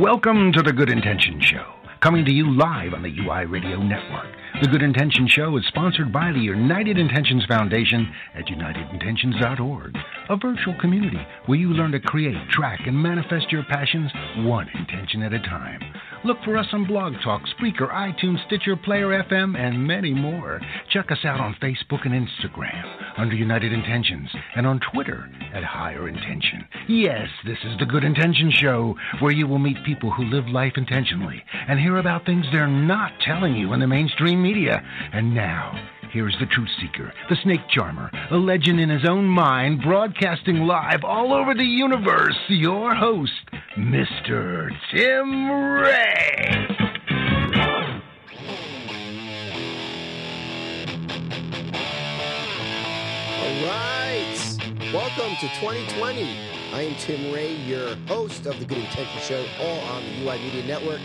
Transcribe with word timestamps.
Welcome 0.00 0.52
to 0.54 0.62
the 0.62 0.72
Good 0.72 0.88
Intention 0.88 1.38
Show, 1.42 1.66
coming 2.00 2.24
to 2.24 2.32
you 2.32 2.56
live 2.56 2.94
on 2.94 3.02
the 3.02 3.10
UI 3.10 3.44
Radio 3.44 3.76
Network. 3.82 4.24
The 4.62 4.68
Good 4.68 4.80
Intention 4.80 5.28
Show 5.28 5.54
is 5.58 5.66
sponsored 5.66 6.10
by 6.10 6.32
the 6.32 6.40
United 6.40 6.96
Intentions 6.96 7.44
Foundation 7.44 8.10
at 8.34 8.46
unitedintentions.org, 8.46 9.94
a 10.30 10.36
virtual 10.36 10.74
community 10.80 11.20
where 11.44 11.58
you 11.58 11.74
learn 11.74 11.92
to 11.92 12.00
create, 12.00 12.48
track, 12.48 12.80
and 12.86 12.96
manifest 12.96 13.52
your 13.52 13.64
passions 13.64 14.10
one 14.38 14.70
intention 14.72 15.22
at 15.22 15.34
a 15.34 15.40
time. 15.40 15.82
Look 16.24 16.38
for 16.44 16.56
us 16.56 16.68
on 16.72 16.86
Blog 16.86 17.14
Talk, 17.24 17.42
Spreaker, 17.58 17.92
iTunes, 17.92 18.46
Stitcher, 18.46 18.76
Player 18.76 19.24
FM, 19.24 19.58
and 19.58 19.84
many 19.84 20.14
more. 20.14 20.60
Check 20.90 21.10
us 21.10 21.24
out 21.24 21.40
on 21.40 21.56
Facebook 21.60 22.06
and 22.06 22.14
Instagram 22.14 22.84
under 23.18 23.34
United 23.34 23.72
Intentions 23.72 24.30
and 24.54 24.64
on 24.64 24.78
Twitter 24.92 25.28
at 25.52 25.64
Higher 25.64 26.08
Intention. 26.08 26.64
Yes, 26.88 27.28
this 27.44 27.58
is 27.64 27.76
the 27.80 27.86
Good 27.86 28.04
Intention 28.04 28.52
Show 28.52 28.94
where 29.18 29.32
you 29.32 29.48
will 29.48 29.58
meet 29.58 29.84
people 29.84 30.12
who 30.12 30.22
live 30.22 30.46
life 30.46 30.74
intentionally 30.76 31.42
and 31.66 31.80
hear 31.80 31.96
about 31.96 32.24
things 32.24 32.46
they're 32.52 32.68
not 32.68 33.10
telling 33.26 33.56
you 33.56 33.72
in 33.72 33.80
the 33.80 33.88
mainstream 33.88 34.40
media. 34.40 34.80
And 35.12 35.34
now, 35.34 35.72
Here's 36.12 36.36
the 36.38 36.44
truth 36.44 36.68
seeker, 36.78 37.10
the 37.30 37.36
snake 37.42 37.66
charmer, 37.70 38.10
a 38.30 38.36
legend 38.36 38.78
in 38.78 38.90
his 38.90 39.08
own 39.08 39.24
mind, 39.24 39.80
broadcasting 39.80 40.66
live 40.66 41.04
all 41.04 41.32
over 41.32 41.54
the 41.54 41.64
universe, 41.64 42.36
your 42.48 42.94
host, 42.94 43.32
Mr. 43.78 44.68
Tim 44.90 45.50
Ray. 45.50 46.66
All 53.40 53.66
right. 53.66 54.58
Welcome 54.92 55.34
to 55.40 55.48
2020. 55.60 56.51
I 56.72 56.84
am 56.84 56.94
Tim 56.94 57.30
Ray, 57.30 57.54
your 57.54 57.96
host 58.06 58.46
of 58.46 58.58
the 58.58 58.64
Good 58.64 58.78
Intention 58.78 59.20
Show, 59.20 59.44
all 59.60 59.80
on 59.90 60.02
the 60.04 60.24
UI 60.24 60.38
Media 60.38 60.64
Network. 60.64 61.00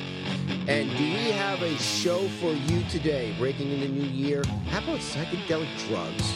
And 0.66 0.90
do 0.92 1.04
we 1.04 1.30
have 1.32 1.62
a 1.62 1.76
show 1.76 2.26
for 2.40 2.54
you 2.54 2.86
today, 2.90 3.36
breaking 3.38 3.74
in 3.74 3.82
the 3.82 3.90
new 3.90 4.08
year? 4.08 4.46
How 4.70 4.78
about 4.78 5.00
psychedelic 5.00 5.68
drugs 5.90 6.34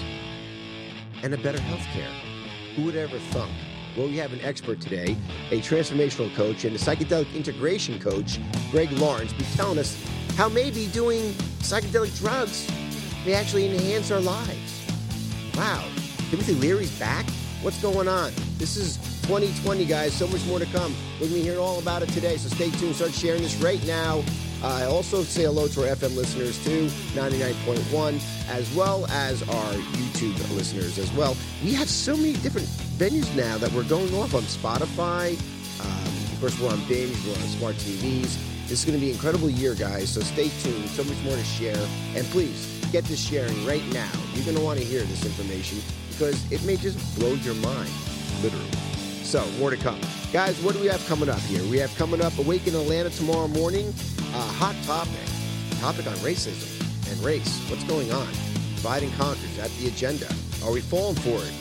and 1.23 1.33
a 1.33 1.37
better 1.37 1.59
healthcare? 1.59 2.11
Who 2.75 2.83
would 2.83 2.97
ever 2.97 3.19
thunk? 3.31 3.53
Well, 3.95 4.07
we 4.07 4.17
have 4.17 4.33
an 4.33 4.41
expert 4.41 4.81
today, 4.81 5.15
a 5.49 5.61
transformational 5.61 6.35
coach 6.35 6.65
and 6.65 6.75
a 6.75 6.79
psychedelic 6.79 7.33
integration 7.33 7.99
coach, 8.01 8.37
Greg 8.69 8.91
Lawrence, 8.91 9.31
be 9.31 9.45
telling 9.55 9.79
us 9.79 9.95
how 10.35 10.49
maybe 10.49 10.87
doing 10.87 11.31
psychedelic 11.61 12.17
drugs 12.19 12.69
may 13.25 13.33
actually 13.33 13.73
enhance 13.73 14.11
our 14.11 14.19
lives. 14.19 14.91
Wow, 15.55 15.87
Timothy 16.29 16.55
Leary's 16.55 16.99
back? 16.99 17.25
What's 17.61 17.81
going 17.81 18.09
on? 18.09 18.33
This 18.57 18.75
is 18.75 19.10
2020, 19.23 19.85
guys. 19.85 20.13
So 20.13 20.27
much 20.27 20.45
more 20.45 20.59
to 20.59 20.65
come. 20.67 20.93
We're 21.19 21.27
going 21.29 21.41
to 21.41 21.49
hear 21.49 21.59
all 21.59 21.79
about 21.79 22.03
it 22.03 22.09
today, 22.09 22.37
so 22.37 22.49
stay 22.49 22.69
tuned. 22.71 22.95
Start 22.95 23.13
sharing 23.13 23.41
this 23.41 23.55
right 23.57 23.83
now. 23.85 24.23
Uh, 24.63 24.87
also, 24.91 25.23
say 25.23 25.43
hello 25.43 25.67
to 25.69 25.89
our 25.89 25.95
FM 25.95 26.15
listeners 26.15 26.63
too, 26.63 26.85
99.1, 27.13 28.49
as 28.49 28.73
well 28.75 29.07
as 29.07 29.41
our 29.43 29.73
YouTube 29.73 30.55
listeners 30.55 30.99
as 30.99 31.11
well. 31.13 31.35
We 31.63 31.73
have 31.73 31.89
so 31.89 32.15
many 32.15 32.33
different 32.33 32.67
venues 32.97 33.35
now 33.35 33.57
that 33.57 33.71
we're 33.71 33.83
going 33.83 34.13
off 34.13 34.35
on 34.35 34.43
Spotify. 34.43 35.39
Um, 35.81 36.33
of 36.33 36.39
course, 36.39 36.59
we're 36.59 36.69
on 36.69 36.87
Binge, 36.87 37.17
we're 37.25 37.33
on 37.33 37.47
smart 37.57 37.75
TVs. 37.77 38.37
This 38.67 38.79
is 38.79 38.85
going 38.85 38.97
to 38.97 39.01
be 39.01 39.09
an 39.09 39.15
incredible 39.15 39.49
year, 39.49 39.73
guys, 39.73 40.09
so 40.09 40.21
stay 40.21 40.49
tuned. 40.61 40.87
So 40.89 41.03
much 41.03 41.21
more 41.23 41.35
to 41.35 41.43
share. 41.43 41.87
And 42.15 42.25
please, 42.27 42.79
get 42.91 43.03
this 43.05 43.19
sharing 43.19 43.65
right 43.65 43.85
now. 43.91 44.11
You're 44.33 44.45
going 44.45 44.57
to 44.57 44.63
want 44.63 44.79
to 44.79 44.85
hear 44.85 45.01
this 45.01 45.25
information 45.25 45.79
because 46.09 46.51
it 46.51 46.63
may 46.65 46.77
just 46.77 46.97
blow 47.19 47.33
your 47.33 47.55
mind, 47.55 47.89
literally. 48.43 48.90
So, 49.31 49.49
more 49.59 49.69
to 49.69 49.77
come. 49.77 49.97
Guys, 50.33 50.61
what 50.61 50.75
do 50.75 50.81
we 50.81 50.87
have 50.87 51.07
coming 51.07 51.29
up 51.29 51.39
here? 51.39 51.63
We 51.71 51.77
have 51.77 51.95
coming 51.95 52.21
up 52.21 52.37
Awaken 52.37 52.75
Atlanta 52.75 53.09
tomorrow 53.11 53.47
morning. 53.47 53.87
A 53.87 54.41
hot 54.41 54.75
topic. 54.83 55.13
Topic 55.79 56.05
on 56.05 56.15
racism 56.15 56.67
and 57.09 57.17
race. 57.23 57.65
What's 57.69 57.85
going 57.85 58.11
on? 58.11 58.27
Divide 58.75 59.03
and 59.03 59.13
conquer. 59.13 59.39
Is 59.45 59.55
that 59.55 59.69
the 59.79 59.87
agenda? 59.87 60.27
Are 60.65 60.71
we 60.73 60.81
falling 60.81 61.15
for 61.15 61.29
it? 61.29 61.53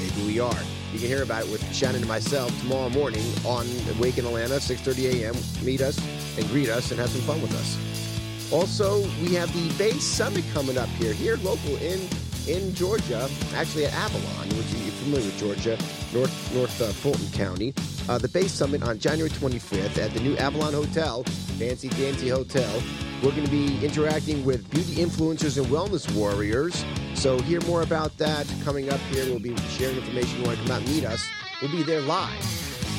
Maybe 0.00 0.26
we 0.26 0.40
are. 0.40 0.58
You 0.92 0.98
can 0.98 1.06
hear 1.06 1.22
about 1.22 1.44
it 1.44 1.52
with 1.52 1.62
Shannon 1.72 2.00
and 2.00 2.08
myself 2.08 2.50
tomorrow 2.62 2.88
morning 2.88 3.24
on 3.44 3.64
Awaken 3.96 4.26
Atlanta, 4.26 4.54
6.30 4.54 5.22
a.m. 5.22 5.36
Meet 5.64 5.82
us 5.82 6.00
and 6.36 6.44
greet 6.48 6.68
us 6.68 6.90
and 6.90 6.98
have 6.98 7.10
some 7.10 7.20
fun 7.20 7.40
with 7.40 7.54
us. 7.54 8.52
Also, 8.52 9.02
we 9.22 9.34
have 9.34 9.52
the 9.54 9.72
Bay 9.78 9.92
Summit 10.00 10.44
coming 10.52 10.76
up 10.76 10.88
here, 10.88 11.12
here 11.12 11.36
local 11.44 11.76
in 11.76 12.00
in 12.48 12.74
Georgia, 12.74 13.28
actually 13.54 13.86
at 13.86 13.92
Avalon, 13.94 14.48
which 14.56 14.66
you're 14.72 14.92
familiar 14.92 15.26
with 15.26 15.38
Georgia, 15.38 15.78
North 16.12 16.54
North 16.54 16.80
uh, 16.80 16.86
Fulton 16.86 17.28
County. 17.32 17.74
Uh, 18.08 18.18
the 18.18 18.28
Bay 18.28 18.46
Summit 18.48 18.82
on 18.82 18.98
January 18.98 19.30
25th 19.30 19.98
at 19.98 20.12
the 20.12 20.20
new 20.20 20.36
Avalon 20.36 20.74
Hotel, 20.74 21.22
fancy 21.58 21.88
dancy 21.90 22.28
hotel. 22.28 22.82
We're 23.22 23.30
going 23.30 23.44
to 23.44 23.50
be 23.50 23.82
interacting 23.84 24.44
with 24.44 24.68
beauty 24.70 24.96
influencers 24.96 25.56
and 25.56 25.66
wellness 25.66 26.12
warriors. 26.14 26.84
So 27.14 27.38
hear 27.40 27.60
more 27.62 27.82
about 27.82 28.16
that 28.18 28.46
coming 28.64 28.90
up 28.90 29.00
here. 29.10 29.24
We'll 29.24 29.38
be 29.38 29.56
sharing 29.78 29.96
information. 29.96 30.40
You 30.40 30.44
want 30.46 30.58
to 30.58 30.64
come 30.64 30.72
out 30.72 30.82
and 30.82 30.90
meet 30.90 31.04
us? 31.04 31.24
We'll 31.62 31.70
be 31.70 31.82
there 31.82 32.02
live 32.02 32.44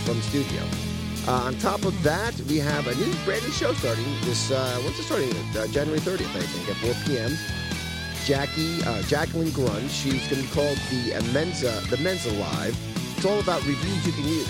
from 0.06 0.18
the 0.18 0.24
studio. 0.24 0.64
Uh, 1.28 1.42
on 1.46 1.58
top 1.58 1.86
of 1.86 2.02
that, 2.04 2.36
we 2.42 2.58
have 2.58 2.88
a 2.88 2.96
new 2.96 3.14
brand 3.26 3.44
new 3.44 3.52
show 3.52 3.74
starting 3.74 4.06
this. 4.22 4.52
Uh, 4.52 4.80
when's 4.84 4.98
it 4.98 5.04
starting? 5.04 5.32
Uh, 5.56 5.68
January 5.68 6.00
30th, 6.00 6.36
I 6.36 6.42
think, 6.42 6.70
at 6.70 6.76
4 6.78 6.94
p.m. 7.06 7.38
Jackie, 8.25 8.81
uh, 8.86 9.03
Jacqueline 9.03 9.52
Grund. 9.52 9.88
She's 9.91 10.28
going 10.28 10.41
to 10.41 10.47
be 10.47 10.53
called 10.53 10.80
the 10.90 11.13
Mensa, 11.31 11.69
the 11.91 11.97
Mensa 11.97 12.31
Live. 12.34 12.75
It's 13.16 13.24
all 13.25 13.40
about 13.40 13.63
reviews 13.68 14.03
you 14.03 14.13
can 14.13 14.24
use, 14.24 14.50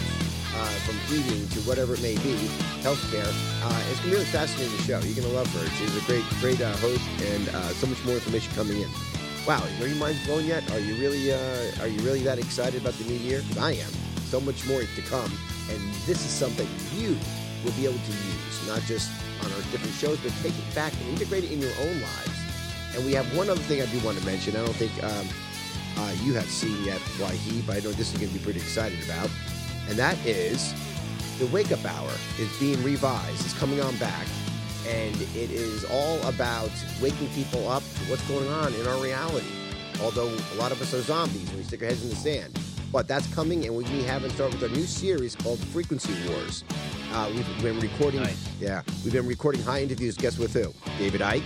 uh, 0.56 0.72
from 0.88 0.96
eating 1.12 1.46
to 1.50 1.60
whatever 1.68 1.96
it 1.96 2.02
may 2.02 2.16
be, 2.16 2.40
healthcare. 2.80 3.28
Uh, 3.28 3.84
it's 3.92 4.00
a 4.06 4.10
really 4.10 4.24
fascinating 4.32 4.78
show. 4.88 5.00
You're 5.04 5.20
going 5.20 5.28
to 5.28 5.36
love 5.36 5.52
her. 5.60 5.68
She's 5.76 5.92
a 5.92 6.06
great, 6.08 6.24
great 6.40 6.62
uh, 6.62 6.72
host, 6.78 7.04
and 7.28 7.50
uh, 7.50 7.76
so 7.76 7.88
much 7.88 8.04
more 8.06 8.16
information 8.16 8.54
coming 8.56 8.80
in. 8.82 8.90
Wow, 9.46 9.62
are 9.82 9.88
your 9.88 9.98
minds 9.98 10.26
blown 10.26 10.46
yet? 10.46 10.64
Are 10.72 10.80
you 10.80 10.96
really, 10.96 11.34
uh, 11.34 11.84
are 11.84 11.88
you 11.88 12.00
really 12.00 12.24
that 12.24 12.40
excited 12.40 12.80
about 12.80 12.94
the 12.94 13.04
new 13.04 13.20
year? 13.20 13.44
I 13.60 13.74
am. 13.74 13.92
So 14.32 14.40
much 14.40 14.66
more 14.70 14.80
to 14.80 15.02
come, 15.02 15.32
and 15.70 15.82
this 16.08 16.24
is 16.24 16.32
something 16.32 16.68
you 16.96 17.18
will 17.66 17.74
be 17.74 17.84
able 17.84 18.00
to 18.00 18.12
use, 18.12 18.68
not 18.68 18.80
just 18.88 19.12
on 19.44 19.52
our 19.52 19.62
different 19.70 19.96
shows, 19.96 20.18
but 20.24 20.32
take 20.42 20.58
it 20.58 20.76
back 20.76 20.94
and 20.94 21.10
integrate 21.10 21.44
it 21.44 21.52
in 21.52 21.60
your 21.60 21.76
own 21.82 22.00
lives. 22.00 22.35
And 22.96 23.06
we 23.06 23.14
have 23.14 23.26
one 23.36 23.50
other 23.50 23.62
thing 23.62 23.82
I 23.82 23.86
do 23.88 24.00
want 24.06 24.18
to 24.18 24.26
mention. 24.26 24.56
I 24.56 24.64
don't 24.64 24.76
think 24.76 24.92
um, 25.04 25.28
uh, 25.98 26.12
you 26.24 26.34
have 26.34 26.46
seen 26.50 26.84
yet 26.86 27.00
why 27.20 27.34
he, 27.34 27.62
but 27.62 27.76
I 27.78 27.80
know 27.82 27.92
this 27.92 28.14
is 28.14 28.18
going 28.20 28.32
to 28.32 28.38
be 28.38 28.44
pretty 28.44 28.60
excited 28.60 29.04
about. 29.06 29.30
And 29.90 29.98
that 30.00 30.18
is 30.26 30.74
the 31.40 31.46
Wake 31.48 31.72
Up 31.72 31.84
Hour 31.86 32.10
is 32.40 32.50
being 32.60 32.82
revised. 32.84 33.44
It's 33.44 33.58
coming 33.60 33.82
on 33.82 33.96
back. 33.98 34.26
And 34.88 35.16
it 35.36 35.50
is 35.52 35.84
all 35.86 36.22
about 36.28 36.70
waking 37.02 37.28
people 37.30 37.68
up 37.68 37.82
to 37.84 38.00
what's 38.10 38.26
going 38.30 38.48
on 38.48 38.74
in 38.76 38.88
our 38.88 38.98
reality. 39.04 39.48
Although 40.02 40.30
a 40.54 40.56
lot 40.56 40.72
of 40.72 40.82
us 40.82 40.94
are 40.94 41.02
zombies 41.02 41.50
and 41.50 41.58
we 41.58 41.64
stick 41.64 41.82
our 41.82 41.88
heads 41.90 42.04
in 42.04 42.10
the 42.10 42.16
sand. 42.16 42.58
But 42.92 43.08
that's 43.08 43.28
coming, 43.34 43.66
and 43.66 43.76
we 43.76 43.84
haven't 44.04 44.30
started 44.32 44.62
with 44.62 44.72
our 44.72 44.76
new 44.78 44.86
series 44.86 45.36
called 45.36 45.60
Frequency 45.60 46.14
Wars. 46.30 46.64
Uh, 47.12 47.30
we've 47.34 47.62
been 47.62 47.80
recording, 47.80 48.22
Nice. 48.22 48.48
yeah, 48.60 48.84
we've 49.04 49.12
been 49.12 49.26
recording 49.28 49.62
high 49.64 49.82
interviews. 49.82 50.16
Guess 50.16 50.38
with 50.38 50.54
who? 50.54 50.72
David 50.98 51.20
Icke, 51.22 51.44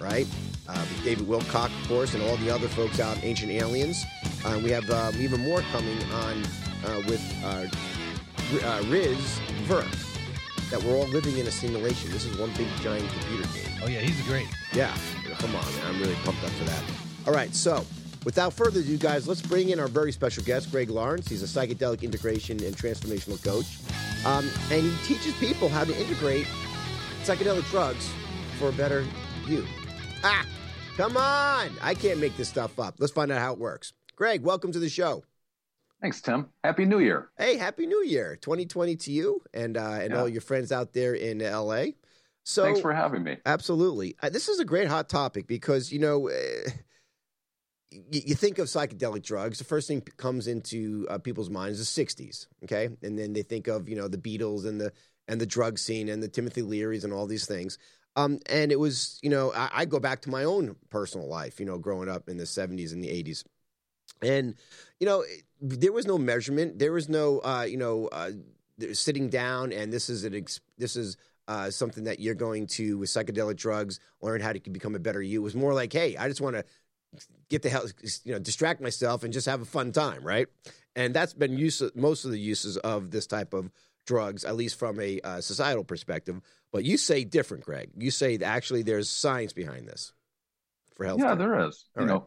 right? 0.00 0.26
Uh, 0.68 0.74
with 0.78 1.04
David 1.04 1.26
Wilcock, 1.26 1.66
of 1.66 1.88
course, 1.88 2.14
and 2.14 2.22
all 2.24 2.36
the 2.38 2.50
other 2.50 2.66
folks 2.68 2.98
out 2.98 3.16
Ancient 3.22 3.52
Aliens. 3.52 4.04
Uh, 4.44 4.60
we 4.62 4.70
have 4.70 4.88
uh, 4.90 5.12
even 5.18 5.40
more 5.40 5.60
coming 5.72 5.96
on 6.12 6.42
uh, 6.84 7.02
with 7.06 7.22
uh, 7.44 7.66
uh, 8.66 8.82
Riz 8.88 9.40
Virk, 9.66 9.90
that 10.70 10.82
we're 10.82 10.96
all 10.96 11.06
living 11.08 11.38
in 11.38 11.46
a 11.46 11.50
simulation. 11.50 12.10
This 12.10 12.24
is 12.24 12.36
one 12.38 12.50
big 12.56 12.68
giant 12.80 13.08
computer 13.10 13.44
game. 13.54 13.80
Oh 13.82 13.86
yeah, 13.86 14.00
he's 14.00 14.20
great. 14.26 14.48
Yeah, 14.72 14.94
come 15.38 15.54
on, 15.54 15.64
man. 15.64 15.86
I'm 15.86 16.00
really 16.00 16.16
pumped 16.24 16.42
up 16.42 16.50
for 16.50 16.64
that. 16.64 16.82
All 17.26 17.32
right, 17.32 17.54
so 17.54 17.84
without 18.24 18.52
further 18.52 18.80
ado, 18.80 18.96
guys, 18.96 19.28
let's 19.28 19.42
bring 19.42 19.68
in 19.68 19.78
our 19.78 19.88
very 19.88 20.12
special 20.12 20.42
guest, 20.42 20.70
Greg 20.70 20.90
Lawrence. 20.90 21.28
He's 21.28 21.42
a 21.42 21.46
psychedelic 21.46 22.02
integration 22.02 22.62
and 22.64 22.76
transformational 22.76 23.42
coach. 23.42 23.78
Um, 24.26 24.50
and 24.72 24.82
he 24.82 25.14
teaches 25.14 25.32
people 25.34 25.68
how 25.68 25.84
to 25.84 25.96
integrate 25.96 26.46
psychedelic 27.22 27.68
drugs 27.70 28.10
for 28.58 28.68
a 28.68 28.72
better 28.72 29.04
you. 29.46 29.64
Ah, 30.24 30.44
come 30.96 31.16
on! 31.16 31.70
I 31.82 31.94
can't 31.94 32.20
make 32.20 32.36
this 32.36 32.48
stuff 32.48 32.78
up. 32.78 32.96
Let's 32.98 33.12
find 33.12 33.30
out 33.30 33.40
how 33.40 33.52
it 33.52 33.58
works. 33.58 33.92
Greg, 34.16 34.42
welcome 34.42 34.72
to 34.72 34.78
the 34.78 34.88
show. 34.88 35.24
Thanks, 36.00 36.20
Tim. 36.20 36.48
Happy 36.62 36.84
New 36.84 36.98
Year. 36.98 37.30
Hey, 37.38 37.56
happy 37.56 37.86
New 37.86 38.02
Year, 38.04 38.36
2020 38.40 38.96
to 38.96 39.12
you 39.12 39.42
and 39.54 39.76
uh, 39.76 39.98
and 40.00 40.12
Yeah. 40.12 40.20
all 40.20 40.28
your 40.28 40.40
friends 40.40 40.72
out 40.72 40.92
there 40.92 41.14
in 41.14 41.38
LA. 41.38 41.86
So 42.44 42.62
Thanks 42.62 42.80
for 42.80 42.92
having 42.92 43.24
me. 43.24 43.38
Absolutely. 43.44 44.14
Uh, 44.22 44.28
this 44.28 44.48
is 44.48 44.60
a 44.60 44.64
great 44.64 44.86
hot 44.86 45.08
topic 45.08 45.48
because, 45.48 45.90
you 45.90 45.98
know, 45.98 46.28
uh, 46.28 46.70
you, 47.90 48.20
you 48.26 48.34
think 48.36 48.58
of 48.58 48.68
psychedelic 48.68 49.22
drugs, 49.24 49.58
the 49.58 49.64
first 49.64 49.88
thing 49.88 50.00
comes 50.16 50.46
into 50.46 51.06
uh, 51.10 51.18
people's 51.18 51.50
minds 51.50 51.80
is 51.80 51.92
the 51.92 52.04
60s, 52.04 52.46
okay? 52.62 52.88
And 53.02 53.18
then 53.18 53.32
they 53.32 53.42
think 53.42 53.66
of, 53.66 53.88
you 53.88 53.96
know, 53.96 54.06
the 54.06 54.18
Beatles 54.18 54.64
and 54.64 54.80
the 54.80 54.92
and 55.28 55.40
the 55.40 55.46
drug 55.46 55.76
scene 55.76 56.08
and 56.08 56.22
the 56.22 56.28
Timothy 56.28 56.62
Learys 56.62 57.02
and 57.02 57.12
all 57.12 57.26
these 57.26 57.46
things. 57.46 57.78
Um, 58.16 58.40
and 58.48 58.72
it 58.72 58.80
was, 58.80 59.18
you 59.22 59.30
know, 59.30 59.52
I, 59.54 59.68
I 59.72 59.84
go 59.84 60.00
back 60.00 60.22
to 60.22 60.30
my 60.30 60.44
own 60.44 60.74
personal 60.90 61.28
life, 61.28 61.60
you 61.60 61.66
know, 61.66 61.78
growing 61.78 62.08
up 62.08 62.28
in 62.28 62.38
the 62.38 62.46
70s 62.46 62.92
and 62.92 63.04
the 63.04 63.08
80s. 63.08 63.44
And, 64.22 64.54
you 64.98 65.06
know, 65.06 65.20
it- 65.20 65.42
there 65.60 65.92
was 65.92 66.06
no 66.06 66.18
measurement. 66.18 66.78
There 66.78 66.92
was 66.92 67.08
no, 67.08 67.38
uh, 67.40 67.66
you 67.68 67.78
know, 67.78 68.08
uh, 68.08 68.32
sitting 68.92 69.30
down 69.30 69.72
and 69.72 69.90
this 69.90 70.10
is 70.10 70.24
an 70.24 70.34
ex- 70.34 70.60
this 70.76 70.96
is 70.96 71.16
uh, 71.48 71.70
something 71.70 72.04
that 72.04 72.20
you're 72.20 72.34
going 72.34 72.66
to 72.66 72.98
with 72.98 73.08
psychedelic 73.08 73.56
drugs 73.56 74.00
learn 74.20 74.40
how 74.40 74.52
to 74.52 74.60
become 74.70 74.94
a 74.94 74.98
better 74.98 75.22
you. 75.22 75.40
It 75.40 75.44
was 75.44 75.54
more 75.54 75.72
like, 75.72 75.92
hey, 75.92 76.16
I 76.16 76.28
just 76.28 76.40
want 76.42 76.56
to 76.56 76.64
get 77.48 77.62
the 77.62 77.68
hell, 77.70 77.86
you 78.24 78.32
know, 78.32 78.38
distract 78.38 78.80
myself 78.80 79.22
and 79.24 79.32
just 79.32 79.46
have 79.46 79.60
a 79.62 79.64
fun 79.66 79.92
time, 79.92 80.22
right? 80.22 80.46
And 80.94 81.14
that's 81.14 81.34
been 81.34 81.56
use 81.56 81.82
most 81.94 82.24
of 82.24 82.30
the 82.32 82.38
uses 82.40 82.76
of 82.78 83.10
this 83.10 83.26
type 83.26 83.54
of 83.54 83.70
drugs, 84.06 84.44
at 84.44 84.56
least 84.56 84.78
from 84.78 85.00
a 85.00 85.20
uh, 85.20 85.40
societal 85.40 85.84
perspective. 85.84 86.40
But 86.76 86.84
you 86.84 86.98
say 86.98 87.24
different, 87.24 87.64
Greg. 87.64 87.88
You 87.96 88.10
say 88.10 88.36
actually 88.36 88.82
there's 88.82 89.08
science 89.08 89.54
behind 89.54 89.88
this 89.88 90.12
for 90.94 91.06
health. 91.06 91.20
Yeah, 91.20 91.34
there 91.34 91.66
is. 91.66 91.86
All 91.96 92.02
you 92.02 92.10
right. 92.10 92.14
know, 92.14 92.26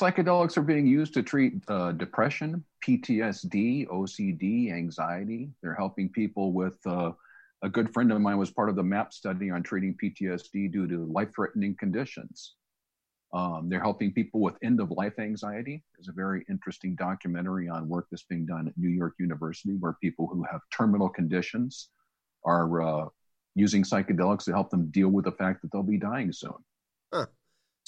psychedelics 0.00 0.56
are 0.56 0.62
being 0.62 0.86
used 0.86 1.12
to 1.12 1.22
treat 1.22 1.62
uh, 1.68 1.92
depression, 1.92 2.64
PTSD, 2.82 3.86
OCD, 3.88 4.72
anxiety. 4.72 5.50
They're 5.62 5.74
helping 5.74 6.08
people 6.08 6.54
with. 6.54 6.78
Uh, 6.86 7.12
a 7.62 7.68
good 7.68 7.92
friend 7.92 8.10
of 8.12 8.20
mine 8.20 8.38
was 8.38 8.50
part 8.50 8.70
of 8.70 8.76
the 8.76 8.82
MAP 8.82 9.12
study 9.12 9.50
on 9.50 9.62
treating 9.62 9.94
PTSD 10.02 10.72
due 10.72 10.86
to 10.86 11.04
life-threatening 11.12 11.76
conditions. 11.78 12.54
Um, 13.34 13.68
they're 13.68 13.80
helping 13.80 14.12
people 14.12 14.40
with 14.40 14.56
end-of-life 14.62 15.18
anxiety. 15.18 15.82
There's 15.96 16.08
a 16.08 16.12
very 16.12 16.46
interesting 16.48 16.94
documentary 16.96 17.68
on 17.68 17.88
work 17.88 18.06
that's 18.10 18.24
being 18.24 18.46
done 18.46 18.68
at 18.68 18.78
New 18.78 18.88
York 18.88 19.14
University, 19.18 19.76
where 19.80 19.98
people 20.02 20.28
who 20.28 20.44
have 20.50 20.62
terminal 20.70 21.10
conditions 21.10 21.90
are 22.44 22.82
uh, 22.82 23.08
using 23.56 23.82
psychedelics 23.82 24.44
to 24.44 24.52
help 24.52 24.70
them 24.70 24.86
deal 24.90 25.08
with 25.08 25.24
the 25.24 25.32
fact 25.32 25.62
that 25.62 25.72
they'll 25.72 25.82
be 25.82 25.98
dying 25.98 26.30
soon. 26.30 26.52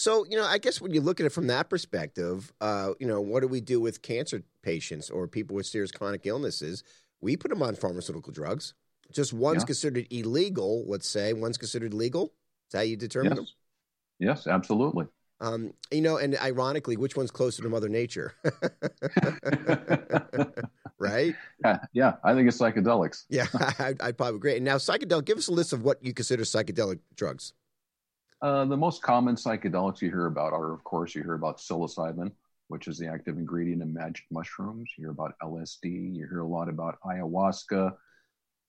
So, 0.00 0.24
you 0.30 0.36
know, 0.36 0.44
I 0.44 0.58
guess 0.58 0.80
when 0.80 0.94
you 0.94 1.00
look 1.00 1.18
at 1.18 1.26
it 1.26 1.32
from 1.32 1.48
that 1.48 1.68
perspective, 1.68 2.52
uh, 2.60 2.92
you 3.00 3.06
know, 3.08 3.20
what 3.20 3.40
do 3.40 3.48
we 3.48 3.60
do 3.60 3.80
with 3.80 4.00
cancer 4.00 4.44
patients 4.62 5.10
or 5.10 5.26
people 5.26 5.56
with 5.56 5.66
serious 5.66 5.90
chronic 5.90 6.24
illnesses? 6.24 6.84
We 7.20 7.36
put 7.36 7.48
them 7.48 7.64
on 7.64 7.74
pharmaceutical 7.74 8.32
drugs. 8.32 8.74
Just 9.10 9.32
one's 9.32 9.62
Yeah. 9.62 9.66
considered 9.66 10.06
illegal, 10.10 10.84
let's 10.86 11.08
say, 11.08 11.32
one's 11.32 11.58
considered 11.58 11.94
legal. 11.94 12.26
Is 12.26 12.30
that 12.72 12.78
how 12.78 12.84
you 12.84 12.96
determine 12.96 13.34
them? 13.34 13.46
Yes. 14.20 14.22
Yes, 14.44 14.46
absolutely. 14.46 15.06
Um, 15.40 15.72
you 15.90 16.00
know, 16.00 16.16
and 16.16 16.38
ironically, 16.38 16.96
which 16.96 17.16
one's 17.16 17.32
closer 17.32 17.64
to 17.64 17.68
Mother 17.68 17.88
Nature? 17.88 18.34
right? 20.98 21.34
yeah, 21.64 21.78
yeah, 21.92 22.14
I 22.24 22.34
think 22.34 22.48
it's 22.48 22.58
psychedelics. 22.58 23.24
Yeah, 23.30 23.46
I'd, 23.78 24.00
I'd 24.00 24.16
probably 24.16 24.36
agree. 24.36 24.56
And 24.56 24.64
now, 24.64 24.76
psychedelic, 24.76 25.24
give 25.24 25.38
us 25.38 25.48
a 25.48 25.52
list 25.52 25.72
of 25.72 25.82
what 25.82 26.02
you 26.02 26.12
consider 26.12 26.42
psychedelic 26.42 26.98
drugs. 27.14 27.52
Uh, 28.40 28.64
the 28.64 28.76
most 28.76 29.02
common 29.02 29.34
psychedelics 29.34 30.00
you 30.00 30.10
hear 30.10 30.26
about 30.26 30.52
are, 30.52 30.72
of 30.72 30.84
course, 30.84 31.14
you 31.14 31.22
hear 31.22 31.34
about 31.34 31.58
psilocybin, 31.58 32.30
which 32.68 32.86
is 32.86 32.98
the 32.98 33.06
active 33.06 33.36
ingredient 33.36 33.82
in 33.82 33.92
magic 33.92 34.24
mushrooms. 34.30 34.90
You 34.96 35.04
hear 35.04 35.10
about 35.10 35.34
LSD. 35.42 36.14
You 36.16 36.26
hear 36.28 36.40
a 36.40 36.46
lot 36.46 36.68
about 36.68 36.98
ayahuasca, 37.04 37.94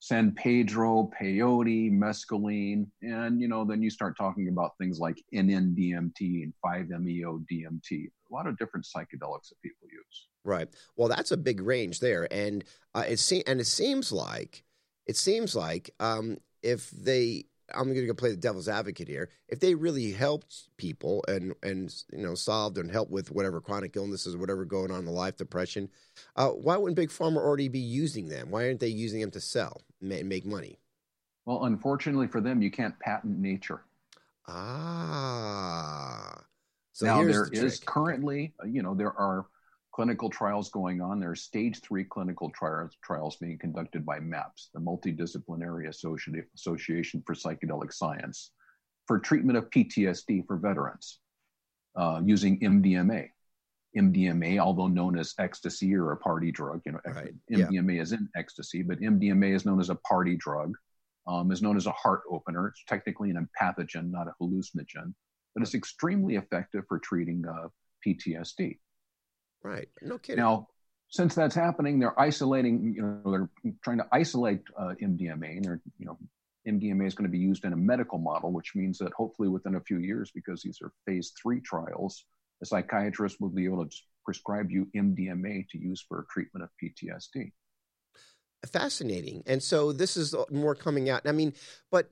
San 0.00 0.32
Pedro, 0.32 1.10
peyote, 1.20 1.92
mescaline, 1.92 2.86
and 3.02 3.38
you 3.38 3.48
know, 3.48 3.66
then 3.66 3.82
you 3.82 3.90
start 3.90 4.16
talking 4.16 4.48
about 4.48 4.72
things 4.78 4.98
like 4.98 5.22
NN-DMT 5.34 6.42
and 6.42 6.54
5-MeO-DMT. 6.64 7.92
A 7.92 8.34
lot 8.34 8.46
of 8.46 8.56
different 8.56 8.86
psychedelics 8.86 9.50
that 9.50 9.60
people 9.62 9.86
use. 9.92 10.28
Right. 10.42 10.68
Well, 10.96 11.08
that's 11.08 11.32
a 11.32 11.36
big 11.36 11.60
range 11.60 12.00
there, 12.00 12.26
and 12.32 12.64
uh, 12.94 13.04
it 13.06 13.18
se- 13.18 13.44
and 13.46 13.60
it 13.60 13.66
seems 13.66 14.10
like 14.10 14.64
it 15.06 15.18
seems 15.18 15.54
like 15.54 15.90
um, 16.00 16.38
if 16.62 16.90
they, 16.90 17.44
I'm 17.74 17.84
going 17.84 17.96
to 17.96 18.06
go 18.06 18.14
play 18.14 18.30
the 18.30 18.36
devil's 18.36 18.68
advocate 18.68 19.06
here. 19.06 19.28
If 19.48 19.60
they 19.60 19.74
really 19.74 20.12
helped 20.12 20.70
people 20.78 21.22
and 21.28 21.54
and 21.62 21.94
you 22.10 22.22
know 22.22 22.34
solved 22.34 22.78
and 22.78 22.90
helped 22.90 23.12
with 23.12 23.30
whatever 23.30 23.60
chronic 23.60 23.96
illnesses, 23.96 24.34
whatever 24.34 24.64
going 24.64 24.90
on 24.90 25.00
in 25.00 25.06
life, 25.12 25.36
depression, 25.36 25.90
uh, 26.36 26.48
why 26.48 26.78
wouldn't 26.78 26.96
big 26.96 27.10
pharma 27.10 27.36
already 27.36 27.68
be 27.68 27.80
using 27.80 28.30
them? 28.30 28.50
Why 28.50 28.64
aren't 28.64 28.80
they 28.80 28.88
using 28.88 29.20
them 29.20 29.32
to 29.32 29.40
sell 29.40 29.82
and 30.00 30.28
make 30.28 30.46
money? 30.46 30.78
Well, 31.46 31.64
unfortunately 31.64 32.28
for 32.28 32.40
them, 32.40 32.62
you 32.62 32.70
can't 32.70 32.98
patent 33.00 33.38
nature. 33.38 33.82
Ah. 34.48 36.42
So 36.92 37.06
now 37.06 37.24
there 37.24 37.48
the 37.50 37.64
is 37.64 37.80
currently, 37.80 38.52
you 38.66 38.82
know, 38.82 38.94
there 38.94 39.12
are 39.12 39.46
clinical 39.92 40.30
trials 40.30 40.70
going 40.70 41.00
on. 41.00 41.18
There 41.20 41.30
are 41.30 41.36
stage 41.36 41.80
three 41.80 42.04
clinical 42.04 42.50
trials 42.50 42.96
trials 43.02 43.36
being 43.36 43.58
conducted 43.58 44.04
by 44.04 44.20
MAPS, 44.20 44.70
the 44.74 44.80
Multidisciplinary 44.80 45.88
Associati- 45.88 46.44
Association 46.54 47.22
for 47.26 47.34
Psychedelic 47.34 47.92
Science, 47.92 48.52
for 49.06 49.18
treatment 49.18 49.58
of 49.58 49.70
PTSD 49.70 50.46
for 50.46 50.56
veterans 50.56 51.20
uh, 51.96 52.20
using 52.24 52.60
MDMA. 52.60 53.28
MDMA, 53.96 54.58
although 54.58 54.86
known 54.86 55.18
as 55.18 55.34
ecstasy 55.38 55.94
or 55.94 56.12
a 56.12 56.16
party 56.16 56.52
drug, 56.52 56.80
you 56.86 56.92
know, 56.92 57.00
Right, 57.04 57.34
yeah. 57.48 57.66
MDMA 57.66 58.00
is 58.00 58.12
in 58.12 58.28
ecstasy, 58.36 58.82
but 58.82 59.00
MDMA 59.00 59.54
is 59.54 59.64
known 59.64 59.80
as 59.80 59.90
a 59.90 59.96
party 59.96 60.36
drug, 60.36 60.74
um, 61.26 61.50
is 61.50 61.62
known 61.62 61.76
as 61.76 61.86
a 61.86 61.92
heart 61.92 62.22
opener. 62.30 62.68
It's 62.68 62.84
technically 62.84 63.30
an 63.30 63.48
empathogen, 63.60 64.10
not 64.10 64.28
a 64.28 64.34
hallucinogen, 64.40 65.14
but 65.54 65.62
it's 65.62 65.74
extremely 65.74 66.36
effective 66.36 66.84
for 66.88 66.98
treating 66.98 67.44
uh, 67.46 67.68
PTSD. 68.06 68.78
right. 69.62 69.88
No 70.02 70.18
kidding. 70.18 70.42
Now, 70.42 70.68
since 71.08 71.34
that's 71.34 71.56
happening, 71.56 71.98
they're 71.98 72.18
isolating, 72.18 72.94
you 72.96 73.02
know, 73.02 73.30
they're 73.30 73.74
trying 73.82 73.98
to 73.98 74.06
isolate 74.12 74.62
uh, 74.78 74.94
MDMA, 75.02 75.56
and 75.56 75.64
they're, 75.64 75.80
you 75.98 76.06
know, 76.06 76.18
MDMA 76.68 77.06
is 77.06 77.14
going 77.14 77.28
to 77.28 77.32
be 77.32 77.38
used 77.38 77.64
in 77.64 77.72
a 77.72 77.76
medical 77.76 78.18
model, 78.18 78.52
which 78.52 78.76
means 78.76 78.98
that 78.98 79.12
hopefully 79.12 79.48
within 79.48 79.74
a 79.74 79.80
few 79.80 79.98
years, 79.98 80.30
because 80.32 80.62
these 80.62 80.78
are 80.82 80.92
phase 81.06 81.32
three 81.42 81.60
trials, 81.60 82.24
a 82.62 82.66
psychiatrist 82.66 83.40
will 83.40 83.48
be 83.48 83.64
able 83.64 83.84
to 83.86 83.96
prescribe 84.24 84.70
you 84.70 84.86
MDMA 84.96 85.68
to 85.70 85.78
use 85.78 86.04
for 86.06 86.26
treatment 86.30 86.64
of 86.64 86.70
PTSD. 86.82 87.52
Fascinating. 88.70 89.42
And 89.46 89.62
so 89.62 89.90
this 89.90 90.18
is 90.18 90.34
more 90.50 90.74
coming 90.74 91.08
out. 91.08 91.22
I 91.24 91.32
mean, 91.32 91.54
but 91.90 92.10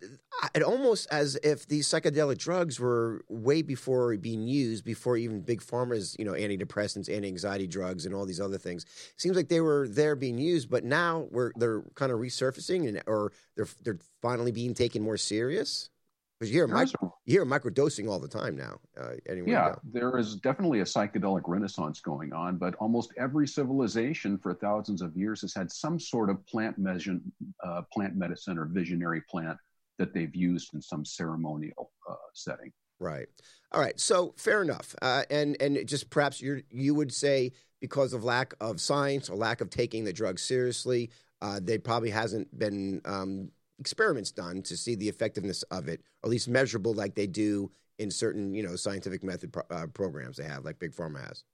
it 0.55 0.63
almost 0.63 1.07
as 1.11 1.37
if 1.43 1.69
these 1.69 1.87
psychedelic 1.87 2.39
drugs 2.39 2.81
were 2.81 3.23
way 3.29 3.61
before 3.61 4.17
being 4.17 4.49
used, 4.49 4.83
before 4.83 5.19
even 5.19 5.43
big 5.43 5.61
pharma's, 5.61 6.17
you 6.19 6.25
know, 6.25 6.33
antidepressants, 6.33 7.15
anti-anxiety 7.15 7.67
drugs, 7.67 8.07
and 8.07 8.15
all 8.15 8.25
these 8.25 8.41
other 8.41 8.57
things. 8.57 8.87
Seems 9.19 9.37
like 9.37 9.49
they 9.49 9.61
were 9.61 9.89
there 9.89 10.17
being 10.17 10.39
used, 10.39 10.71
but 10.71 10.85
now 10.85 11.27
we're 11.31 11.53
they're 11.57 11.83
kind 11.95 12.13
of 12.13 12.19
resurfacing, 12.19 12.89
and 12.89 13.03
or 13.07 13.33
they're 13.55 13.69
they're 13.85 13.99
finally 14.23 14.53
being 14.53 14.73
taken 14.73 15.03
more 15.03 15.19
serious. 15.19 15.91
Because 16.39 16.53
you 16.53 16.59
hear 16.59 16.69
There 16.69 16.83
is 16.83 16.93
mic- 17.03 17.11
you 17.25 17.33
hear 17.33 17.47
microdosing 17.47 18.09
all 18.09 18.21
the 18.21 18.29
time 18.29 18.57
now. 18.57 18.79
Uh, 18.97 19.15
anywhere 19.29 19.51
Yeah, 19.51 19.75
there 19.83 20.19
is 20.19 20.37
definitely 20.37 20.81
a 20.81 20.85
psychedelic 20.85 21.43
renaissance 21.47 22.01
going 22.01 22.33
on, 22.33 22.59
but 22.59 22.77
almost 22.77 23.13
every 23.17 23.49
civilization 23.49 24.39
for 24.39 24.55
thousands 24.55 25.03
of 25.03 25.17
years 25.17 25.41
has 25.41 25.53
had 25.53 25.71
some 25.73 25.99
sort 25.99 26.31
of 26.31 26.45
plant 26.47 26.79
medicine, 26.79 27.21
uh, 27.65 27.83
plant 27.93 28.15
medicine 28.15 28.57
or 28.57 28.67
visionary 28.67 29.23
plant 29.29 29.59
that 29.99 30.15
they've 30.15 30.35
used 30.35 30.75
in 30.75 30.81
some 30.81 31.05
ceremonial 31.05 31.91
uh, 32.09 32.15
setting. 32.35 32.73
Right. 33.01 33.27
All 33.73 33.81
right. 33.81 33.99
So 33.99 34.35
fair 34.37 34.63
enough. 34.63 34.95
Uh, 35.03 35.25
and 35.31 35.57
and 35.61 35.87
just 35.89 36.09
perhaps 36.11 36.41
you 36.41 36.63
you 36.71 36.95
would 36.95 37.13
say 37.13 37.53
because 37.81 38.13
of 38.13 38.25
lack 38.25 38.55
of 38.61 38.81
science 38.81 39.29
or 39.29 39.37
lack 39.37 39.61
of 39.61 39.71
taking 39.71 40.05
the 40.05 40.13
drug 40.13 40.39
seriously, 40.39 41.11
uh, 41.41 41.61
there 41.63 41.79
probably 41.79 42.11
hasn't 42.11 42.57
been 42.57 43.01
um, 43.05 43.51
experiments 43.79 44.31
done 44.31 44.63
to 44.63 44.77
see 44.77 44.95
the 44.95 45.09
effectiveness 45.09 45.63
of 45.65 45.89
it, 45.89 46.01
or 46.23 46.29
at 46.29 46.31
least 46.31 46.49
measurable 46.49 46.95
like 46.95 47.15
they 47.15 47.27
do 47.27 47.71
in 47.99 48.11
certain 48.11 48.55
you 48.55 48.63
know 48.63 48.77
scientific 48.77 49.23
method 49.23 49.53
pro- 49.53 49.63
uh, 49.71 49.87
programs 49.87 50.37
they 50.37 50.45
have, 50.45 50.65
like 50.65 50.79
Big 50.79 50.93
Pharma 50.93 51.27
has. 51.27 51.45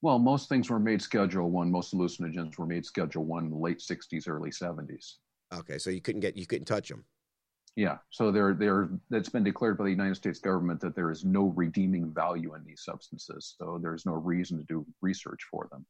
Well, 0.00 0.18
most 0.18 0.48
things 0.48 0.70
were 0.70 0.78
made 0.78 1.02
Schedule 1.02 1.50
One. 1.50 1.70
Most 1.70 1.92
hallucinogens 1.92 2.56
were 2.58 2.66
made 2.66 2.86
Schedule 2.86 3.24
One 3.24 3.44
in 3.44 3.50
the 3.50 3.56
late 3.56 3.78
'60s, 3.78 4.28
early 4.28 4.50
'70s. 4.50 5.14
Okay, 5.54 5.78
so 5.78 5.90
you 5.90 6.00
couldn't 6.00 6.20
get 6.20 6.36
you 6.36 6.46
couldn't 6.46 6.66
touch 6.66 6.88
them. 6.88 7.04
Yeah, 7.76 7.98
so 8.10 8.30
they're 8.30 8.54
they're 8.54 8.90
that's 9.10 9.28
been 9.28 9.44
declared 9.44 9.78
by 9.78 9.84
the 9.84 9.90
United 9.90 10.16
States 10.16 10.40
government 10.40 10.80
that 10.80 10.94
there 10.94 11.10
is 11.10 11.24
no 11.24 11.52
redeeming 11.56 12.12
value 12.12 12.54
in 12.54 12.64
these 12.64 12.82
substances. 12.84 13.54
So 13.58 13.78
there's 13.80 14.06
no 14.06 14.14
reason 14.14 14.58
to 14.58 14.64
do 14.64 14.86
research 15.00 15.40
for 15.50 15.68
them. 15.70 15.86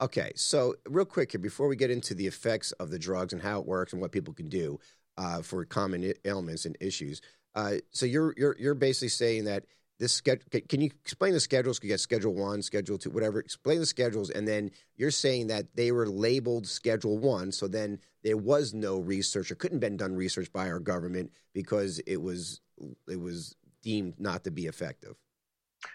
Okay, 0.00 0.32
so 0.34 0.74
real 0.88 1.04
quick 1.04 1.30
here 1.32 1.40
before 1.40 1.68
we 1.68 1.76
get 1.76 1.90
into 1.90 2.14
the 2.14 2.26
effects 2.26 2.72
of 2.72 2.90
the 2.90 2.98
drugs 2.98 3.32
and 3.32 3.40
how 3.40 3.60
it 3.60 3.66
works 3.66 3.92
and 3.92 4.02
what 4.02 4.10
people 4.10 4.34
can 4.34 4.48
do 4.48 4.80
uh, 5.16 5.42
for 5.42 5.64
common 5.64 6.12
ailments 6.24 6.64
and 6.64 6.76
issues. 6.80 7.20
Uh, 7.54 7.74
so 7.90 8.06
you're 8.06 8.34
you're 8.36 8.56
you're 8.58 8.74
basically 8.74 9.08
saying 9.08 9.44
that 9.44 9.64
this 9.98 10.12
schedule. 10.12 10.44
Can 10.68 10.80
you 10.80 10.90
explain 11.04 11.32
the 11.32 11.40
schedules? 11.40 11.78
Because 11.78 11.88
you 11.88 11.92
get 11.92 12.00
Schedule 12.00 12.34
One, 12.34 12.60
Schedule 12.62 12.98
Two, 12.98 13.10
whatever. 13.10 13.38
Explain 13.38 13.78
the 13.78 13.86
schedules, 13.86 14.30
and 14.30 14.48
then 14.48 14.70
you're 14.96 15.10
saying 15.10 15.46
that 15.46 15.66
they 15.76 15.92
were 15.92 16.08
labeled 16.08 16.66
Schedule 16.66 17.18
One. 17.18 17.52
So 17.52 17.68
then 17.68 18.00
there 18.24 18.36
was 18.36 18.74
no 18.74 18.98
research 18.98 19.50
or 19.50 19.54
couldn't 19.54 19.78
been 19.78 19.96
done 19.96 20.14
research 20.14 20.52
by 20.52 20.68
our 20.68 20.80
government 20.80 21.30
because 21.52 22.00
it 22.00 22.20
was 22.20 22.60
it 23.08 23.20
was 23.20 23.54
deemed 23.82 24.14
not 24.18 24.44
to 24.44 24.50
be 24.50 24.66
effective. 24.66 25.14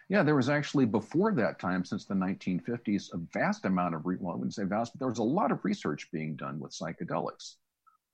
Yeah, 0.09 0.24
there 0.24 0.36
was 0.36 0.50
actually 0.50 0.86
before 0.86 1.33
that 1.33 1.59
time, 1.59 1.83
since 1.83 2.05
the 2.05 2.13
1950s, 2.13 3.13
a 3.13 3.17
vast 3.33 3.65
amount 3.65 3.95
of 3.95 4.05
re- 4.05 4.17
well, 4.19 4.33
I 4.33 4.38
wouldn't 4.38 4.53
say 4.53 4.63
vast, 4.63 4.93
but 4.93 5.00
there 5.00 5.09
was 5.09 5.19
a 5.19 5.24
lot 5.24 5.51
of 5.51 5.63
research 5.63 6.09
being 6.12 6.36
done 6.36 6.59
with 6.59 6.71
psychedelics. 6.71 7.55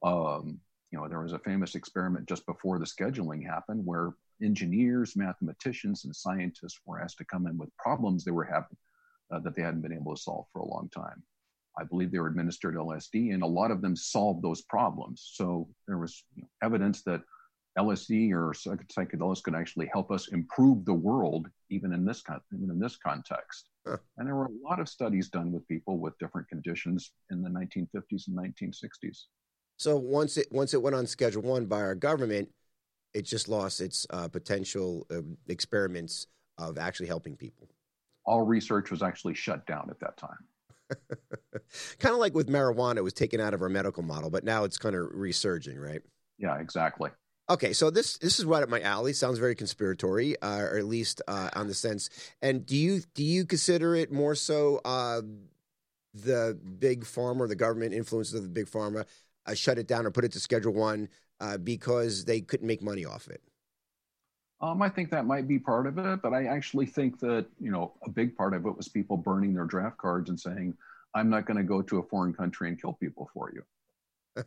Um, 0.03 0.59
you 0.93 0.99
know, 0.99 1.07
there 1.07 1.21
was 1.21 1.33
a 1.33 1.39
famous 1.39 1.73
experiment 1.73 2.27
just 2.27 2.45
before 2.45 2.77
the 2.77 2.85
scheduling 2.85 3.43
happened 3.43 3.83
where 3.83 4.11
engineers, 4.43 5.15
mathematicians, 5.15 6.05
and 6.05 6.15
scientists 6.15 6.79
were 6.85 7.01
asked 7.01 7.17
to 7.17 7.25
come 7.25 7.47
in 7.47 7.57
with 7.57 7.75
problems 7.77 8.23
they 8.23 8.29
were 8.29 8.43
having 8.43 8.77
uh, 9.31 9.39
that 9.39 9.55
they 9.55 9.63
hadn't 9.63 9.81
been 9.81 9.91
able 9.91 10.15
to 10.15 10.21
solve 10.21 10.45
for 10.53 10.59
a 10.59 10.67
long 10.67 10.87
time. 10.95 11.23
I 11.79 11.83
believe 11.83 12.11
they 12.11 12.19
were 12.19 12.27
administered 12.27 12.75
LSD, 12.75 13.33
and 13.33 13.41
a 13.41 13.47
lot 13.47 13.71
of 13.71 13.81
them 13.81 13.95
solved 13.95 14.43
those 14.43 14.61
problems. 14.61 15.31
So 15.33 15.67
there 15.87 15.97
was 15.97 16.23
you 16.35 16.43
know, 16.43 16.49
evidence 16.61 17.01
that 17.03 17.23
LSD 17.79 18.31
or 18.31 18.53
psychedelics 18.53 19.41
could 19.41 19.55
actually 19.55 19.89
help 19.91 20.11
us 20.11 20.27
improve 20.27 20.85
the 20.85 20.93
world, 20.93 21.47
even 21.71 21.91
in 21.91 22.05
this 22.05 22.21
con- 22.21 22.39
even 22.53 22.69
in 22.69 22.77
this 22.77 22.97
context. 22.97 23.69
Huh. 23.87 23.97
And 24.19 24.27
there 24.27 24.35
were 24.35 24.45
a 24.45 24.69
lot 24.69 24.79
of 24.79 24.87
studies 24.87 25.29
done 25.29 25.51
with 25.51 25.67
people 25.67 25.97
with 25.97 26.15
different 26.19 26.47
conditions 26.49 27.13
in 27.31 27.41
the 27.41 27.49
1950s 27.49 28.27
and 28.27 28.37
1960s. 28.37 29.23
So 29.77 29.97
once 29.97 30.37
it 30.37 30.47
once 30.51 30.73
it 30.73 30.81
went 30.81 30.95
on 30.95 31.07
Schedule 31.07 31.41
One 31.41 31.65
by 31.65 31.81
our 31.81 31.95
government, 31.95 32.49
it 33.13 33.23
just 33.23 33.49
lost 33.49 33.81
its 33.81 34.05
uh, 34.09 34.27
potential 34.27 35.05
uh, 35.11 35.21
experiments 35.47 36.27
of 36.57 36.77
actually 36.77 37.07
helping 37.07 37.35
people. 37.35 37.67
All 38.25 38.43
research 38.43 38.91
was 38.91 39.01
actually 39.01 39.33
shut 39.33 39.65
down 39.65 39.89
at 39.89 39.99
that 39.99 40.17
time. 40.17 40.37
kind 41.99 42.13
of 42.13 42.19
like 42.19 42.33
with 42.33 42.47
marijuana, 42.47 42.97
it 42.97 43.03
was 43.03 43.13
taken 43.13 43.39
out 43.39 43.53
of 43.53 43.61
our 43.61 43.69
medical 43.69 44.03
model, 44.03 44.29
but 44.29 44.43
now 44.43 44.63
it's 44.63 44.77
kind 44.77 44.95
of 44.95 45.07
resurging, 45.11 45.77
right? 45.77 46.01
Yeah, 46.37 46.57
exactly. 46.59 47.09
Okay, 47.49 47.73
so 47.73 47.89
this 47.89 48.17
this 48.19 48.39
is 48.39 48.45
right 48.45 48.63
up 48.63 48.69
my 48.69 48.79
alley. 48.81 49.11
Sounds 49.11 49.37
very 49.37 49.55
conspiratory, 49.55 50.35
uh, 50.41 50.61
or 50.61 50.77
at 50.77 50.85
least 50.85 51.21
uh, 51.27 51.49
on 51.53 51.67
the 51.67 51.73
sense. 51.73 52.09
And 52.41 52.65
do 52.65 52.75
you 52.75 53.01
do 53.13 53.23
you 53.23 53.45
consider 53.45 53.95
it 53.95 54.11
more 54.11 54.33
so 54.35 54.79
uh, 54.85 55.21
the 56.13 56.57
big 56.79 57.03
pharma, 57.03 57.47
the 57.47 57.55
government 57.55 57.93
influences 57.93 58.35
of 58.35 58.43
the 58.43 58.49
big 58.49 58.67
pharma, 58.67 59.05
uh, 59.45 59.53
shut 59.53 59.77
it 59.77 59.87
down 59.87 60.05
or 60.05 60.11
put 60.11 60.25
it 60.25 60.31
to 60.33 60.39
Schedule 60.39 60.73
One 60.73 61.09
uh, 61.39 61.57
because 61.57 62.25
they 62.25 62.41
couldn't 62.41 62.67
make 62.67 62.81
money 62.81 63.05
off 63.05 63.27
it? 63.27 63.41
Um, 64.61 64.81
I 64.81 64.89
think 64.89 65.11
that 65.11 65.25
might 65.25 65.47
be 65.47 65.59
part 65.59 65.87
of 65.87 65.97
it, 65.97 66.21
but 66.21 66.33
I 66.33 66.45
actually 66.45 66.85
think 66.85 67.19
that 67.19 67.47
you 67.59 67.71
know 67.71 67.93
a 68.05 68.09
big 68.09 68.35
part 68.35 68.53
of 68.53 68.65
it 68.65 68.77
was 68.77 68.87
people 68.87 69.17
burning 69.17 69.53
their 69.53 69.65
draft 69.65 69.97
cards 69.97 70.29
and 70.29 70.39
saying, 70.39 70.75
"I'm 71.13 71.29
not 71.29 71.45
going 71.45 71.57
to 71.57 71.63
go 71.63 71.81
to 71.81 71.99
a 71.99 72.03
foreign 72.03 72.33
country 72.33 72.69
and 72.69 72.81
kill 72.81 72.93
people 72.93 73.29
for 73.33 73.51
you." 73.53 73.63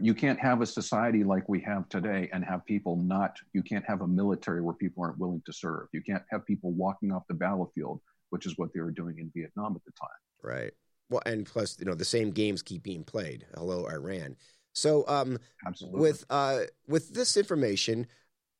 you 0.00 0.14
can't 0.14 0.38
have 0.38 0.60
a 0.60 0.66
society 0.66 1.24
like 1.24 1.48
we 1.48 1.60
have 1.60 1.88
today 1.88 2.28
and 2.32 2.44
have 2.44 2.64
people 2.64 2.96
not, 2.96 3.38
you 3.52 3.62
can't 3.62 3.84
have 3.84 4.00
a 4.00 4.06
military 4.06 4.60
where 4.60 4.74
people 4.74 5.02
aren't 5.02 5.18
willing 5.18 5.42
to 5.46 5.52
serve. 5.52 5.88
You 5.92 6.02
can't 6.02 6.22
have 6.30 6.46
people 6.46 6.72
walking 6.72 7.12
off 7.12 7.24
the 7.28 7.34
battlefield, 7.34 8.00
which 8.30 8.46
is 8.46 8.56
what 8.58 8.72
they 8.72 8.80
were 8.80 8.90
doing 8.90 9.18
in 9.18 9.30
Vietnam 9.34 9.74
at 9.76 9.84
the 9.84 9.92
time. 9.92 10.08
Right. 10.42 10.72
Well, 11.10 11.22
and 11.26 11.46
plus, 11.46 11.78
you 11.78 11.84
know, 11.84 11.94
the 11.94 12.04
same 12.04 12.30
games 12.30 12.62
keep 12.62 12.82
being 12.82 13.04
played. 13.04 13.46
Hello, 13.54 13.86
Iran. 13.86 14.36
So, 14.72 15.04
um, 15.06 15.38
Absolutely. 15.66 16.00
with 16.00 16.24
uh, 16.30 16.60
with 16.88 17.14
this 17.14 17.36
information, 17.36 18.06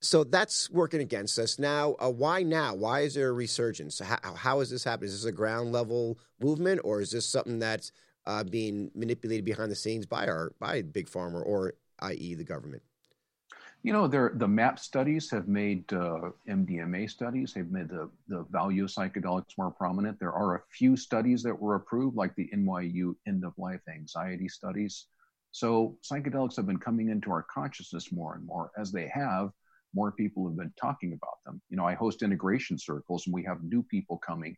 so 0.01 0.23
that's 0.23 0.71
working 0.71 1.01
against 1.01 1.39
us 1.39 1.59
now. 1.59 1.97
Uh, 1.99 2.11
why 2.11 2.43
now? 2.43 2.75
Why 2.75 3.01
is 3.01 3.15
there 3.15 3.31
a 3.31 3.33
resurgence? 3.33 3.99
How, 4.01 4.35
how 4.35 4.61
is 4.61 4.71
this 4.71 4.85
happening? 4.85 5.09
Is 5.09 5.23
this 5.23 5.29
a 5.29 5.33
ground 5.33 5.73
level 5.73 6.19
movement, 6.41 6.83
or 6.85 7.01
is 7.01 7.11
this 7.11 7.27
something 7.27 7.59
that's 7.59 7.91
uh, 8.27 8.45
being 8.45 8.91
manipulated 8.95 9.45
behind 9.45 9.71
the 9.71 9.77
scenes 9.77 10.07
by 10.07 10.27
our 10.27 10.53
by 10.61 10.83
big 10.83 11.09
pharma 11.09 11.45
or 11.45 11.75
i.e. 12.01 12.35
the 12.35 12.45
government? 12.45 12.83
You 13.85 13.93
know, 13.93 14.09
the 14.09 14.49
MAP 14.49 14.79
studies 14.79 15.31
have 15.31 15.47
made 15.47 15.93
uh, 15.93 16.31
MDMA 16.49 17.09
studies. 17.11 17.53
They've 17.53 17.71
made 17.71 17.91
the, 17.91 18.11
the 18.29 18.47
value 18.51 18.85
of 18.85 18.91
psychedelics 18.91 19.59
more 19.59 19.71
prominent. 19.71 20.19
There 20.19 20.33
are 20.33 20.55
a 20.55 20.63
few 20.71 20.97
studies 20.97 21.43
that 21.43 21.61
were 21.61 21.75
approved, 21.75 22.17
like 22.17 22.35
the 22.35 22.49
NYU 22.55 23.15
end 23.29 23.45
of 23.45 23.53
life 23.59 23.83
anxiety 23.95 24.49
studies. 24.49 25.09
So 25.51 25.99
psychedelics 26.03 26.57
have 26.57 26.67
been 26.67 26.79
coming 26.79 27.11
into 27.11 27.31
our 27.31 27.43
consciousness 27.43 28.11
more 28.11 28.35
and 28.37 28.47
more. 28.47 28.71
As 28.79 28.91
they 28.91 29.07
have, 29.09 29.51
more 29.95 30.13
people 30.13 30.49
have 30.49 30.57
been 30.57 30.73
talking 30.81 31.13
about 31.13 31.45
them. 31.45 31.61
You 31.69 31.77
know, 31.77 31.85
I 31.85 31.93
host 31.93 32.23
integration 32.23 32.79
circles, 32.79 33.27
and 33.27 33.35
we 33.35 33.45
have 33.45 33.63
new 33.63 33.83
people 33.83 34.17
coming 34.17 34.57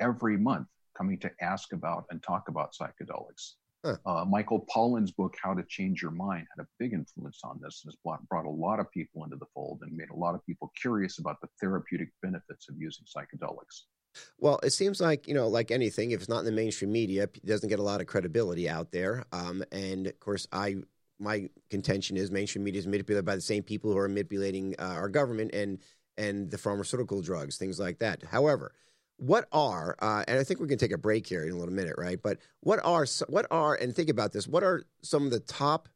every 0.00 0.36
month 0.36 0.68
coming 0.94 1.18
to 1.20 1.30
ask 1.40 1.72
about 1.72 2.04
and 2.10 2.22
talk 2.22 2.48
about 2.48 2.74
psychedelics. 2.78 3.54
Huh. 3.86 3.96
Uh, 4.04 4.24
Michael 4.24 4.66
Pollan's 4.74 5.12
book, 5.12 5.36
How 5.40 5.54
to 5.54 5.62
Change 5.62 6.02
Your 6.02 6.10
Mind, 6.10 6.46
had 6.56 6.64
a 6.64 6.68
big 6.78 6.92
influence 6.92 7.40
on 7.44 7.60
this 7.62 7.82
and 7.84 7.92
has 7.92 7.96
brought, 8.02 8.26
brought 8.28 8.44
a 8.44 8.50
lot 8.50 8.80
of 8.80 8.90
people 8.90 9.24
into 9.24 9.36
the 9.36 9.46
fold 9.54 9.80
and 9.82 9.96
made 9.96 10.10
a 10.10 10.16
lot 10.16 10.34
of 10.34 10.44
people 10.44 10.72
curious 10.80 11.18
about 11.18 11.40
the 11.40 11.48
therapeutic 11.60 12.08
benefits 12.22 12.68
of 12.68 12.76
using 12.78 13.04
psychedelics. 13.04 13.82
Well, 14.38 14.58
it 14.62 14.70
seems 14.70 15.00
like, 15.00 15.28
you 15.28 15.34
know, 15.34 15.46
like 15.46 15.70
anything, 15.70 16.10
if 16.10 16.20
it's 16.20 16.28
not 16.28 16.40
in 16.40 16.46
the 16.46 16.52
mainstream 16.52 16.90
media, 16.90 17.24
it 17.24 17.46
doesn't 17.46 17.68
get 17.68 17.78
a 17.78 17.82
lot 17.82 18.00
of 18.00 18.06
credibility 18.06 18.68
out 18.68 18.90
there. 18.90 19.24
Um, 19.30 19.62
and 19.70 20.06
of 20.06 20.18
course, 20.20 20.48
I 20.52 20.76
my 21.18 21.48
contention 21.70 22.16
is 22.16 22.30
mainstream 22.30 22.64
media 22.64 22.78
is 22.78 22.86
manipulated 22.86 23.24
by 23.24 23.36
the 23.36 23.40
same 23.40 23.62
people 23.62 23.90
who 23.90 23.98
are 23.98 24.08
manipulating 24.08 24.74
uh, 24.78 24.94
our 24.96 25.08
government 25.08 25.54
and 25.54 25.78
and 26.18 26.50
the 26.50 26.58
pharmaceutical 26.58 27.20
drugs, 27.20 27.58
things 27.58 27.78
like 27.78 27.98
that. 27.98 28.22
However, 28.24 28.72
what 29.18 29.48
are 29.52 29.96
uh, 30.00 30.24
and 30.28 30.38
I 30.38 30.44
think 30.44 30.60
we 30.60 30.68
can 30.68 30.78
take 30.78 30.92
a 30.92 30.98
break 30.98 31.26
here 31.26 31.44
in 31.44 31.52
a 31.52 31.56
little 31.56 31.74
minute, 31.74 31.94
right? 31.96 32.20
But 32.22 32.38
what 32.60 32.80
are 32.84 33.06
what 33.28 33.46
are 33.50 33.74
and 33.74 33.94
think 33.94 34.10
about 34.10 34.32
this? 34.32 34.46
What 34.46 34.62
are 34.62 34.82
some 35.02 35.24
of 35.24 35.30
the 35.30 35.40
top 35.40 35.88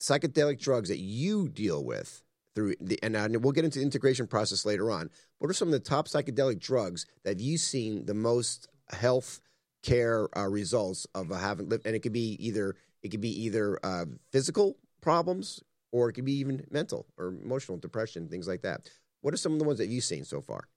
psychedelic 0.00 0.60
drugs 0.60 0.88
that 0.88 0.98
you 0.98 1.48
deal 1.48 1.84
with 1.84 2.22
through 2.54 2.74
the 2.80 2.98
and 3.02 3.16
uh, 3.16 3.28
we'll 3.40 3.52
get 3.52 3.64
into 3.64 3.78
the 3.78 3.84
integration 3.84 4.26
process 4.26 4.64
later 4.64 4.90
on. 4.90 5.10
What 5.38 5.50
are 5.50 5.54
some 5.54 5.68
of 5.68 5.72
the 5.72 5.80
top 5.80 6.08
psychedelic 6.08 6.58
drugs 6.58 7.06
that 7.24 7.40
you've 7.40 7.60
seen 7.60 8.06
the 8.06 8.14
most 8.14 8.68
health 8.90 9.40
care 9.82 10.28
uh, 10.36 10.48
results 10.48 11.06
of 11.14 11.30
having 11.30 11.68
lived? 11.68 11.86
And 11.86 11.94
it 11.94 12.00
could 12.00 12.12
be 12.12 12.36
either 12.40 12.74
it 13.02 13.10
could 13.10 13.20
be 13.20 13.44
either 13.44 13.78
uh, 13.84 14.06
physical 14.32 14.76
problems 15.00 15.62
or 15.92 16.08
it 16.08 16.14
could 16.14 16.24
be 16.24 16.38
even 16.38 16.64
mental 16.70 17.06
or 17.16 17.28
emotional 17.28 17.78
depression, 17.78 18.28
things 18.28 18.48
like 18.48 18.62
that. 18.62 18.90
What 19.20 19.34
are 19.34 19.38
some 19.38 19.52
of 19.52 19.58
the 19.58 19.64
ones 19.64 19.78
that 19.78 19.86
you've 19.86 20.04
seen 20.04 20.24
so 20.24 20.40
far? 20.40 20.68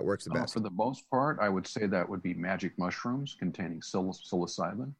That 0.00 0.06
works 0.06 0.24
the 0.24 0.32
uh, 0.32 0.40
best? 0.40 0.56
Uh, 0.56 0.60
for 0.60 0.60
the 0.60 0.70
most 0.70 1.08
part, 1.10 1.38
I 1.40 1.48
would 1.48 1.66
say 1.66 1.86
that 1.86 2.08
would 2.08 2.22
be 2.22 2.34
magic 2.34 2.72
mushrooms 2.78 3.36
containing 3.38 3.80
psilocybin, 3.80 4.92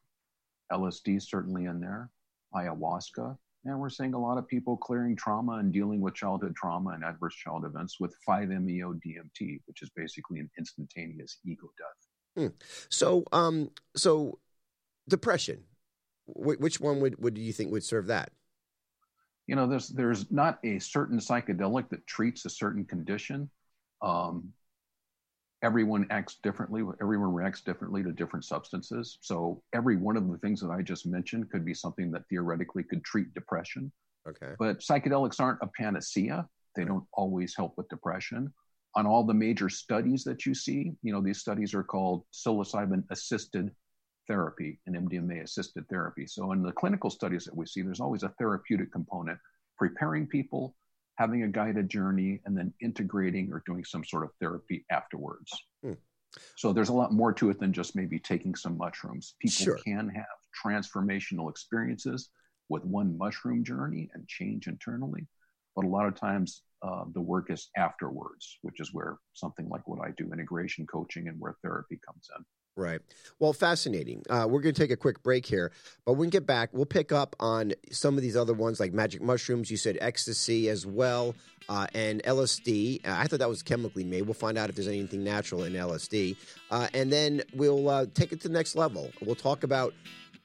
LSD 0.71 1.23
certainly 1.23 1.65
in 1.65 1.81
there, 1.81 2.11
ayahuasca, 2.55 3.37
and 3.65 3.79
we're 3.79 3.91
seeing 3.91 4.15
a 4.15 4.19
lot 4.19 4.39
of 4.39 4.49
people 4.49 4.77
clearing 4.77 5.17
trauma 5.17 5.55
and 5.55 5.73
dealing 5.73 6.01
with 6.01 6.15
childhood 6.15 6.55
trauma 6.57 6.91
and 6.91 7.05
adverse 7.05 7.35
child 7.35 7.65
events 7.65 8.01
with 8.01 8.15
5-MeO 8.27 8.95
DMT, 8.95 9.61
which 9.67 9.83
is 9.83 9.91
basically 9.95 10.41
an 10.41 10.51
instantaneous 10.59 11.39
ego 11.45 11.69
death. 11.79 12.43
Hmm. 12.43 12.57
So, 12.89 13.25
um, 13.33 13.71
so 13.97 14.39
depression. 15.09 15.65
which 16.27 16.81
one 16.81 17.01
would, 17.01 17.21
would 17.23 17.37
you 17.37 17.53
think 17.53 17.73
would 17.73 17.85
serve 17.85 18.07
that? 18.07 18.31
You 19.47 19.57
know, 19.57 19.67
there's 19.67 19.89
there's 19.89 20.31
not 20.31 20.61
a 20.63 20.79
certain 20.79 21.19
psychedelic 21.19 21.89
that 21.89 22.07
treats 22.07 22.45
a 22.45 22.51
certain 22.51 22.85
condition. 22.85 23.51
Um, 24.01 24.53
everyone 25.63 26.07
acts 26.11 26.37
differently 26.43 26.83
everyone 27.03 27.33
reacts 27.33 27.61
differently 27.61 28.03
to 28.03 28.13
different 28.13 28.45
substances. 28.45 29.19
So 29.21 29.63
every 29.75 29.97
one 29.97 30.17
of 30.17 30.29
the 30.31 30.39
things 30.39 30.61
that 30.61 30.71
i 30.71 30.83
just 30.83 31.07
mentioned 31.07 31.51
could 31.51 31.65
be 31.65 31.75
something 31.75 32.11
that 32.13 32.27
theoretically 32.29 32.83
could 32.83 33.05
treat 33.05 33.33
depression. 33.35 33.93
Okay. 34.29 34.55
But 34.59 34.81
psychedelics 34.81 35.41
aren't 35.41 35.61
a 35.63 35.67
panacea. 35.67 36.49
They 36.77 36.85
don't 36.85 37.05
always 37.13 37.55
help 37.57 37.77
with 37.77 37.89
depression. 37.89 38.53
On 38.97 39.07
all 39.07 39.25
the 39.25 39.35
major 39.35 39.69
studies 39.69 40.25
that 40.25 40.47
you 40.47 40.55
see 40.55 40.93
you 41.03 41.13
know 41.13 41.21
these 41.21 41.41
studies 41.41 41.75
are 41.75 41.85
called 41.85 42.25
psilocybin 42.33 43.05
assisted 43.11 43.71
therapy 44.29 44.79
and 44.87 44.97
mdma 44.97 45.43
assisted 45.43 45.89
therapy. 45.89 46.27
So 46.27 46.53
in 46.53 46.63
the 46.63 46.73
clinical 46.73 47.11
studies 47.11 47.45
that 47.45 47.57
we 47.57 47.67
see 47.67 47.83
there's 47.83 48.01
always 48.01 48.23
a 48.23 48.31
therapeutic 48.39 48.93
component 48.93 49.39
preparing 49.77 50.27
people 50.27 50.75
having 51.21 51.43
a 51.43 51.49
guided 51.49 51.91
journey, 51.91 52.41
and 52.47 52.57
then 52.57 52.73
integrating 52.81 53.53
or 53.53 53.63
doing 53.67 53.85
some 53.85 54.03
sort 54.03 54.25
of 54.25 54.31
therapy 54.41 54.87
afterwards. 54.91 55.53
Hmm. 55.85 55.93
So 56.57 56.73
there's 56.73 56.89
a 56.89 56.95
lot 56.95 57.13
more 57.13 57.31
to 57.35 57.51
it 57.51 57.61
than 57.61 57.75
just 57.75 57.95
maybe 57.95 58.19
taking 58.19 58.55
some 58.55 58.79
mushrooms. 58.79 59.35
People 59.39 59.65
sure. 59.65 59.79
can 59.85 60.09
have 60.09 60.25
transformational 60.65 61.51
experiences 61.51 62.31
with 62.71 62.87
one 62.87 63.19
mushroom 63.19 63.63
journey 63.63 64.09
and 64.15 64.27
change 64.29 64.67
internally, 64.67 65.27
but 65.77 65.85
a 65.85 65.89
lot 65.89 66.07
of 66.07 66.15
times 66.15 66.63
uh, 66.83 67.05
the 67.13 67.21
work 67.21 67.51
is 67.51 67.69
afterwards, 67.77 68.57
which 68.63 68.81
is 68.81 68.95
where 68.95 69.19
something 69.35 69.69
like 69.69 69.87
what 69.87 70.01
I 70.01 70.13
do, 70.17 70.33
integration 70.33 70.87
coaching, 70.87 71.29
and 71.29 71.39
where 71.39 71.57
therapy 71.63 72.01
comes 72.07 72.31
in. 72.35 72.43
Right. 72.81 73.01
Well, 73.39 73.53
fascinating. 73.53 74.25
Uh, 74.31 74.47
we're 74.49 74.63
going 74.63 74.75
to 74.75 74.81
take 74.81 74.91
a 74.91 74.97
quick 74.97 75.23
break 75.23 75.45
here, 75.45 75.71
but 76.07 76.13
when 76.13 76.23
we 76.23 76.27
get 76.29 76.47
back, 76.47 76.71
we'll 76.73 76.87
pick 76.87 77.13
up 77.13 77.37
on 77.39 77.75
some 77.91 78.17
of 78.17 78.23
these 78.23 78.39
other 78.39 78.55
ones 78.55 78.81
like 78.81 78.95
magic 78.95 79.21
mushrooms. 79.21 79.71
You 79.71 79.77
said 79.77 79.99
ecstasy 80.01 80.71
as 80.71 80.87
well, 80.87 81.35
uh, 81.69 81.87
and 81.93 82.23
LSD. 82.23 83.07
Uh, 83.07 83.17
I 83.19 83.27
thought 83.27 83.41
that 83.41 83.51
was 83.51 83.63
chemically 83.63 84.03
made. 84.03 84.23
We'll 84.23 84.33
find 84.33 84.57
out 84.57 84.71
if 84.71 84.77
there's 84.77 84.89
anything 84.89 85.23
natural 85.23 85.65
in 85.65 85.75
LSD, 85.75 86.37
uh, 86.71 86.89
and 86.95 87.13
then 87.13 87.43
we'll 87.53 87.87
uh, 87.87 88.07
take 88.15 88.33
it 88.33 88.41
to 88.41 88.49
the 88.49 88.55
next 88.55 88.77
level. 88.77 89.11
We'll 89.21 89.35
talk 89.35 89.63
about 89.63 89.93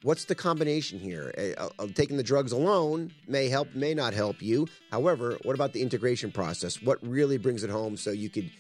what's 0.04 0.26
the 0.26 0.36
combination 0.36 1.00
here. 1.00 1.32
Taking 1.94 2.18
the 2.18 2.24
drugs 2.24 2.52
alone 2.52 3.14
may 3.30 3.48
help, 3.48 3.74
may 3.74 3.94
not 3.94 4.14
help 4.14 4.42
you. 4.42 4.68
However, 4.92 5.38
what 5.44 5.56
about 5.56 5.72
the 5.72 5.82
integration 5.82 6.34
process? 6.34 6.82
What 6.82 7.00
really 7.02 7.38
brings 7.38 7.64
it 7.64 7.70
home 7.70 7.96
so 7.96 8.12
you 8.12 8.30
could 8.30 8.52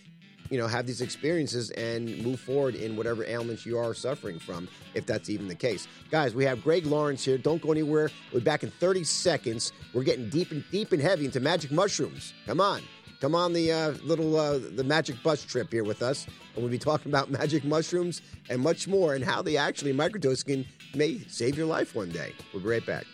you 0.50 0.58
know, 0.58 0.68
have 0.68 0.86
these 0.86 1.02
experiences 1.02 1.72
and 1.72 2.22
move 2.24 2.40
forward 2.40 2.76
in 2.76 2.96
whatever 2.96 3.26
ailments 3.26 3.66
you 3.66 3.78
are 3.78 3.94
suffering 3.94 4.40
from, 4.40 4.68
if 4.94 5.06
that's 5.06 5.30
even 5.30 5.48
the 5.48 5.56
case. 5.56 5.88
Guys, 6.12 6.36
we 6.36 6.46
have 6.46 6.64
Greg 6.64 6.86
Lawrence 6.86 7.24
here. 7.24 7.38
Don't 7.38 7.62
go 7.62 7.72
anywhere. 7.72 8.10
We'll 8.32 8.42
be 8.42 8.46
back 8.46 8.64
in 8.64 8.72
30 8.72 9.04
seconds. 9.04 9.72
We're 9.94 10.04
getting 10.04 10.30
deep 10.30 10.52
and 10.52 10.64
deep 10.72 10.92
and 10.92 11.02
heavy 11.02 11.26
into 11.26 11.40
magic 11.40 11.72
mushrooms. 11.72 12.34
Come 12.46 12.62
on. 12.62 12.82
Come 13.22 13.34
on 13.34 13.54
the 13.54 13.72
uh, 13.72 13.92
little 14.04 14.38
uh, 14.38 14.60
the 14.60 14.84
magic 14.84 15.22
bus 15.24 15.44
trip 15.44 15.72
here 15.72 15.84
with 15.84 16.02
us, 16.02 16.28
and 16.54 16.64
we'll 16.64 16.72
be 16.72 16.78
talking 16.78 17.12
about 17.12 17.32
magic 17.42 17.64
mushrooms 17.64 18.22
and 18.50 18.62
much 18.62 18.88
more, 18.88 19.16
and 19.16 19.24
how 19.24 19.42
they 19.42 19.58
actually 19.58 19.94
microdosing 19.94 20.66
may 20.94 21.20
save 21.28 21.58
your 21.58 21.66
life 21.66 21.96
one 21.96 22.10
day. 22.10 22.34
We'll 22.54 22.62
be 22.62 22.70
right 22.70 22.86
back. 22.86 23.06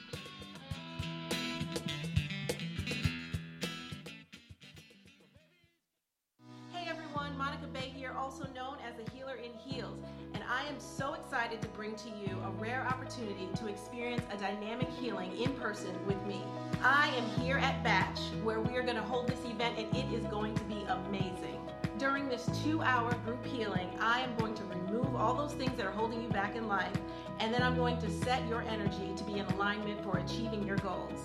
Dynamic 14.42 14.90
healing 15.00 15.36
in 15.38 15.52
person 15.54 15.96
with 16.06 16.22
me. 16.26 16.44
I 16.84 17.08
am 17.16 17.26
here 17.42 17.58
at 17.58 17.84
Batch, 17.84 18.20
where 18.44 18.60
we 18.60 18.76
are 18.76 18.84
going 18.84 18.98
to 18.98 19.02
hold 19.02 19.28
this 19.28 19.44
event, 19.46 19.78
and 19.78 19.96
it 19.96 20.14
is 20.14 20.26
going 20.26 20.54
to 20.56 20.64
be 20.66 20.84
amazing. 20.88 21.60
During 21.98 22.28
this 22.28 22.48
two 22.64 22.82
hour 22.82 23.14
group 23.26 23.44
healing, 23.46 23.90
I 24.00 24.22
am 24.22 24.36
going 24.36 24.54
to 24.56 24.64
remove 24.66 25.16
all 25.16 25.34
those 25.34 25.54
things 25.54 25.76
that 25.78 25.86
are 25.86 25.92
holding 25.92 26.22
you 26.22 26.30
back 26.30 26.56
in 26.56 26.68
life, 26.68 26.96
and 27.40 27.54
then 27.54 27.64
I'm 27.64 27.76
going 27.76 28.00
to 28.02 28.10
set 28.10 28.48
your 28.48 28.62
energy 28.62 29.14
to 29.16 29.24
be 29.24 29.40
in 29.40 29.46
alignment 29.46 30.04
for 30.04 30.18
achieving 30.18 30.66
your 30.68 30.78
goals. 30.78 31.20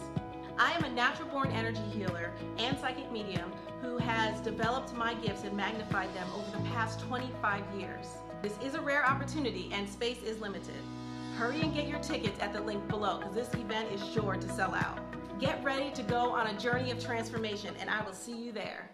I 0.58 0.72
am 0.72 0.84
a 0.84 0.90
natural 0.90 1.28
born 1.28 1.50
energy 1.50 1.84
healer 1.92 2.32
and 2.58 2.78
psychic 2.78 3.12
medium 3.12 3.52
who 3.82 3.98
has 3.98 4.40
developed 4.40 4.94
my 4.94 5.12
gifts 5.14 5.44
and 5.44 5.54
magnified 5.54 6.14
them 6.14 6.28
over 6.34 6.50
the 6.50 6.64
past 6.70 7.00
25 7.00 7.62
years. 7.78 8.06
This 8.42 8.58
is 8.62 8.74
a 8.74 8.80
rare 8.80 9.04
opportunity 9.04 9.70
and 9.72 9.88
space 9.88 10.22
is 10.22 10.38
limited. 10.40 10.74
Hurry 11.38 11.60
and 11.62 11.74
get 11.74 11.88
your 11.88 11.98
tickets 12.00 12.38
at 12.40 12.52
the 12.52 12.60
link 12.60 12.86
below 12.88 13.18
because 13.18 13.34
this 13.34 13.54
event 13.54 13.90
is 13.92 14.06
sure 14.12 14.36
to 14.36 14.48
sell 14.50 14.74
out. 14.74 14.98
Get 15.40 15.62
ready 15.64 15.90
to 15.92 16.02
go 16.02 16.30
on 16.30 16.46
a 16.46 16.58
journey 16.58 16.90
of 16.90 17.02
transformation, 17.02 17.74
and 17.80 17.90
I 17.90 18.04
will 18.04 18.12
see 18.12 18.36
you 18.36 18.52
there. 18.52 18.90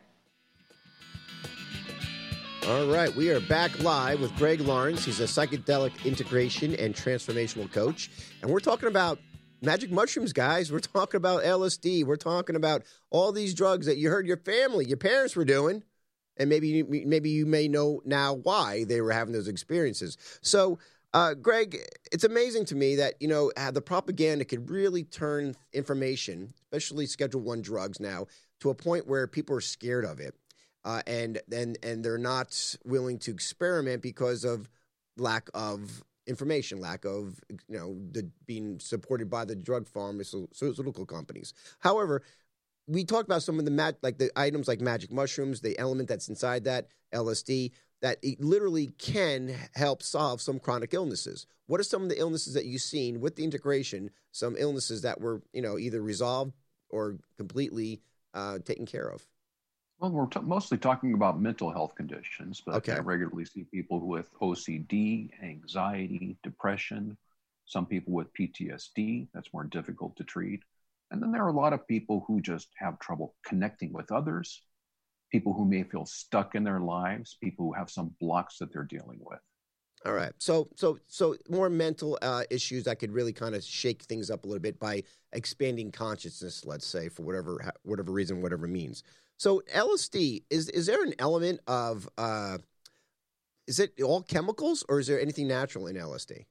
All 2.69 2.87
right, 2.87 3.15
we 3.15 3.31
are 3.31 3.41
back 3.41 3.79
live 3.81 4.21
with 4.21 4.35
Greg 4.37 4.61
Lawrence. 4.61 5.05
He's 5.05 5.21
a 5.21 5.25
psychedelic 5.25 6.05
integration 6.05 6.75
and 6.77 6.95
transformational 6.95 7.71
coach. 7.71 8.11
And 8.41 8.51
we're 8.51 8.61
talking 8.61 8.89
about 8.89 9.19
magic 9.61 9.91
mushrooms, 9.91 10.33
guys. 10.33 10.73
We're 10.73 10.79
talking 10.81 11.19
about 11.19 11.43
LSD. 11.43 12.05
We're 12.05 12.17
talking 12.17 12.57
about 12.57 12.85
all 13.11 13.33
these 13.33 13.55
drugs 13.55 13.87
that 13.87 13.99
you 13.99 14.11
heard 14.11 14.27
your 14.27 14.37
family, 14.37 14.85
your 14.87 14.97
parents 14.97 15.35
were 15.35 15.45
doing. 15.45 15.83
And 16.43 16.49
maybe 16.51 16.69
you, 16.69 17.05
maybe 17.07 17.31
you 17.31 17.47
may 17.47 17.69
know 17.69 18.03
now 18.05 18.35
why 18.35 18.83
they 18.85 19.01
were 19.01 19.13
having 19.13 19.33
those 19.33 19.47
experiences. 19.47 20.19
So 20.43 20.79
uh, 21.15 21.35
Greg, 21.35 21.79
it's 22.11 22.25
amazing 22.25 22.65
to 22.67 22.75
me 22.75 22.97
that 22.97 23.15
you 23.21 23.29
know 23.29 23.53
the 23.73 23.83
propaganda 23.83 24.45
could 24.45 24.71
really 24.71 25.05
turn 25.05 25.55
information, 25.73 26.53
especially 26.65 27.07
Schedule 27.07 27.43
One 27.43 27.63
drugs, 27.63 28.01
now 28.01 28.27
to 28.61 28.71
a 28.71 28.75
point 28.75 29.07
where 29.07 29.27
people 29.27 29.55
are 29.55 29.61
scared 29.61 30.05
of 30.05 30.21
it, 30.21 30.35
uh, 30.85 31.03
and 31.07 31.39
and 31.53 31.79
and 31.83 32.05
they're 32.05 32.19
not 32.19 32.77
willing 32.85 33.19
to 33.21 33.31
experiment 33.31 34.03
because 34.03 34.45
of 34.45 34.71
lack 35.19 35.51
of 35.53 36.03
information, 36.27 36.81
lack 36.81 37.05
of 37.05 37.38
you 37.51 37.77
know 37.77 37.95
the, 38.12 38.31
being 38.47 38.81
supported 38.81 39.29
by 39.29 39.45
the 39.45 39.55
drug 39.55 39.87
pharmaceutical 39.87 41.05
companies. 41.05 41.53
However, 41.81 42.23
we 42.87 43.05
talked 43.05 43.29
about 43.29 43.42
some 43.42 43.59
of 43.59 43.64
the 43.64 43.71
mat, 43.71 43.97
like 44.03 44.18
the 44.18 44.31
items 44.37 44.68
like 44.68 44.81
magic 44.81 45.12
mushrooms, 45.12 45.61
the 45.61 45.79
element 45.79 46.09
that's 46.09 46.29
inside 46.29 46.64
that 46.64 46.88
LSD 47.14 47.71
that 48.03 48.18
it 48.21 48.40
literally 48.40 48.88
can 48.99 49.55
help 49.75 50.03
solve 50.03 50.40
some 50.40 50.59
chronic 50.59 50.92
illnesses. 50.92 51.47
What 51.66 51.81
are 51.81 51.85
some 51.85 52.03
of 52.03 52.09
the 52.09 52.18
illnesses 52.18 52.55
that 52.55 52.66
you've 52.66 52.83
seen 52.83 53.21
with 53.21 53.37
the 53.37 53.45
integration? 53.45 54.11
Some 54.33 54.57
illnesses 54.59 55.03
that 55.03 55.21
were, 55.21 55.40
you 55.53 55.62
know, 55.62 55.79
either 55.79 56.03
resolved 56.03 56.53
or 56.90 57.16
completely 57.37 58.03
uh, 58.35 58.59
taken 58.59 58.87
care 58.87 59.09
of. 59.09 59.25
Well, 60.01 60.11
we're 60.11 60.27
t- 60.27 60.40
mostly 60.40 60.79
talking 60.79 61.14
about 61.14 61.40
mental 61.40 61.71
health 61.71 61.95
conditions, 61.95 62.61
but 62.66 62.75
okay. 62.75 62.95
I 62.95 62.99
regularly 62.99 63.45
see 63.45 63.62
people 63.62 64.01
with 64.01 64.27
OCD, 64.40 65.31
anxiety, 65.40 66.37
depression, 66.42 67.16
some 67.66 67.87
people 67.87 68.12
with 68.12 68.35
PTSD. 68.35 69.29
That's 69.33 69.53
more 69.55 69.64
difficult 69.64 70.16
to 70.16 70.25
treat. 70.25 70.64
And 71.12 71.22
then 71.22 71.31
there 71.31 71.44
are 71.44 71.48
a 71.48 71.53
lot 71.53 71.75
of 71.75 71.87
people 71.87 72.25
who 72.27 72.40
just 72.40 72.68
have 72.79 72.98
trouble 72.98 73.37
connecting 73.46 73.92
with 73.92 74.11
others, 74.11 74.62
people 75.31 75.53
who 75.53 75.66
may 75.66 75.83
feel 75.83 76.07
stuck 76.07 76.55
in 76.55 76.64
their 76.64 76.81
lives, 76.81 77.37
people 77.40 77.66
who 77.66 77.72
have 77.75 77.90
some 77.90 78.14
blocks 78.18 78.59
that 78.59 78.72
they're 78.72 78.83
dealing 78.83 79.20
with. 79.20 79.38
All 80.07 80.14
right. 80.14 80.33
So, 80.38 80.68
so, 80.75 80.98
so 81.07 81.37
more 81.48 81.68
mental 81.68 82.18
uh, 82.22 82.44
issues 82.51 82.85
that 82.85 82.98
could 82.98 83.12
really 83.12 83.33
kind 83.33 83.55
of 83.55 83.62
shake 83.62 84.03
things 84.03 84.31
up 84.31 84.44
a 84.44 84.48
little 84.48 84.62
bit 84.62 84.81
by 84.81 85.05
expanding 85.33 85.92
consciousness, 85.92 86.64
let's 86.64 86.87
say, 86.87 87.09
for 87.09 87.22
whatever 87.22 87.72
whatever 87.85 88.11
reason, 88.11 88.42
whatever 88.42 88.66
means. 88.66 89.05
So, 89.37 89.62
LSD 89.72 90.42
is 90.51 90.70
is 90.70 90.87
there 90.87 91.05
an 91.05 91.14
element 91.20 91.61
of 91.68 92.09
uh, 92.18 92.59
is 93.68 93.79
it 93.79 94.01
all 94.03 94.22
chemicals 94.22 94.85
or 94.88 94.98
is 94.98 95.07
there 95.07 95.20
anything 95.20 95.46
natural 95.46 95.87
in 95.87 95.94
LSD? 95.94 96.46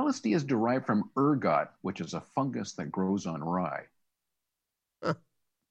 LSD 0.00 0.34
is 0.34 0.44
derived 0.44 0.86
from 0.86 1.10
ergot, 1.18 1.68
which 1.82 2.00
is 2.00 2.14
a 2.14 2.22
fungus 2.34 2.72
that 2.72 2.90
grows 2.90 3.26
on 3.26 3.44
rye 3.44 3.84
In 5.02 5.14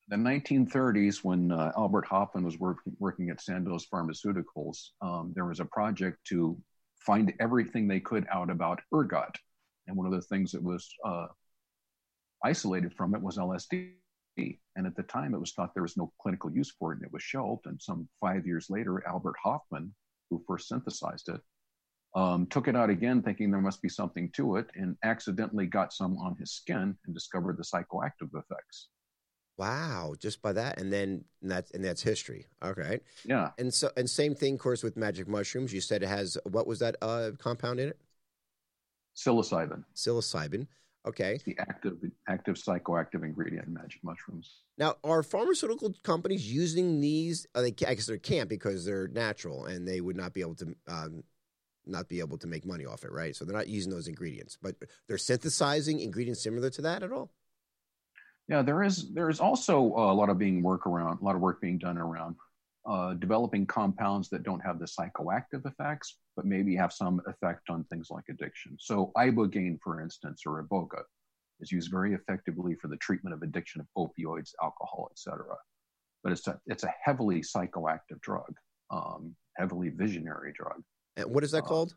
the 0.08 0.30
1930s, 0.30 1.24
when 1.24 1.52
uh, 1.52 1.72
Albert 1.76 2.06
Hofmann 2.06 2.46
was 2.46 2.60
work, 2.60 2.78
working 3.00 3.32
at 3.32 3.42
Sandoz 3.42 3.88
Pharmaceuticals, 3.92 4.90
um, 5.02 5.34
there 5.36 5.46
was 5.46 5.60
a 5.60 5.66
project 5.66 6.20
to 6.26 6.56
find 7.00 7.34
everything 7.40 7.88
they 7.88 8.00
could 8.00 8.28
out 8.32 8.52
about 8.52 8.82
ergot. 8.94 9.36
And 9.88 9.98
one 9.98 10.06
of 10.06 10.14
the 10.14 10.22
things 10.22 10.52
that 10.52 10.62
was 10.62 10.88
uh, 11.04 11.28
isolated 12.44 12.94
from 12.94 13.16
it 13.16 13.22
was 13.22 13.38
LSD. 13.38 13.94
And 14.76 14.86
at 14.86 14.96
the 14.96 15.04
time, 15.04 15.34
it 15.34 15.40
was 15.40 15.54
thought 15.54 15.74
there 15.74 15.82
was 15.82 15.98
no 15.98 16.14
clinical 16.22 16.52
use 16.52 16.72
for 16.78 16.94
it, 16.94 16.98
and 16.98 17.06
it 17.06 17.12
was 17.12 17.24
shelved. 17.24 17.66
And 17.66 17.82
some 17.82 18.08
five 18.22 18.46
years 18.46 18.68
later, 18.70 19.04
Albert 19.08 19.38
Hofmann, 19.44 19.92
who 20.30 20.44
first 20.48 20.68
synthesized 20.68 21.30
it, 21.30 21.42
um, 22.16 22.48
took 22.48 22.68
it 22.68 22.76
out 22.76 22.90
again, 22.90 23.22
thinking 23.22 23.52
there 23.52 23.62
must 23.62 23.82
be 23.82 23.90
something 23.90 24.30
to 24.32 24.56
it, 24.56 24.68
and 24.76 24.96
accidentally 25.04 25.68
got 25.68 25.94
some 25.94 26.18
on 26.18 26.36
his 26.36 26.52
skin 26.52 26.98
and 27.06 27.14
discovered 27.14 27.58
the 27.58 27.64
psychoactive 27.64 28.30
effects. 28.34 28.90
Wow, 29.58 30.16
just 30.18 30.42
by 30.42 30.54
that, 30.54 30.80
and 30.80 30.92
then 30.92 31.26
and 31.42 31.52
that's 31.52 31.72
and 31.72 31.84
that's 31.84 32.02
history. 32.02 32.48
Okay. 32.64 33.02
Yeah. 33.26 33.50
And 33.58 33.74
so 33.74 33.92
and 33.98 34.10
same 34.10 34.34
thing, 34.34 34.54
of 34.54 34.60
course, 34.62 34.84
with 34.84 34.96
magic 34.96 35.28
mushrooms. 35.28 35.74
You 35.74 35.82
said 35.82 36.02
it 36.02 36.08
has 36.08 36.38
what 36.46 36.66
was 36.66 36.80
that 36.80 36.96
uh, 37.02 37.32
compound 37.38 37.82
in 37.82 37.90
it? 37.90 38.00
Psilocybin. 39.18 39.84
Psilocybin. 39.94 40.66
Okay. 41.06 41.36
It's 41.36 41.44
the 41.44 41.58
active 41.60 41.98
active 42.30 42.56
psychoactive 42.56 43.24
ingredient 43.24 43.68
in 43.68 43.74
magic 43.74 44.02
mushrooms. 44.02 44.62
Now, 44.78 44.96
are 45.04 45.24
pharmaceutical 45.24 45.94
companies 46.04 46.52
using 46.52 47.02
these? 47.02 47.46
Are 47.54 47.62
they, 47.62 47.76
I 47.86 47.96
guess 47.96 48.06
they 48.06 48.18
can't 48.18 48.48
because 48.48 48.86
they're 48.86 49.10
natural 49.10 49.66
and 49.66 49.86
they 49.86 50.00
would 50.00 50.16
not 50.16 50.34
be 50.34 50.40
able 50.42 50.56
to. 50.56 50.76
Um, 50.88 51.24
not 51.86 52.10
be 52.10 52.20
able 52.20 52.38
to 52.38 52.48
make 52.48 52.66
money 52.66 52.86
off 52.86 53.04
it, 53.04 53.12
right? 53.12 53.36
So 53.36 53.46
they're 53.46 53.56
not 53.56 53.68
using 53.68 53.92
those 53.92 54.08
ingredients, 54.08 54.58
but 54.62 54.76
they're 55.08 55.18
synthesizing 55.18 56.00
ingredients 56.00 56.44
similar 56.44 56.70
to 56.72 56.82
that 56.84 57.04
at 57.04 57.12
all. 57.12 57.32
Yeah, 58.48 58.64
there 58.64 58.82
is 58.82 59.14
there 59.14 59.30
is 59.30 59.40
also 59.40 59.80
a 59.80 60.14
lot 60.14 60.30
of 60.30 60.40
being 60.40 60.64
work 60.64 60.88
around 60.88 61.20
a 61.22 61.24
lot 61.24 61.36
of 61.36 61.42
work 61.42 61.62
being 61.62 61.78
done 61.78 61.98
around 61.98 62.36
uh, 62.90 63.14
developing 63.14 63.66
compounds 63.66 64.30
that 64.30 64.42
don't 64.42 64.62
have 64.62 64.80
the 64.80 64.86
psychoactive 64.86 65.66
effects, 65.66 66.18
but 66.36 66.46
maybe 66.46 66.76
have 66.76 66.92
some 66.92 67.22
effect 67.28 67.70
on 67.70 67.84
things 67.86 68.08
like 68.10 68.24
addiction. 68.30 68.76
So 68.80 69.12
ibogaine, 69.16 69.78
for 69.84 70.02
instance, 70.02 70.44
or 70.46 70.64
iboga, 70.64 71.04
is 71.60 71.72
used 71.72 71.92
very 71.92 72.14
effectively 72.14 72.76
for 72.76 72.88
the 72.88 72.98
treatment 72.98 73.36
of 73.36 73.44
addiction 73.44 73.82
of 73.82 73.88
opioids, 73.96 74.54
alcohol, 74.64 75.10
etc. 75.12 75.46
But 76.24 76.32
it's 76.32 76.48
a 76.48 76.60
it's 76.66 76.84
a 76.84 76.94
heavily 77.04 77.42
psychoactive 77.42 78.20
drug, 78.22 78.56
um, 78.90 79.36
heavily 79.58 79.90
visionary 79.90 80.54
drug. 80.54 80.82
And 81.20 81.34
what 81.34 81.44
is 81.44 81.52
that 81.52 81.64
uh, 81.64 81.68
called? 81.68 81.96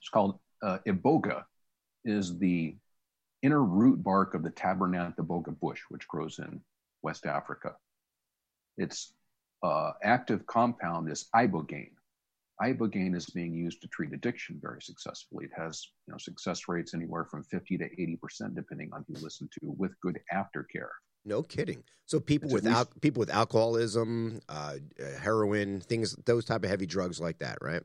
It's 0.00 0.08
called 0.08 0.38
uh, 0.62 0.78
iboga. 0.86 1.44
Is 2.04 2.38
the 2.38 2.76
inner 3.42 3.62
root 3.62 4.02
bark 4.02 4.34
of 4.34 4.42
the 4.42 4.50
Tabernanthe 4.50 5.16
iboga 5.16 5.58
bush, 5.58 5.80
which 5.88 6.06
grows 6.08 6.38
in 6.38 6.60
West 7.02 7.26
Africa. 7.26 7.74
Its 8.78 9.12
uh, 9.62 9.92
active 10.02 10.46
compound 10.46 11.10
is 11.10 11.26
ibogaine. 11.34 11.90
Ibogaine 12.62 13.14
is 13.14 13.26
being 13.26 13.54
used 13.54 13.82
to 13.82 13.88
treat 13.88 14.12
addiction 14.12 14.58
very 14.62 14.80
successfully. 14.80 15.44
It 15.44 15.50
has 15.56 15.86
you 16.06 16.12
know 16.12 16.18
success 16.18 16.68
rates 16.68 16.94
anywhere 16.94 17.26
from 17.26 17.44
50 17.44 17.78
to 17.78 17.84
80 17.84 18.16
percent, 18.16 18.54
depending 18.54 18.90
on 18.92 19.04
who 19.06 19.14
you 19.14 19.22
listen 19.22 19.48
to, 19.60 19.74
with 19.76 19.92
good 20.00 20.18
aftercare. 20.32 20.88
No 21.24 21.42
kidding. 21.42 21.82
So 22.06 22.20
people 22.20 22.50
with 22.50 22.66
al- 22.66 22.88
people 23.00 23.20
with 23.20 23.30
alcoholism, 23.30 24.40
uh, 24.48 24.76
heroin, 25.20 25.80
things, 25.80 26.14
those 26.24 26.44
type 26.44 26.62
of 26.62 26.70
heavy 26.70 26.86
drugs 26.86 27.20
like 27.20 27.40
that, 27.40 27.58
right? 27.60 27.82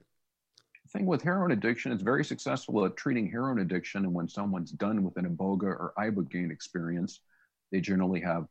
Thing 0.89 1.05
with 1.05 1.21
heroin 1.21 1.51
addiction, 1.51 1.91
it's 1.91 2.03
very 2.03 2.25
successful 2.25 2.83
at 2.85 2.97
treating 2.97 3.29
heroin 3.29 3.59
addiction. 3.59 4.03
And 4.03 4.13
when 4.13 4.27
someone's 4.27 4.71
done 4.71 5.03
with 5.03 5.15
an 5.15 5.25
iboga 5.25 5.63
or 5.63 5.93
ibogaine 5.97 6.51
experience, 6.51 7.21
they 7.71 7.79
generally 7.79 8.19
have 8.21 8.45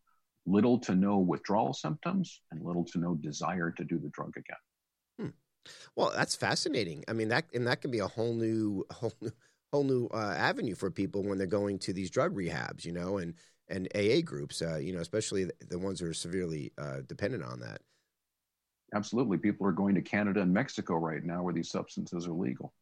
little 0.47 0.79
to 0.81 0.95
no 0.95 1.19
withdrawal 1.19 1.75
symptoms 1.75 2.41
and 2.51 2.65
little 2.65 2.85
to 2.85 2.99
no 2.99 3.15
desire 3.15 3.71
to 3.73 3.85
do 3.85 3.99
the 3.99 4.09
drug 4.11 4.33
again. 4.37 4.57
Hmm. 5.19 5.71
Well, 5.97 6.13
that's 6.17 6.35
fascinating. 6.35 7.05
I 7.09 7.13
mean, 7.13 7.29
that 7.29 7.47
and 7.53 7.67
that 7.67 7.83
can 7.83 7.91
be 7.91 7.99
a 7.99 8.07
whole 8.07 8.35
new, 8.35 8.87
whole 8.93 9.13
new, 9.21 9.33
whole 9.73 9.85
new 9.85 10.07
uh, 10.07 10.35
avenue 10.37 10.75
for 10.75 10.91
people 10.91 11.23
when 11.23 11.37
they're 11.37 11.47
going 11.47 11.79
to 11.81 11.93
these 11.93 12.11
drug 12.11 12.35
rehabs, 12.35 12.85
you 12.85 12.93
know, 12.93 13.19
and 13.19 13.35
and 13.69 13.89
AA 13.95 14.21
groups, 14.23 14.63
uh, 14.63 14.79
you 14.79 14.93
know, 14.93 15.01
especially 15.01 15.49
the 15.69 15.79
ones 15.79 16.01
that 16.01 16.09
are 16.09 16.15
severely 16.15 16.73
uh, 16.77 16.99
dependent 17.07 17.45
on 17.45 17.61
that. 17.61 17.81
Absolutely, 18.95 19.39
people 19.39 19.67
are 19.67 19.73
going 19.73 19.95
to 19.95 20.03
Canada 20.03 20.41
and 20.41 20.53
Mexico 20.53 20.97
right 20.97 21.25
now, 21.25 21.43
where 21.43 21.55
these 21.55 21.71
substances 21.71 22.27
are 22.27 22.33
legal, 22.33 22.73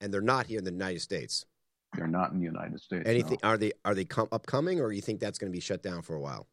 and 0.00 0.12
they're 0.12 0.20
not 0.20 0.46
here 0.46 0.58
in 0.58 0.64
the 0.64 0.72
United 0.72 1.00
States. 1.00 1.46
They're 1.94 2.08
not 2.08 2.32
in 2.32 2.38
the 2.38 2.46
United 2.46 2.80
States. 2.80 3.04
Anything? 3.06 3.38
No. 3.42 3.50
Are 3.50 3.58
they 3.58 3.72
are 3.84 3.94
they 3.94 4.04
com- 4.04 4.28
upcoming, 4.32 4.80
or 4.80 4.92
you 4.92 5.02
think 5.02 5.20
that's 5.20 5.38
going 5.38 5.52
to 5.52 5.56
be 5.56 5.60
shut 5.60 5.82
down 5.82 6.02
for 6.02 6.14
a 6.14 6.20
while? 6.20 6.48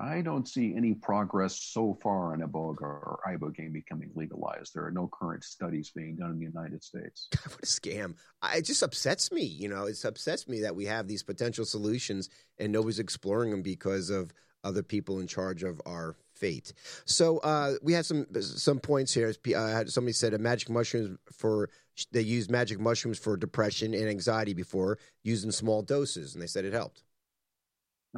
I 0.00 0.22
don't 0.22 0.48
see 0.48 0.74
any 0.74 0.94
progress 0.94 1.60
so 1.60 1.98
far 2.02 2.32
on 2.32 2.40
Iboga 2.40 2.80
or 2.80 3.20
Ibogaine 3.28 3.74
becoming 3.74 4.10
legalized. 4.14 4.72
There 4.74 4.86
are 4.86 4.90
no 4.90 5.08
current 5.12 5.44
studies 5.44 5.92
being 5.94 6.16
done 6.16 6.30
in 6.30 6.38
the 6.38 6.46
United 6.46 6.82
States. 6.82 7.28
God, 7.30 7.46
what 7.52 7.62
a 7.62 7.66
scam. 7.66 8.14
I, 8.40 8.58
it 8.58 8.64
just 8.64 8.82
upsets 8.82 9.30
me. 9.30 9.42
You 9.42 9.68
know, 9.68 9.84
it 9.84 10.02
upsets 10.04 10.48
me 10.48 10.62
that 10.62 10.74
we 10.74 10.86
have 10.86 11.08
these 11.08 11.22
potential 11.22 11.66
solutions 11.66 12.30
and 12.58 12.72
nobody's 12.72 13.00
exploring 13.00 13.50
them 13.50 13.62
because 13.62 14.08
of 14.08 14.32
other 14.64 14.82
people 14.82 15.20
in 15.20 15.26
charge 15.26 15.62
of 15.62 15.80
our 15.84 16.16
fate. 16.42 16.72
So 17.04 17.38
uh, 17.38 17.74
we 17.82 17.92
had 17.92 18.04
some 18.04 18.26
some 18.40 18.80
points 18.80 19.14
here. 19.14 19.32
Uh, 19.56 19.84
somebody 19.86 20.12
said 20.12 20.34
a 20.34 20.38
magic 20.38 20.68
mushrooms 20.68 21.16
for 21.32 21.70
they 22.10 22.22
used 22.22 22.50
magic 22.50 22.80
mushrooms 22.80 23.18
for 23.18 23.36
depression 23.36 23.94
and 23.94 24.08
anxiety 24.08 24.54
before, 24.54 24.98
used 25.22 25.44
in 25.44 25.52
small 25.52 25.82
doses, 25.82 26.34
and 26.34 26.42
they 26.42 26.46
said 26.48 26.64
it 26.64 26.72
helped. 26.72 27.04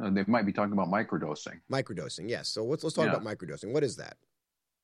Uh, 0.01 0.09
they 0.09 0.23
might 0.27 0.45
be 0.45 0.51
talking 0.51 0.73
about 0.73 0.89
microdosing. 0.89 1.59
Microdosing, 1.71 2.29
yes. 2.29 2.49
So 2.49 2.65
let's, 2.65 2.83
let's 2.83 2.95
talk 2.95 3.05
yeah. 3.05 3.13
about 3.13 3.23
microdosing. 3.23 3.71
What 3.71 3.83
is 3.83 3.95
that? 3.97 4.17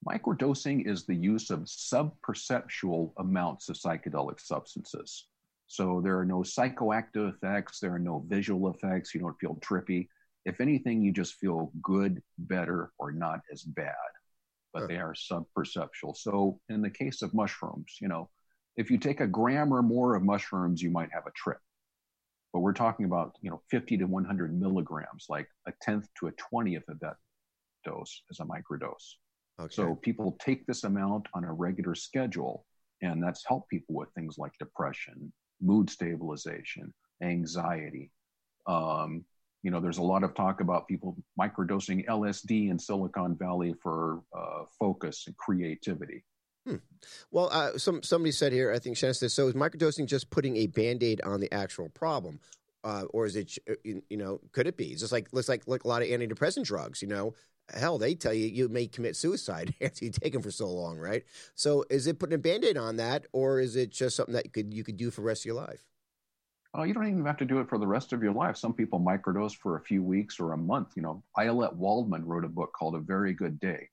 Microdosing 0.08 0.88
is 0.88 1.06
the 1.06 1.16
use 1.16 1.50
of 1.50 1.62
subperceptual 1.62 3.12
amounts 3.18 3.70
of 3.70 3.76
psychedelic 3.76 4.40
substances. 4.40 5.28
So 5.68 6.02
there 6.04 6.18
are 6.18 6.26
no 6.26 6.40
psychoactive 6.40 7.34
effects, 7.34 7.80
there 7.80 7.94
are 7.94 8.00
no 8.00 8.26
visual 8.28 8.70
effects, 8.72 9.14
you 9.14 9.22
don't 9.22 9.40
feel 9.40 9.56
trippy. 9.56 10.08
If 10.46 10.60
anything, 10.60 11.02
you 11.02 11.12
just 11.12 11.36
feel 11.36 11.72
good, 11.82 12.22
better, 12.38 12.92
or 12.98 13.12
not 13.12 13.42
as 13.52 13.64
bad, 13.64 13.94
but 14.74 14.82
huh. 14.82 14.88
they 14.88 14.98
are 14.98 15.14
subperceptual. 15.14 16.16
So 16.16 16.60
in 16.70 16.82
the 16.82 16.90
case 16.90 17.22
of 17.22 17.34
mushrooms, 17.34 17.98
you 18.02 18.08
know, 18.08 18.30
if 18.76 18.90
you 18.90 18.98
take 18.98 19.20
a 19.20 19.28
gram 19.28 19.74
or 19.74 19.82
more 19.82 20.16
of 20.16 20.24
mushrooms, 20.24 20.82
you 20.82 20.90
might 20.90 21.10
have 21.12 21.28
a 21.28 21.32
trip 21.36 21.60
but 22.54 22.60
we're 22.60 22.74
talking 22.74 23.06
about 23.06 23.36
you 23.42 23.50
know 23.50 23.62
50 23.70 23.98
to 23.98 24.06
100 24.06 24.60
milligrams 24.60 25.26
like 25.30 25.48
a 25.68 25.74
tenth 25.82 26.08
to 26.20 26.28
a 26.28 26.32
20th 26.32 26.88
of 26.90 27.00
that 27.00 27.16
dose 27.86 28.22
as 28.30 28.40
a 28.40 28.46
microdose 28.46 29.16
okay. 29.60 29.74
so 29.74 29.96
people 29.96 30.38
take 30.40 30.66
this 30.66 30.84
amount 30.84 31.28
on 31.34 31.44
a 31.44 31.52
regular 31.52 31.96
schedule 31.96 32.66
and 33.02 33.24
that's 33.24 33.46
helped 33.48 33.70
people 33.70 33.96
with 33.96 34.10
things 34.16 34.38
like 34.38 34.52
depression 34.60 35.32
mood 35.62 35.90
stabilization 35.90 36.94
anxiety 37.24 38.12
um, 38.68 39.24
you 39.64 39.72
know 39.72 39.80
there's 39.80 39.98
a 39.98 40.04
lot 40.04 40.24
of 40.24 40.34
talk 40.34 40.62
about 40.62 40.88
people 40.88 41.16
microdosing 41.40 42.06
lsd 42.08 42.70
in 42.70 42.78
silicon 42.80 43.36
valley 43.36 43.74
for 43.82 44.22
uh, 44.36 44.64
focus 44.80 45.26
and 45.28 45.38
creativity 45.38 46.24
Hmm. 46.68 46.76
Well, 47.32 47.50
uh, 47.52 47.78
some 47.78 48.04
somebody 48.04 48.32
said 48.32 48.54
here, 48.54 48.72
I 48.72 48.78
think 48.78 48.96
Shannon 48.96 49.16
said, 49.16 49.32
so 49.32 49.48
is 49.48 49.56
microdosing 49.56 50.06
just 50.06 50.30
putting 50.30 50.58
a 50.58 50.68
band 50.68 51.02
aid 51.02 51.20
on 51.22 51.40
the 51.40 51.52
actual 51.52 51.90
problem? 51.90 52.40
Uh, 52.84 53.06
or 53.10 53.26
is 53.26 53.36
it, 53.36 53.58
uh, 53.70 53.74
you 53.84 54.18
know, 54.18 54.42
could 54.52 54.68
it 54.68 54.78
be? 54.78 54.86
It's 54.86 55.02
just 55.02 55.12
like, 55.12 55.28
looks 55.32 55.50
like, 55.50 55.64
like 55.68 55.84
a 55.84 55.88
lot 55.88 56.02
of 56.02 56.08
antidepressant 56.08 56.66
drugs, 56.66 57.02
you 57.02 57.08
know, 57.08 57.36
hell, 57.74 57.98
they 57.98 58.16
tell 58.16 58.34
you 58.34 58.48
you 58.48 58.70
may 58.70 58.88
commit 58.88 59.16
suicide 59.16 59.74
after 59.82 60.06
you 60.06 60.12
take 60.12 60.34
them 60.34 60.42
for 60.42 60.52
so 60.52 60.68
long, 60.68 60.98
right? 60.98 61.24
So 61.56 61.86
is 61.90 62.08
it 62.08 62.20
putting 62.20 62.36
a 62.36 62.40
band 62.40 62.64
aid 62.64 62.78
on 62.78 62.98
that, 62.98 63.28
or 63.34 63.60
is 63.60 63.76
it 63.76 63.92
just 63.92 64.16
something 64.16 64.34
that 64.34 64.46
you 64.46 64.52
could, 64.52 64.74
you 64.74 64.84
could 64.84 64.98
do 64.98 65.12
for 65.12 65.22
the 65.22 65.28
rest 65.28 65.42
of 65.42 65.46
your 65.46 65.56
life? 65.56 65.91
Oh, 66.74 66.84
you 66.84 66.94
don't 66.94 67.08
even 67.08 67.26
have 67.26 67.38
to 67.38 67.46
do 67.46 67.60
it 67.60 67.68
for 67.68 67.78
the 67.78 67.88
rest 67.88 68.14
of 68.14 68.24
your 68.24 68.34
life. 68.34 68.56
Some 68.56 68.74
people 68.74 69.00
microdose 69.00 69.56
for 69.56 69.78
a 69.78 69.82
few 69.82 70.02
weeks 70.02 70.40
or 70.40 70.54
a 70.54 70.58
month. 70.58 70.94
You 70.96 71.02
know, 71.02 71.24
Ayelet 71.38 71.76
Waldman 71.76 72.26
wrote 72.26 72.46
a 72.46 72.50
book 72.50 72.72
called 72.74 72.96
A 72.96 73.00
Very 73.00 73.34
Good 73.34 73.60
Day 73.60 73.90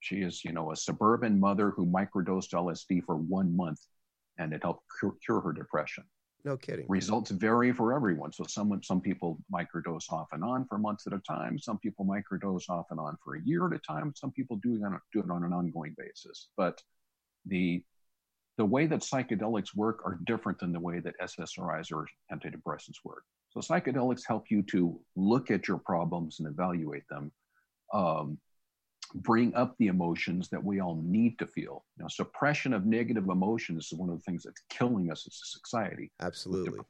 she 0.00 0.22
is, 0.22 0.44
you 0.44 0.52
know, 0.52 0.72
a 0.72 0.76
suburban 0.76 1.38
mother 1.38 1.70
who 1.70 1.86
microdosed 1.86 2.52
LSD 2.52 3.04
for 3.04 3.16
one 3.16 3.54
month, 3.54 3.80
and 4.38 4.52
it 4.52 4.62
helped 4.62 4.84
cure, 4.98 5.14
cure 5.24 5.40
her 5.40 5.52
depression. 5.52 6.04
No 6.42 6.56
kidding. 6.56 6.86
Results 6.88 7.30
vary 7.30 7.70
for 7.70 7.92
everyone. 7.92 8.32
So 8.32 8.44
some 8.48 8.82
some 8.82 9.02
people 9.02 9.38
microdose 9.52 10.10
off 10.10 10.28
and 10.32 10.42
on 10.42 10.64
for 10.64 10.78
months 10.78 11.06
at 11.06 11.12
a 11.12 11.18
time. 11.18 11.58
Some 11.58 11.78
people 11.78 12.06
microdose 12.06 12.70
off 12.70 12.86
and 12.90 12.98
on 12.98 13.18
for 13.22 13.36
a 13.36 13.42
year 13.42 13.66
at 13.66 13.74
a 13.74 13.78
time. 13.78 14.14
Some 14.16 14.32
people 14.32 14.56
do 14.56 14.76
it 14.76 14.82
on, 14.82 14.98
do 15.12 15.20
it 15.20 15.30
on 15.30 15.44
an 15.44 15.52
ongoing 15.52 15.94
basis. 15.98 16.48
But 16.56 16.80
the 17.44 17.84
the 18.60 18.66
way 18.66 18.84
that 18.84 19.00
psychedelics 19.00 19.74
work 19.74 20.02
are 20.04 20.18
different 20.26 20.58
than 20.58 20.70
the 20.70 20.78
way 20.78 21.00
that 21.00 21.18
SSRIs 21.18 21.90
or 21.90 22.06
antidepressants 22.30 22.98
work. 23.06 23.22
So 23.48 23.60
psychedelics 23.60 24.20
help 24.28 24.50
you 24.50 24.62
to 24.64 25.00
look 25.16 25.50
at 25.50 25.66
your 25.66 25.78
problems 25.78 26.40
and 26.40 26.46
evaluate 26.46 27.04
them. 27.08 27.32
Um, 27.94 28.38
bring 29.14 29.54
up 29.54 29.74
the 29.78 29.86
emotions 29.86 30.50
that 30.50 30.62
we 30.62 30.78
all 30.78 31.00
need 31.02 31.38
to 31.38 31.46
feel. 31.46 31.86
Now, 31.96 32.08
suppression 32.08 32.74
of 32.74 32.84
negative 32.84 33.30
emotions 33.30 33.86
is 33.86 33.98
one 33.98 34.10
of 34.10 34.18
the 34.18 34.22
things 34.24 34.42
that's 34.42 34.60
killing 34.68 35.10
us 35.10 35.26
as 35.26 35.40
a 35.42 35.58
society. 35.58 36.12
Absolutely. 36.20 36.80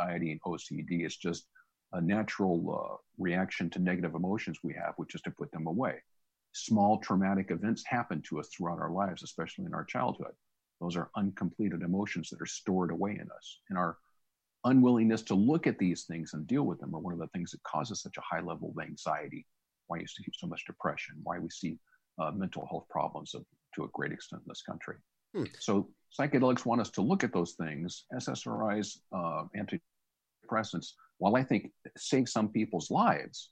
Anxiety 0.00 0.32
and 0.32 0.40
OCD 0.42 1.06
is 1.06 1.16
just 1.16 1.46
a 1.92 2.00
natural 2.00 2.58
uh, 2.74 2.96
reaction 3.18 3.70
to 3.70 3.78
negative 3.78 4.16
emotions 4.16 4.58
we 4.64 4.74
have, 4.74 4.94
which 4.96 5.14
is 5.14 5.20
to 5.20 5.30
put 5.30 5.52
them 5.52 5.68
away. 5.68 6.02
Small 6.54 6.98
traumatic 6.98 7.52
events 7.52 7.84
happen 7.86 8.20
to 8.22 8.40
us 8.40 8.48
throughout 8.48 8.80
our 8.80 8.90
lives, 8.90 9.22
especially 9.22 9.64
in 9.64 9.74
our 9.74 9.84
childhood. 9.84 10.32
Those 10.84 10.96
are 10.96 11.10
uncompleted 11.16 11.80
emotions 11.80 12.28
that 12.28 12.42
are 12.42 12.46
stored 12.46 12.90
away 12.90 13.12
in 13.12 13.28
us. 13.34 13.60
And 13.70 13.78
our 13.78 13.96
unwillingness 14.64 15.22
to 15.22 15.34
look 15.34 15.66
at 15.66 15.78
these 15.78 16.04
things 16.04 16.34
and 16.34 16.46
deal 16.46 16.64
with 16.64 16.78
them 16.78 16.94
are 16.94 17.00
one 17.00 17.14
of 17.14 17.18
the 17.18 17.28
things 17.28 17.52
that 17.52 17.62
causes 17.62 18.02
such 18.02 18.18
a 18.18 18.20
high 18.20 18.42
level 18.42 18.74
of 18.76 18.84
anxiety 18.84 19.46
why 19.86 19.98
you 19.98 20.06
see 20.06 20.24
so 20.34 20.46
much 20.46 20.64
depression, 20.66 21.16
why 21.22 21.38
we 21.38 21.48
see 21.48 21.78
uh, 22.20 22.30
mental 22.32 22.66
health 22.70 22.86
problems 22.90 23.34
of, 23.34 23.44
to 23.74 23.84
a 23.84 23.88
great 23.92 24.12
extent 24.12 24.42
in 24.44 24.50
this 24.50 24.62
country. 24.62 24.96
Hmm. 25.34 25.44
So 25.58 25.88
psychedelics 26.18 26.66
want 26.66 26.82
us 26.82 26.90
to 26.90 27.02
look 27.02 27.24
at 27.24 27.32
those 27.32 27.52
things. 27.52 28.04
SSRIs, 28.14 28.98
uh, 29.10 29.44
antidepressants, 29.56 30.92
while 31.18 31.36
I 31.36 31.44
think 31.44 31.70
save 31.96 32.28
some 32.28 32.48
people's 32.48 32.90
lives, 32.90 33.50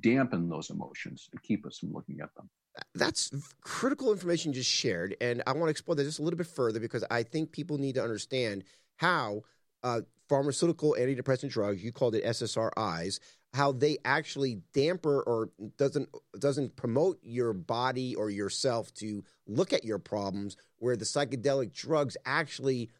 dampen 0.00 0.48
those 0.48 0.70
emotions 0.70 1.28
and 1.32 1.42
keep 1.42 1.64
us 1.64 1.78
from 1.78 1.92
looking 1.92 2.20
at 2.20 2.34
them. 2.36 2.50
That's 2.94 3.30
critical 3.60 4.12
information 4.12 4.52
just 4.52 4.70
shared, 4.70 5.16
and 5.20 5.42
I 5.46 5.52
want 5.52 5.64
to 5.66 5.70
explore 5.70 5.94
that 5.94 6.04
just 6.04 6.18
a 6.18 6.22
little 6.22 6.38
bit 6.38 6.46
further 6.46 6.80
because 6.80 7.04
I 7.10 7.22
think 7.22 7.52
people 7.52 7.78
need 7.78 7.96
to 7.96 8.02
understand 8.02 8.64
how 8.96 9.42
uh, 9.82 10.02
pharmaceutical 10.28 10.96
antidepressant 10.98 11.50
drugs, 11.50 11.82
you 11.82 11.92
called 11.92 12.14
it 12.14 12.24
SSRIs, 12.24 13.20
how 13.52 13.72
they 13.72 13.98
actually 14.04 14.62
damper 14.72 15.22
or 15.22 15.50
doesn't 15.76 16.08
doesn't 16.38 16.74
promote 16.76 17.18
your 17.22 17.52
body 17.52 18.14
or 18.14 18.30
yourself 18.30 18.92
to 18.94 19.22
look 19.46 19.72
at 19.72 19.84
your 19.84 19.98
problems 19.98 20.56
where 20.78 20.96
the 20.96 21.04
psychedelic 21.04 21.72
drugs 21.72 22.16
actually 22.24 22.90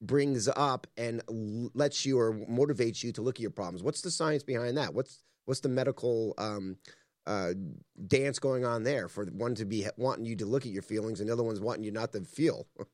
brings 0.00 0.48
up 0.48 0.86
and 0.96 1.22
lets 1.74 2.06
you 2.06 2.18
or 2.18 2.32
motivates 2.32 3.02
you 3.02 3.12
to 3.12 3.22
look 3.22 3.36
at 3.36 3.40
your 3.40 3.50
problems. 3.50 3.82
What's 3.82 4.02
the 4.02 4.10
science 4.10 4.42
behind 4.42 4.78
that? 4.78 4.94
What's 4.94 5.22
what's 5.44 5.60
the 5.60 5.68
medical 5.68 6.34
um, 6.38 6.76
uh, 7.26 7.52
dance 8.06 8.38
going 8.38 8.64
on 8.64 8.82
there 8.82 9.08
for 9.08 9.24
one 9.26 9.54
to 9.54 9.64
be 9.64 9.86
wanting 9.96 10.24
you 10.24 10.36
to 10.36 10.46
look 10.46 10.64
at 10.64 10.72
your 10.72 10.82
feelings 10.82 11.20
and 11.20 11.28
the 11.28 11.32
other 11.32 11.42
one's 11.42 11.60
wanting 11.60 11.84
you 11.84 11.90
not 11.90 12.12
to 12.12 12.20
feel 12.20 12.66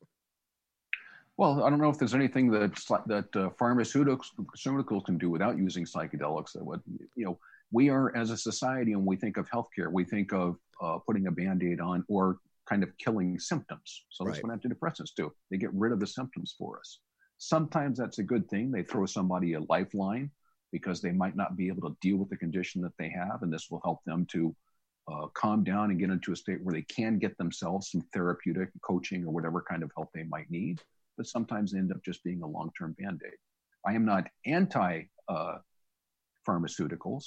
Well, 1.38 1.64
I 1.64 1.70
don't 1.70 1.80
know 1.80 1.88
if 1.88 1.98
there's 1.98 2.14
anything 2.14 2.50
that 2.50 2.74
that 3.06 3.24
uh, 3.34 3.48
pharmaceuticals, 3.58 4.26
pharmaceuticals 4.38 5.04
can 5.06 5.16
do 5.16 5.30
without 5.30 5.56
using 5.56 5.84
psychedelics. 5.84 6.52
That 6.52 6.64
would, 6.64 6.82
you 7.16 7.24
know, 7.24 7.38
we 7.70 7.88
are 7.88 8.14
as 8.14 8.30
a 8.30 8.36
society, 8.36 8.92
and 8.92 9.04
we 9.04 9.16
think 9.16 9.38
of 9.38 9.48
healthcare, 9.50 9.90
we 9.90 10.04
think 10.04 10.32
of 10.32 10.56
uh, 10.82 10.98
putting 10.98 11.26
a 11.26 11.30
band-aid 11.30 11.80
on 11.80 12.04
or 12.08 12.38
kind 12.68 12.82
of 12.82 12.96
killing 12.98 13.38
symptoms. 13.38 14.04
So 14.10 14.24
that's 14.24 14.42
right. 14.42 14.52
what 14.52 14.60
antidepressants 14.60 15.14
do. 15.16 15.32
They 15.50 15.56
get 15.56 15.72
rid 15.72 15.92
of 15.92 16.00
the 16.00 16.06
symptoms 16.06 16.54
for 16.56 16.78
us. 16.78 16.98
Sometimes 17.38 17.98
that's 17.98 18.18
a 18.18 18.22
good 18.22 18.48
thing. 18.48 18.70
They 18.70 18.82
throw 18.82 19.06
somebody 19.06 19.54
a 19.54 19.60
lifeline 19.60 20.30
because 20.72 21.00
they 21.00 21.12
might 21.12 21.36
not 21.36 21.56
be 21.56 21.68
able 21.68 21.88
to 21.88 21.96
deal 22.00 22.16
with 22.16 22.30
the 22.30 22.36
condition 22.36 22.80
that 22.82 22.96
they 22.98 23.10
have, 23.10 23.42
and 23.42 23.52
this 23.52 23.68
will 23.70 23.80
help 23.84 24.00
them 24.04 24.26
to 24.32 24.54
uh, 25.10 25.26
calm 25.34 25.62
down 25.62 25.90
and 25.90 26.00
get 26.00 26.10
into 26.10 26.32
a 26.32 26.36
state 26.36 26.62
where 26.62 26.72
they 26.72 26.82
can 26.82 27.18
get 27.18 27.36
themselves 27.36 27.90
some 27.90 28.00
therapeutic 28.12 28.70
coaching 28.82 29.24
or 29.24 29.32
whatever 29.32 29.64
kind 29.68 29.82
of 29.82 29.90
help 29.96 30.08
they 30.14 30.24
might 30.24 30.50
need. 30.50 30.80
But 31.16 31.26
sometimes 31.26 31.72
they 31.72 31.78
end 31.78 31.92
up 31.92 32.02
just 32.04 32.24
being 32.24 32.42
a 32.42 32.46
long 32.46 32.70
term 32.78 32.96
band 32.98 33.20
aid. 33.24 33.38
I 33.86 33.94
am 33.94 34.04
not 34.04 34.28
anti 34.46 35.02
uh, 35.28 35.58
pharmaceuticals. 36.48 37.24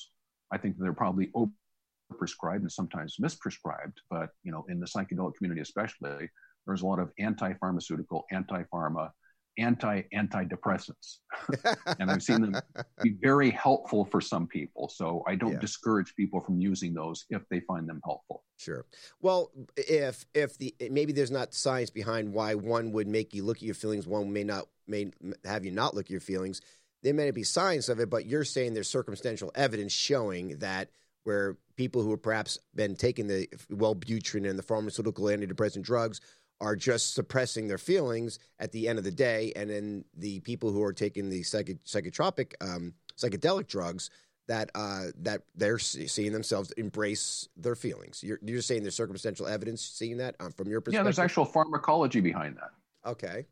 I 0.52 0.58
think 0.58 0.76
they're 0.78 0.94
probably 0.94 1.32
overprescribed 1.36 2.62
and 2.62 2.72
sometimes 2.72 3.18
misprescribed. 3.22 3.98
But 4.10 4.30
you 4.44 4.52
know, 4.52 4.66
in 4.70 4.80
the 4.80 4.86
psychedelic 4.86 5.36
community, 5.36 5.62
especially, 5.62 6.30
there's 6.66 6.82
a 6.82 6.88
lot 6.88 7.00
of 7.00 7.12
anti-pharmaceutical, 7.20 8.26
anti-pharma, 8.32 9.12
anti-antidepressants, 9.58 11.18
and 12.00 12.12
I've 12.12 12.24
seen 12.24 12.42
them 12.42 12.56
be 13.02 13.16
very 13.22 13.52
helpful 13.52 14.06
for 14.06 14.22
some 14.22 14.48
people. 14.48 14.90
So 14.90 15.24
I 15.28 15.36
don't 15.36 15.54
yeah. 15.54 15.60
discourage 15.60 16.16
people 16.16 16.42
from 16.42 16.60
using 16.60 16.94
those 16.94 17.26
if 17.30 17.48
they 17.50 17.62
find 17.62 17.88
them 17.88 18.02
helpful. 18.04 18.44
Sure. 18.58 18.86
Well, 19.22 19.52
if 19.76 20.26
if 20.34 20.58
the 20.58 20.76
maybe 20.92 21.14
there's 21.14 21.32
not 21.32 21.54
science 21.54 21.90
behind 21.90 22.34
why 22.34 22.56
one 22.56 22.92
would 22.92 23.08
make 23.08 23.34
you 23.34 23.44
look 23.44 23.58
at 23.58 23.64
your 23.64 23.76
feelings, 23.76 24.08
one 24.08 24.32
may 24.32 24.44
not 24.44 24.68
may 24.88 25.12
have 25.44 25.66
you 25.66 25.72
not 25.72 25.94
look 25.94 26.08
at 26.08 26.12
your 26.12 26.20
feelings. 26.20 26.62
There 27.04 27.14
may 27.14 27.26
not 27.26 27.36
be 27.36 27.44
science 27.44 27.90
of 27.90 28.00
it, 28.00 28.10
but 28.10 28.26
you're 28.26 28.46
saying 28.46 28.74
there's 28.74 28.90
circumstantial 28.90 29.52
evidence 29.56 29.94
showing 29.94 30.58
that 30.60 30.90
where 31.24 31.58
people 31.76 32.02
who 32.02 32.12
have 32.12 32.22
perhaps 32.22 32.58
been 32.74 32.96
taking 32.96 33.28
the 33.28 33.48
Wellbutrin 33.72 34.50
and 34.50 34.58
the 34.58 34.64
pharmaceutical 34.64 35.26
antidepressant 35.26 35.82
drugs 35.82 36.22
are 36.62 36.76
just 36.76 37.14
suppressing 37.14 37.68
their 37.68 37.78
feelings 37.78 38.40
at 38.60 38.72
the 38.72 38.88
end 38.88 38.98
of 38.98 39.04
the 39.04 39.12
day, 39.12 39.52
and 39.56 39.70
then 39.70 40.06
the 40.18 40.40
people 40.42 40.72
who 40.72 40.82
are 40.82 40.94
taking 40.94 41.30
the 41.30 41.44
psych- 41.44 41.84
psychotropic 41.86 42.54
um, 42.62 42.94
psychedelic 43.18 43.68
drugs 43.68 44.10
that 44.48 44.70
uh, 44.76 45.06
that 45.22 45.42
they're 45.56 45.80
seeing 45.80 46.32
themselves 46.32 46.72
embrace 46.72 47.50
their 47.58 47.76
feelings. 47.76 48.24
You're, 48.24 48.40
you're 48.44 48.62
saying 48.62 48.84
there's 48.84 48.96
circumstantial 48.96 49.48
evidence 49.48 49.82
seeing 49.82 50.18
that 50.18 50.36
um, 50.40 50.52
from 50.52 50.70
your 50.70 50.82
perspective. 50.82 51.00
Yeah, 51.00 51.04
there's 51.04 51.20
actual 51.20 51.46
pharmacology 51.46 52.22
behind 52.22 52.58
that. 52.58 53.10
Okay. 53.10 53.46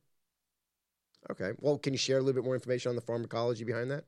Okay. 1.31 1.51
Well, 1.59 1.77
can 1.77 1.93
you 1.93 1.97
share 1.97 2.17
a 2.17 2.21
little 2.21 2.39
bit 2.39 2.45
more 2.45 2.55
information 2.55 2.89
on 2.89 2.95
the 2.95 3.01
pharmacology 3.01 3.63
behind 3.63 3.89
that? 3.91 4.05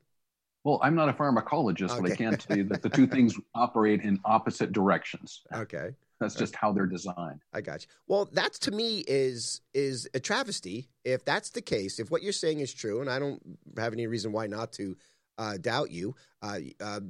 Well, 0.64 0.80
I'm 0.82 0.94
not 0.94 1.08
a 1.08 1.12
pharmacologist, 1.12 1.90
okay. 1.92 2.00
but 2.02 2.12
I 2.12 2.16
can 2.16 2.36
tell 2.36 2.56
you 2.56 2.64
that 2.64 2.82
the 2.82 2.88
two 2.88 3.06
things 3.14 3.34
operate 3.54 4.02
in 4.02 4.20
opposite 4.24 4.72
directions. 4.72 5.42
Okay. 5.52 5.90
That's 6.18 6.34
just 6.34 6.54
how 6.54 6.72
they're 6.72 6.86
designed. 6.86 7.42
I 7.52 7.60
got 7.60 7.82
you. 7.82 7.88
Well, 8.06 8.28
that's 8.32 8.58
to 8.60 8.70
me 8.70 9.04
is 9.06 9.60
is 9.74 10.08
a 10.14 10.20
travesty. 10.20 10.88
If 11.04 11.24
that's 11.24 11.50
the 11.50 11.60
case, 11.60 11.98
if 11.98 12.10
what 12.10 12.22
you're 12.22 12.32
saying 12.32 12.60
is 12.60 12.72
true, 12.72 13.00
and 13.00 13.10
I 13.10 13.18
don't 13.18 13.42
have 13.76 13.92
any 13.92 14.06
reason 14.06 14.32
why 14.32 14.46
not 14.46 14.72
to 14.74 14.96
uh, 15.36 15.58
doubt 15.58 15.90
you, 15.90 16.14
uh, 16.42 16.58
uh, 16.80 17.00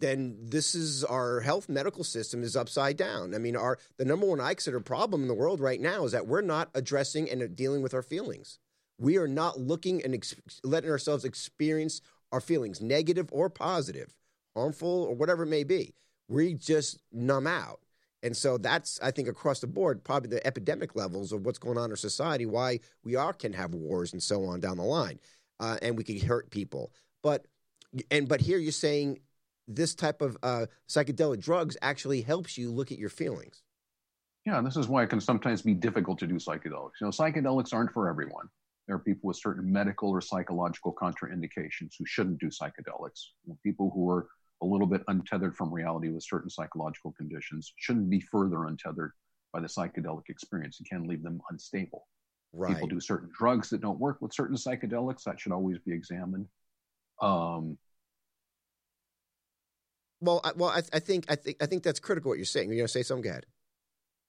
then 0.00 0.36
this 0.40 0.74
is 0.74 1.04
our 1.04 1.40
health 1.40 1.68
medical 1.68 2.04
system 2.04 2.42
is 2.42 2.56
upside 2.56 2.96
down. 2.96 3.34
I 3.34 3.38
mean, 3.38 3.56
our 3.56 3.78
the 3.96 4.04
number 4.04 4.26
one 4.26 4.40
I 4.40 4.54
consider 4.54 4.80
problem 4.80 5.22
in 5.22 5.28
the 5.28 5.34
world 5.34 5.60
right 5.60 5.80
now 5.80 6.04
is 6.04 6.12
that 6.12 6.26
we're 6.26 6.40
not 6.42 6.68
addressing 6.74 7.30
and 7.30 7.56
dealing 7.56 7.82
with 7.82 7.94
our 7.94 8.02
feelings. 8.02 8.58
We 8.98 9.16
are 9.16 9.28
not 9.28 9.58
looking 9.58 10.04
and 10.04 10.14
ex- 10.14 10.34
letting 10.62 10.90
ourselves 10.90 11.24
experience 11.24 12.02
our 12.32 12.40
feelings, 12.40 12.82
negative 12.82 13.30
or 13.32 13.48
positive, 13.48 14.14
harmful 14.54 15.04
or 15.04 15.14
whatever 15.14 15.44
it 15.44 15.46
may 15.46 15.64
be. 15.64 15.94
We 16.28 16.54
just 16.54 16.98
numb 17.10 17.46
out. 17.46 17.80
And 18.22 18.36
so 18.36 18.58
that's, 18.58 19.00
I 19.02 19.10
think, 19.10 19.28
across 19.28 19.60
the 19.60 19.66
board, 19.66 20.04
probably 20.04 20.28
the 20.28 20.46
epidemic 20.46 20.94
levels 20.94 21.32
of 21.32 21.46
what's 21.46 21.58
going 21.58 21.78
on 21.78 21.86
in 21.86 21.90
our 21.90 21.96
society, 21.96 22.44
why 22.44 22.80
we 23.02 23.16
are 23.16 23.32
can 23.32 23.52
have 23.52 23.74
wars 23.74 24.12
and 24.12 24.22
so 24.22 24.44
on 24.44 24.60
down 24.60 24.76
the 24.76 24.82
line, 24.82 25.18
uh, 25.58 25.78
and 25.80 25.96
we 25.96 26.04
can 26.04 26.20
hurt 26.20 26.50
people. 26.50 26.92
But 27.22 27.46
and 28.10 28.28
but 28.28 28.40
here 28.40 28.58
you're 28.58 28.72
saying 28.72 29.20
this 29.66 29.94
type 29.94 30.20
of 30.20 30.36
uh, 30.42 30.66
psychedelic 30.88 31.40
drugs 31.40 31.76
actually 31.80 32.22
helps 32.22 32.58
you 32.58 32.70
look 32.70 32.92
at 32.92 32.98
your 32.98 33.08
feelings. 33.08 33.62
Yeah, 34.46 34.58
and 34.58 34.66
this 34.66 34.76
is 34.76 34.88
why 34.88 35.02
it 35.02 35.10
can 35.10 35.20
sometimes 35.20 35.62
be 35.62 35.74
difficult 35.74 36.18
to 36.18 36.26
do 36.26 36.36
psychedelics. 36.36 37.00
You 37.00 37.06
know, 37.06 37.10
psychedelics 37.10 37.72
aren't 37.72 37.92
for 37.92 38.08
everyone. 38.08 38.48
There 38.86 38.96
are 38.96 39.00
people 39.00 39.28
with 39.28 39.36
certain 39.36 39.70
medical 39.70 40.10
or 40.10 40.20
psychological 40.20 40.92
contraindications 40.92 41.92
who 41.98 42.04
shouldn't 42.06 42.40
do 42.40 42.48
psychedelics. 42.48 43.28
You 43.44 43.50
know, 43.50 43.58
people 43.62 43.90
who 43.94 44.10
are 44.10 44.28
a 44.62 44.66
little 44.66 44.86
bit 44.86 45.02
untethered 45.08 45.56
from 45.56 45.72
reality 45.72 46.08
with 46.08 46.22
certain 46.22 46.50
psychological 46.50 47.12
conditions 47.12 47.72
shouldn't 47.76 48.10
be 48.10 48.20
further 48.20 48.66
untethered 48.66 49.12
by 49.52 49.60
the 49.60 49.66
psychedelic 49.66 50.28
experience. 50.28 50.78
It 50.80 50.88
can 50.88 51.06
leave 51.06 51.22
them 51.22 51.40
unstable. 51.50 52.06
Right. 52.52 52.74
People 52.74 52.88
do 52.88 53.00
certain 53.00 53.30
drugs 53.36 53.70
that 53.70 53.80
don't 53.80 53.98
work 53.98 54.18
with 54.20 54.34
certain 54.34 54.56
psychedelics. 54.56 55.24
That 55.24 55.40
should 55.40 55.52
always 55.52 55.78
be 55.78 55.92
examined. 55.92 56.46
Um, 57.22 57.78
well, 60.20 60.40
I, 60.44 60.52
well, 60.54 60.70
I, 60.70 60.82
I, 60.92 60.98
think 60.98 61.26
I 61.28 61.36
think 61.36 61.56
I 61.62 61.66
think 61.66 61.82
that's 61.82 62.00
critical. 62.00 62.30
What 62.30 62.38
you're 62.38 62.44
saying. 62.44 62.68
You're 62.68 62.76
going 62.76 62.86
to 62.86 62.92
say 62.92 63.02
something. 63.02 63.22
Go 63.22 63.30
ahead. 63.30 63.46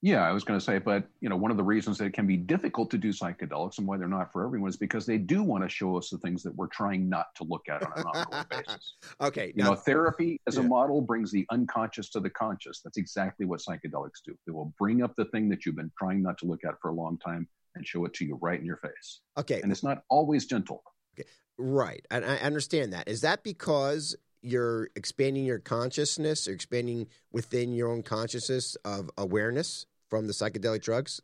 Yeah, 0.03 0.27
I 0.27 0.31
was 0.31 0.43
going 0.43 0.59
to 0.59 0.65
say, 0.65 0.79
but 0.79 1.07
you 1.19 1.29
know, 1.29 1.37
one 1.37 1.51
of 1.51 1.57
the 1.57 1.63
reasons 1.63 1.99
that 1.99 2.05
it 2.05 2.13
can 2.13 2.25
be 2.25 2.35
difficult 2.35 2.89
to 2.89 2.97
do 2.97 3.09
psychedelics 3.09 3.77
and 3.77 3.85
why 3.85 3.97
they're 3.97 4.07
not 4.07 4.33
for 4.33 4.43
everyone 4.43 4.69
is 4.69 4.77
because 4.77 5.05
they 5.05 5.19
do 5.19 5.43
want 5.43 5.63
to 5.63 5.69
show 5.69 5.95
us 5.95 6.09
the 6.09 6.17
things 6.17 6.41
that 6.41 6.55
we're 6.55 6.67
trying 6.67 7.07
not 7.07 7.27
to 7.35 7.43
look 7.43 7.69
at 7.69 7.83
on 7.83 7.91
an 7.95 8.03
ongoing 8.05 8.45
basis. 8.49 8.95
Okay, 9.21 9.53
you 9.55 9.63
now, 9.63 9.71
know, 9.71 9.75
therapy 9.75 10.41
as 10.47 10.55
yeah. 10.55 10.61
a 10.61 10.63
model 10.63 11.01
brings 11.01 11.31
the 11.31 11.45
unconscious 11.51 12.09
to 12.09 12.19
the 12.19 12.31
conscious. 12.31 12.81
That's 12.83 12.97
exactly 12.97 13.45
what 13.45 13.59
psychedelics 13.59 14.23
do. 14.25 14.35
They 14.47 14.51
will 14.51 14.73
bring 14.79 15.03
up 15.03 15.15
the 15.15 15.25
thing 15.25 15.49
that 15.49 15.65
you've 15.65 15.75
been 15.75 15.91
trying 15.99 16.23
not 16.23 16.39
to 16.39 16.45
look 16.45 16.65
at 16.65 16.75
for 16.81 16.89
a 16.89 16.93
long 16.93 17.19
time 17.19 17.47
and 17.75 17.85
show 17.85 18.03
it 18.05 18.13
to 18.15 18.25
you 18.25 18.39
right 18.41 18.59
in 18.59 18.65
your 18.65 18.77
face. 18.77 19.21
Okay, 19.37 19.61
and 19.61 19.71
it's 19.71 19.83
not 19.83 20.01
always 20.09 20.47
gentle. 20.47 20.83
Okay, 21.13 21.29
right, 21.59 22.03
and 22.09 22.25
I 22.25 22.37
understand 22.37 22.93
that. 22.93 23.07
Is 23.07 23.21
that 23.21 23.43
because 23.43 24.15
you're 24.41 24.89
expanding 24.95 25.45
your 25.45 25.59
consciousness 25.59 26.47
or 26.47 26.53
expanding 26.53 27.07
within 27.31 27.71
your 27.73 27.91
own 27.91 28.01
consciousness 28.01 28.75
of 28.83 29.11
awareness? 29.15 29.85
From 30.12 30.28
the 30.28 30.34
psychedelic 30.34 30.84
drugs? 30.84 31.21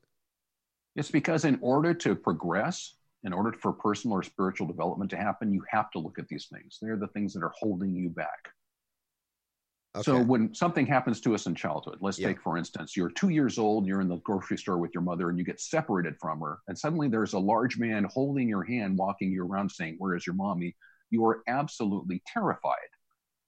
It's 0.96 1.12
because 1.12 1.46
in 1.46 1.60
order 1.62 1.94
to 1.94 2.16
progress, 2.16 2.96
in 3.24 3.34
order 3.34 3.52
for 3.52 3.74
personal 3.74 4.18
or 4.18 4.24
spiritual 4.24 4.66
development 4.66 5.12
to 5.12 5.18
happen, 5.18 5.54
you 5.54 5.62
have 5.70 5.92
to 5.92 6.00
look 6.00 6.18
at 6.18 6.28
these 6.30 6.48
things. 6.52 6.80
They're 6.82 6.98
the 6.98 7.10
things 7.10 7.34
that 7.34 7.44
are 7.44 7.52
holding 7.60 7.94
you 7.94 8.10
back. 8.10 8.50
Okay. 9.96 10.04
So 10.04 10.22
when 10.22 10.54
something 10.54 10.86
happens 10.86 11.20
to 11.22 11.36
us 11.36 11.48
in 11.48 11.56
childhood, 11.56 11.98
let's 12.02 12.18
yeah. 12.18 12.30
take 12.30 12.42
for 12.42 12.58
instance, 12.58 12.96
you're 12.96 13.10
two 13.10 13.30
years 13.30 13.58
old, 13.58 13.86
you're 13.86 14.02
in 14.02 14.08
the 14.08 14.18
grocery 14.18 14.58
store 14.58 14.78
with 14.78 14.92
your 14.94 15.04
mother, 15.04 15.30
and 15.30 15.38
you 15.38 15.44
get 15.44 15.60
separated 15.60 16.16
from 16.22 16.40
her, 16.40 16.60
and 16.68 16.78
suddenly 16.78 17.10
there's 17.10 17.34
a 17.34 17.40
large 17.40 17.78
man 17.78 18.06
holding 18.06 18.48
your 18.48 18.64
hand, 18.64 18.98
walking 18.98 19.32
you 19.32 19.44
around, 19.44 19.70
saying, 19.70 19.96
"Where 19.98 20.16
is 20.16 20.26
your 20.26 20.36
mommy?" 20.36 20.76
You 21.10 21.26
are 21.26 21.42
absolutely 21.48 22.22
terrified. 22.28 22.92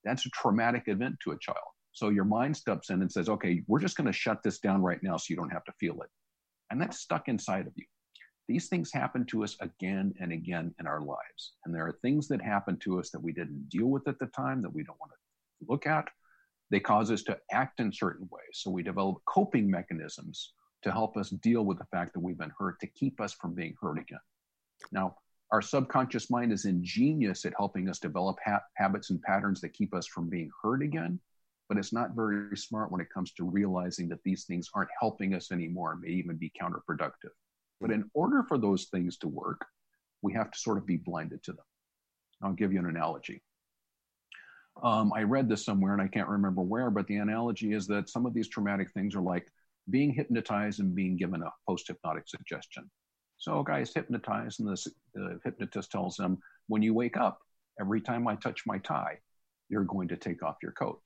That's 0.03 0.25
a 0.25 0.29
traumatic 0.29 0.83
event 0.87 1.17
to 1.23 1.31
a 1.31 1.39
child. 1.39 1.57
So 1.91 2.09
your 2.09 2.25
mind 2.25 2.55
steps 2.55 2.89
in 2.89 3.01
and 3.01 3.11
says, 3.11 3.29
okay, 3.29 3.63
we're 3.67 3.79
just 3.79 3.97
going 3.97 4.07
to 4.07 4.13
shut 4.13 4.43
this 4.43 4.59
down 4.59 4.81
right 4.81 5.01
now 5.01 5.17
so 5.17 5.25
you 5.29 5.35
don't 5.35 5.51
have 5.51 5.65
to 5.65 5.73
feel 5.73 6.01
it. 6.01 6.09
And 6.71 6.81
that's 6.81 6.99
stuck 6.99 7.27
inside 7.27 7.67
of 7.67 7.73
you. 7.75 7.85
These 8.47 8.67
things 8.67 8.91
happen 8.91 9.25
to 9.27 9.43
us 9.43 9.55
again 9.61 10.13
and 10.19 10.31
again 10.31 10.73
in 10.79 10.87
our 10.87 11.01
lives. 11.01 11.53
And 11.65 11.73
there 11.73 11.85
are 11.85 11.99
things 12.01 12.27
that 12.29 12.41
happen 12.41 12.77
to 12.79 12.99
us 12.99 13.11
that 13.11 13.21
we 13.21 13.31
didn't 13.31 13.69
deal 13.69 13.87
with 13.87 14.07
at 14.07 14.17
the 14.19 14.27
time 14.27 14.61
that 14.63 14.73
we 14.73 14.83
don't 14.83 14.99
want 14.99 15.11
to 15.11 15.67
look 15.67 15.85
at. 15.85 16.07
They 16.71 16.79
cause 16.79 17.11
us 17.11 17.23
to 17.23 17.37
act 17.51 17.79
in 17.79 17.91
certain 17.91 18.27
ways. 18.31 18.53
So 18.53 18.71
we 18.71 18.83
develop 18.83 19.17
coping 19.25 19.69
mechanisms 19.69 20.53
to 20.83 20.91
help 20.91 21.17
us 21.17 21.29
deal 21.29 21.63
with 21.63 21.77
the 21.77 21.85
fact 21.85 22.13
that 22.13 22.21
we've 22.21 22.37
been 22.37 22.53
hurt 22.57 22.79
to 22.79 22.87
keep 22.87 23.19
us 23.19 23.33
from 23.33 23.53
being 23.53 23.75
hurt 23.81 23.99
again. 23.99 24.19
Now, 24.91 25.17
our 25.51 25.61
subconscious 25.61 26.29
mind 26.29 26.51
is 26.51 26.65
ingenious 26.65 27.43
at 27.45 27.53
helping 27.57 27.89
us 27.89 27.99
develop 27.99 28.37
ha- 28.45 28.63
habits 28.75 29.09
and 29.09 29.21
patterns 29.21 29.61
that 29.61 29.73
keep 29.73 29.93
us 29.93 30.05
from 30.05 30.29
being 30.29 30.49
hurt 30.63 30.83
again 30.83 31.19
but 31.69 31.77
it's 31.77 31.93
not 31.93 32.15
very 32.15 32.57
smart 32.57 32.91
when 32.91 32.99
it 32.99 33.13
comes 33.13 33.31
to 33.33 33.45
realizing 33.45 34.09
that 34.09 34.23
these 34.23 34.45
things 34.45 34.69
aren't 34.73 34.89
helping 34.99 35.35
us 35.35 35.51
anymore 35.51 35.93
and 35.93 36.01
may 36.01 36.09
even 36.09 36.35
be 36.35 36.51
counterproductive. 36.59 37.29
But 37.79 37.91
in 37.91 38.09
order 38.15 38.43
for 38.43 38.57
those 38.57 38.85
things 38.85 39.17
to 39.19 39.27
work, 39.27 39.63
we 40.23 40.33
have 40.33 40.51
to 40.51 40.59
sort 40.59 40.79
of 40.79 40.87
be 40.87 40.97
blinded 40.97 41.43
to 41.43 41.53
them. 41.53 41.65
I'll 42.41 42.53
give 42.53 42.73
you 42.73 42.79
an 42.79 42.87
analogy. 42.87 43.43
Um, 44.81 45.13
I 45.15 45.23
read 45.23 45.47
this 45.47 45.63
somewhere 45.63 45.93
and 45.93 46.01
I 46.01 46.07
can't 46.07 46.27
remember 46.27 46.61
where, 46.61 46.89
but 46.89 47.05
the 47.07 47.17
analogy 47.17 47.73
is 47.73 47.85
that 47.87 48.09
some 48.09 48.25
of 48.25 48.33
these 48.33 48.49
traumatic 48.49 48.91
things 48.91 49.15
are 49.15 49.21
like 49.21 49.47
being 49.89 50.11
hypnotized 50.11 50.79
and 50.79 50.95
being 50.95 51.17
given 51.17 51.43
a 51.43 51.51
post 51.67 51.87
hypnotic 51.87 52.27
suggestion. 52.27 52.89
So, 53.37 53.59
a 53.59 53.63
guy 53.63 53.79
is 53.79 53.93
hypnotized, 53.93 54.59
and 54.59 54.67
the, 54.67 54.91
the 55.13 55.39
hypnotist 55.45 55.91
tells 55.91 56.19
him, 56.19 56.39
When 56.67 56.81
you 56.81 56.93
wake 56.93 57.15
up, 57.15 57.39
every 57.79 58.01
time 58.01 58.27
I 58.27 58.35
touch 58.35 58.63
my 58.65 58.79
tie, 58.79 59.19
you're 59.69 59.85
going 59.85 60.09
to 60.09 60.17
take 60.17 60.43
off 60.43 60.57
your 60.61 60.73
coat. 60.73 61.01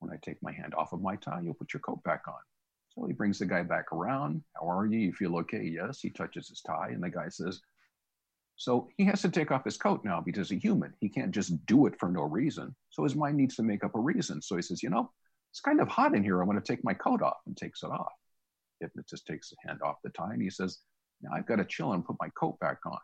When 0.00 0.12
I 0.12 0.16
take 0.22 0.42
my 0.42 0.52
hand 0.52 0.74
off 0.74 0.92
of 0.92 1.02
my 1.02 1.16
tie, 1.16 1.40
you'll 1.42 1.54
put 1.54 1.72
your 1.72 1.80
coat 1.80 2.02
back 2.02 2.22
on. 2.26 2.40
So 2.88 3.06
he 3.06 3.12
brings 3.12 3.38
the 3.38 3.46
guy 3.46 3.62
back 3.62 3.92
around. 3.92 4.42
How 4.54 4.68
are 4.68 4.86
you? 4.86 4.98
You 4.98 5.12
feel 5.12 5.36
okay? 5.38 5.62
Yes. 5.62 6.00
He 6.00 6.10
touches 6.10 6.48
his 6.48 6.62
tie, 6.62 6.88
and 6.88 7.02
the 7.02 7.10
guy 7.10 7.28
says, 7.28 7.60
So 8.56 8.88
he 8.96 9.04
has 9.04 9.22
to 9.22 9.30
take 9.30 9.52
off 9.52 9.64
his 9.64 9.76
coat 9.76 10.04
now 10.04 10.20
because 10.20 10.50
he's 10.50 10.58
a 10.58 10.60
human. 10.60 10.92
He 11.00 11.08
can't 11.08 11.30
just 11.30 11.64
do 11.66 11.86
it 11.86 11.98
for 12.00 12.08
no 12.08 12.22
reason. 12.22 12.74
So 12.90 13.04
his 13.04 13.14
mind 13.14 13.36
needs 13.36 13.54
to 13.56 13.62
make 13.62 13.84
up 13.84 13.94
a 13.94 14.00
reason. 14.00 14.42
So 14.42 14.56
he 14.56 14.62
says, 14.62 14.82
You 14.82 14.90
know, 14.90 15.12
it's 15.52 15.60
kind 15.60 15.80
of 15.80 15.88
hot 15.88 16.14
in 16.14 16.24
here. 16.24 16.42
I 16.42 16.46
want 16.46 16.62
to 16.64 16.72
take 16.72 16.84
my 16.84 16.94
coat 16.94 17.22
off 17.22 17.38
and 17.46 17.56
takes 17.56 17.82
it 17.82 17.90
off. 17.90 18.12
Hypnotist 18.80 19.26
takes 19.26 19.50
the 19.50 19.56
hand 19.64 19.80
off 19.82 19.96
the 20.02 20.10
tie 20.10 20.32
and 20.32 20.42
he 20.42 20.50
says, 20.50 20.78
Now 21.22 21.30
I've 21.34 21.46
got 21.46 21.56
to 21.56 21.64
chill 21.64 21.92
and 21.92 22.04
put 22.04 22.16
my 22.20 22.30
coat 22.30 22.58
back 22.58 22.78
on. 22.86 22.98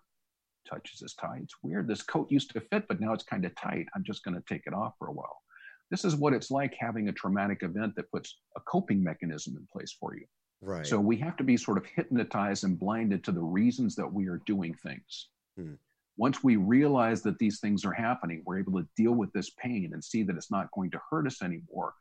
Touches 0.69 1.01
his 1.01 1.15
tie. 1.15 1.39
It's 1.43 1.55
weird. 1.63 1.87
This 1.87 2.03
coat 2.03 2.31
used 2.31 2.51
to 2.53 2.61
fit, 2.61 2.89
but 2.89 3.01
now 3.01 3.13
it's 3.13 3.23
kind 3.23 3.45
of 3.45 3.55
tight. 3.55 3.87
I'm 3.95 4.03
just 4.03 4.25
going 4.25 4.35
to 4.35 4.43
take 4.49 4.63
it 4.67 4.75
off 4.75 4.95
for 4.99 5.09
a 5.09 5.13
while. 5.13 5.43
This 5.91 6.05
is 6.05 6.17
what 6.17 6.33
it's 6.33 6.51
like 6.51 6.75
having 6.79 7.09
a 7.09 7.13
traumatic 7.13 7.63
event 7.63 7.95
that 7.97 8.11
puts 8.11 8.39
a 8.57 8.61
coping 8.61 9.03
mechanism 9.03 9.57
in 9.57 9.67
place 9.73 9.95
for 9.99 10.17
you. 10.17 10.27
Right. 10.61 10.87
So 10.87 10.99
we 10.99 11.17
have 11.19 11.37
to 11.37 11.45
be 11.45 11.57
sort 11.57 11.79
of 11.79 11.87
hypnotized 11.87 12.65
and 12.65 12.79
blinded 12.79 13.23
to 13.25 13.33
the 13.33 13.43
reasons 13.43 13.95
that 13.97 14.13
we 14.13 14.27
are 14.29 14.41
doing 14.47 14.75
things. 14.75 15.29
Hmm. 15.57 15.75
Once 16.17 16.43
we 16.43 16.57
realize 16.57 17.23
that 17.23 17.39
these 17.39 17.61
things 17.61 17.85
are 17.85 17.93
happening, 17.93 18.43
we're 18.47 18.59
able 18.59 18.81
to 18.81 18.89
deal 18.97 19.13
with 19.13 19.31
this 19.33 19.51
pain 19.63 19.91
and 19.93 20.03
see 20.03 20.23
that 20.23 20.37
it's 20.37 20.51
not 20.51 20.71
going 20.73 20.91
to 20.91 21.01
hurt 21.11 21.27
us 21.27 21.43
anymore. 21.43 21.93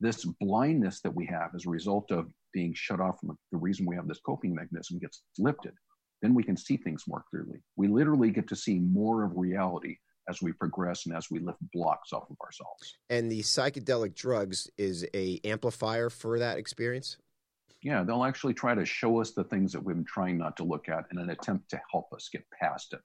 This 0.00 0.24
blindness 0.40 1.00
that 1.02 1.14
we 1.14 1.24
have 1.26 1.50
as 1.54 1.66
a 1.66 1.70
result 1.70 2.10
of 2.10 2.28
being 2.52 2.74
shut 2.74 3.00
off 3.00 3.20
from 3.20 3.38
the 3.52 3.58
reason 3.58 3.86
we 3.86 3.94
have 3.94 4.08
this 4.08 4.20
coping 4.20 4.54
mechanism 4.54 4.98
gets 4.98 5.22
lifted. 5.38 5.72
Then 6.20 6.34
we 6.34 6.42
can 6.42 6.56
see 6.56 6.76
things 6.76 7.04
more 7.06 7.24
clearly. 7.30 7.62
We 7.76 7.86
literally 7.86 8.30
get 8.30 8.48
to 8.48 8.56
see 8.56 8.80
more 8.80 9.22
of 9.22 9.36
reality 9.36 9.96
as 10.30 10.40
we 10.40 10.52
progress 10.52 11.04
and 11.06 11.14
as 11.14 11.30
we 11.30 11.40
lift 11.40 11.58
blocks 11.72 12.12
off 12.12 12.30
of 12.30 12.36
ourselves. 12.42 12.96
And 13.10 13.30
the 13.30 13.40
psychedelic 13.40 14.14
drugs 14.14 14.70
is 14.78 15.04
a 15.14 15.40
amplifier 15.44 16.08
for 16.08 16.38
that 16.38 16.56
experience. 16.56 17.18
Yeah, 17.82 18.04
they'll 18.04 18.24
actually 18.24 18.54
try 18.54 18.74
to 18.74 18.84
show 18.86 19.20
us 19.20 19.32
the 19.32 19.44
things 19.44 19.72
that 19.72 19.82
we've 19.82 19.96
been 19.96 20.04
trying 20.04 20.38
not 20.38 20.56
to 20.58 20.64
look 20.64 20.88
at 20.88 21.06
in 21.10 21.18
an 21.18 21.30
attempt 21.30 21.70
to 21.70 21.80
help 21.90 22.12
us 22.14 22.28
get 22.30 22.44
past 22.50 22.92
it. 22.92 23.00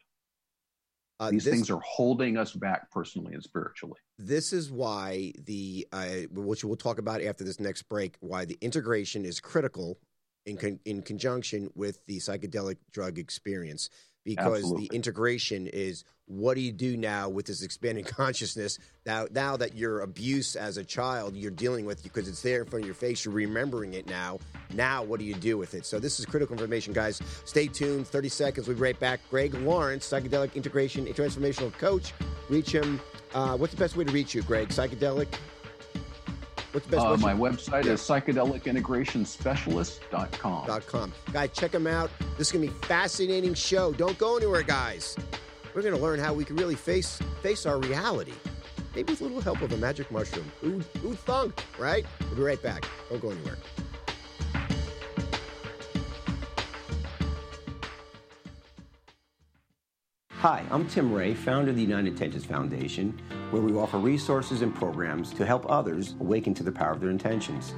Uh, 1.19 1.31
These 1.31 1.45
this- 1.45 1.53
things 1.53 1.69
are 1.69 1.79
holding 1.79 2.38
us 2.38 2.53
back 2.53 2.91
personally 2.91 3.33
and 3.33 3.41
spiritually. 3.43 3.99
This 4.19 4.51
is 4.53 4.69
why 4.71 5.31
the 5.45 5.88
uh, 5.91 6.27
which 6.31 6.63
we'll 6.63 6.75
talk 6.75 6.99
about 6.99 7.21
after 7.21 7.43
this 7.43 7.59
next 7.59 7.83
break. 7.83 8.17
Why 8.19 8.45
the 8.45 8.57
integration 8.61 9.25
is 9.25 9.39
critical 9.39 9.97
in 10.45 10.57
con- 10.57 10.81
in 10.83 11.01
conjunction 11.01 11.69
with 11.73 12.05
the 12.05 12.17
psychedelic 12.17 12.77
drug 12.91 13.17
experience, 13.17 13.89
because 14.25 14.63
Absolutely. 14.63 14.88
the 14.88 14.95
integration 14.95 15.67
is 15.67 16.03
what 16.27 16.55
do 16.55 16.61
you 16.61 16.71
do 16.71 16.97
now 16.97 17.29
with 17.29 17.45
this 17.45 17.61
expanded 17.61 18.05
consciousness 18.17 18.79
now 19.05 19.27
now 19.31 19.55
that 19.55 19.75
your 19.75 20.01
abuse 20.01 20.55
as 20.55 20.77
a 20.77 20.83
child 20.83 21.35
you're 21.35 21.51
dealing 21.51 21.85
with 21.85 22.01
because 22.01 22.27
it's 22.27 22.41
there 22.41 22.63
in 22.63 22.67
front 22.67 22.83
of 22.83 22.88
your 22.88 22.95
face 22.95 23.23
you're 23.23 23.33
remembering 23.33 23.93
it 23.93 24.09
now. 24.09 24.39
Now 24.73 25.03
what 25.03 25.19
do 25.19 25.25
you 25.25 25.35
do 25.35 25.57
with 25.57 25.75
it? 25.75 25.85
So 25.85 25.99
this 25.99 26.19
is 26.19 26.25
critical 26.25 26.53
information 26.53 26.91
guys. 26.93 27.21
Stay 27.45 27.67
tuned. 27.67 28.07
30 28.07 28.29
seconds. 28.29 28.67
We'll 28.67 28.75
be 28.75 28.81
right 28.81 28.99
back. 28.99 29.19
Greg 29.29 29.53
lawrence 29.53 30.09
psychedelic 30.09 30.55
integration 30.55 31.05
and 31.05 31.15
transformational 31.15 31.71
coach. 31.73 32.13
Reach 32.49 32.71
him 32.73 32.99
uh, 33.35 33.57
what's 33.57 33.73
the 33.73 33.79
best 33.79 33.95
way 33.97 34.05
to 34.05 34.11
reach 34.11 34.33
you 34.33 34.41
greg? 34.41 34.69
Psychedelic 34.69 35.27
what's 36.75 36.85
the 36.88 36.97
best 36.97 37.05
Uh, 37.05 37.17
my 37.17 37.33
website 37.33 37.85
Yeah. 37.85 37.93
is 37.93 38.01
psychedelicintegrationspecialist.com. 38.01 40.67
dot 40.67 40.85
com. 40.88 41.13
Guys, 41.31 41.49
check 41.53 41.71
them 41.71 41.88
out. 41.88 42.09
This 42.38 42.47
is 42.47 42.51
gonna 42.53 42.65
be 42.67 42.71
a 42.71 42.85
fascinating 42.85 43.53
show. 43.53 43.93
Don't 43.93 44.17
go 44.17 44.35
anywhere, 44.38 44.63
guys. 44.63 45.15
We're 45.73 45.81
gonna 45.81 45.97
learn 45.97 46.19
how 46.19 46.33
we 46.33 46.43
can 46.45 46.55
really 46.57 46.75
face 46.75 47.19
face 47.41 47.65
our 47.65 47.79
reality. 47.79 48.33
Maybe 48.95 49.11
with 49.11 49.19
a 49.21 49.25
little 49.25 49.41
help 49.41 49.61
of 49.61 49.73
a 49.73 49.77
magic 49.77 50.09
mushroom. 50.09 50.49
Ooh, 50.63 50.81
who 51.01 51.15
thunk, 51.15 51.53
right? 51.77 52.05
We'll 52.27 52.35
be 52.35 52.43
right 52.43 52.61
back. 52.61 52.85
Don't 53.09 53.21
go 53.21 53.31
anywhere. 53.31 53.57
Hi, 60.45 60.63
I'm 60.69 60.88
Tim 60.88 61.12
Ray, 61.12 61.34
founder 61.34 61.71
of 61.71 61.75
the 61.75 61.81
United 61.81 62.10
Intentions 62.10 62.45
Foundation, 62.45 63.19
where 63.49 63.63
we 63.63 63.73
offer 63.73 63.97
resources 63.97 64.62
and 64.62 64.75
programs 64.75 65.34
to 65.34 65.43
help 65.43 65.65
others 65.67 66.13
awaken 66.19 66.53
to 66.53 66.62
the 66.62 66.71
power 66.71 66.91
of 66.91 66.99
their 67.01 67.10
intentions. 67.10 67.73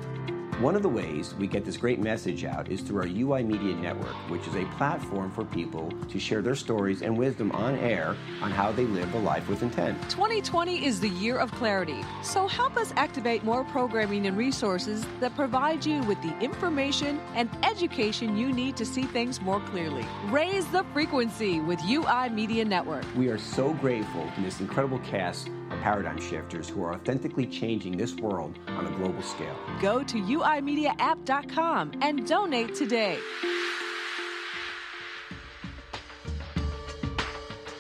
One 0.60 0.76
of 0.76 0.82
the 0.82 0.89
ways 0.89 1.36
we 1.36 1.46
get 1.46 1.65
this 1.65 1.78
great 1.78 2.00
message 2.00 2.43
out 2.43 2.72
is 2.72 2.82
through 2.82 3.02
our 3.02 3.06
UI 3.06 3.43
Media 3.43 3.76
Network, 3.76 4.15
which 4.28 4.48
is 4.48 4.56
a 4.56 4.65
platform 4.76 5.30
for 5.30 5.46
people 5.46 5.91
to 6.10 6.17
share 6.17 6.41
their 6.41 6.56
stories 6.56 7.04
and 7.04 7.15
wisdom 7.15 7.52
on 7.52 7.76
air 7.76 8.15
on 8.41 8.50
how 8.50 8.72
they 8.72 8.86
live 8.86 9.13
a 9.13 9.20
life 9.20 9.48
with 9.50 9.62
intent. 9.62 10.02
2020 10.10 10.84
is 10.84 11.00
the 11.00 11.10
year 11.10 11.38
of 11.38 11.52
clarity, 11.52 12.04
so 12.24 12.48
help 12.48 12.76
us 12.76 12.91
activate 12.96 13.43
more 13.43 13.65
programming 13.65 14.26
and 14.26 14.36
resources 14.36 15.06
that 15.20 15.36
provide 15.36 15.86
you 15.86 16.02
with 16.06 16.20
the 16.24 16.36
information 16.39 17.20
and 17.36 17.52
education 17.62 18.36
you 18.36 18.52
need 18.52 18.76
to 18.78 18.86
see 18.86 19.04
things 19.04 19.39
more 19.39 19.60
clearly. 19.60 20.08
Raise 20.30 20.65
the 20.70 20.84
frequency 20.91 21.60
with 21.60 21.80
UI 21.88 22.30
Media 22.30 22.65
Network. 22.65 23.06
We 23.15 23.28
are 23.28 23.38
so 23.38 23.76
grateful 23.76 24.28
to 24.34 24.41
this 24.41 24.60
incredible 24.60 24.98
cast 25.00 25.52
paradigm 25.88 26.19
shifters 26.19 26.67
who 26.67 26.84
are 26.84 26.95
authentically 26.95 27.45
changing 27.45 27.95
this 27.95 28.13
world 28.15 28.60
on 28.67 28.86
a 28.86 28.91
global 28.97 29.21
scale. 29.21 29.56
Go 29.82 30.04
to 30.04 30.17
uimediaapp.com 30.17 31.93
and 32.02 32.28
donate 32.28 32.76
today. 32.76 33.17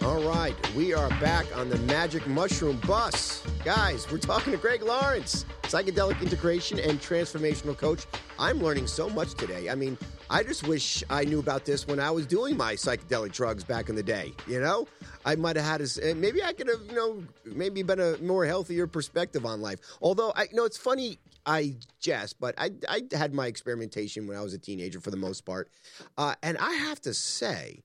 All 0.01 0.21
right, 0.21 0.55
we 0.73 0.93
are 0.93 1.09
back 1.19 1.45
on 1.57 1.67
the 1.67 1.77
Magic 1.79 2.25
Mushroom 2.27 2.79
Bus. 2.87 3.43
Guys, 3.65 4.09
we're 4.09 4.19
talking 4.19 4.53
to 4.53 4.57
Greg 4.57 4.83
Lawrence, 4.83 5.45
psychedelic 5.63 6.21
integration 6.21 6.79
and 6.79 7.01
transformational 7.01 7.77
coach. 7.77 8.05
I'm 8.39 8.59
learning 8.59 8.87
so 8.87 9.09
much 9.09 9.33
today. 9.33 9.69
I 9.69 9.75
mean, 9.75 9.97
I 10.29 10.43
just 10.43 10.67
wish 10.67 11.03
I 11.09 11.23
knew 11.23 11.39
about 11.39 11.63
this 11.63 11.87
when 11.87 12.01
I 12.01 12.11
was 12.11 12.25
doing 12.25 12.57
my 12.57 12.73
psychedelic 12.73 13.31
drugs 13.31 13.63
back 13.63 13.87
in 13.87 13.95
the 13.95 14.03
day. 14.03 14.33
You 14.45 14.59
know, 14.59 14.87
I 15.25 15.35
might 15.35 15.55
have 15.55 15.65
had 15.65 15.81
a, 15.81 16.15
maybe 16.15 16.43
I 16.43 16.51
could 16.51 16.67
have, 16.67 16.81
you 16.89 16.95
know, 16.95 17.23
maybe 17.45 17.81
been 17.81 18.01
a 18.01 18.17
more 18.17 18.45
healthier 18.45 18.87
perspective 18.87 19.45
on 19.45 19.61
life. 19.61 19.79
Although 20.01 20.33
I, 20.35 20.43
you 20.43 20.55
know, 20.55 20.65
it's 20.65 20.77
funny. 20.77 21.19
I 21.45 21.75
jest, 22.01 22.41
but 22.41 22.55
I, 22.57 22.71
I 22.89 23.03
had 23.13 23.33
my 23.33 23.47
experimentation 23.47 24.27
when 24.27 24.35
I 24.35 24.41
was 24.41 24.53
a 24.53 24.57
teenager 24.57 24.99
for 24.99 25.11
the 25.11 25.17
most 25.17 25.45
part, 25.45 25.69
uh, 26.17 26.35
and 26.43 26.57
I 26.57 26.73
have 26.73 26.99
to 27.03 27.13
say, 27.13 27.83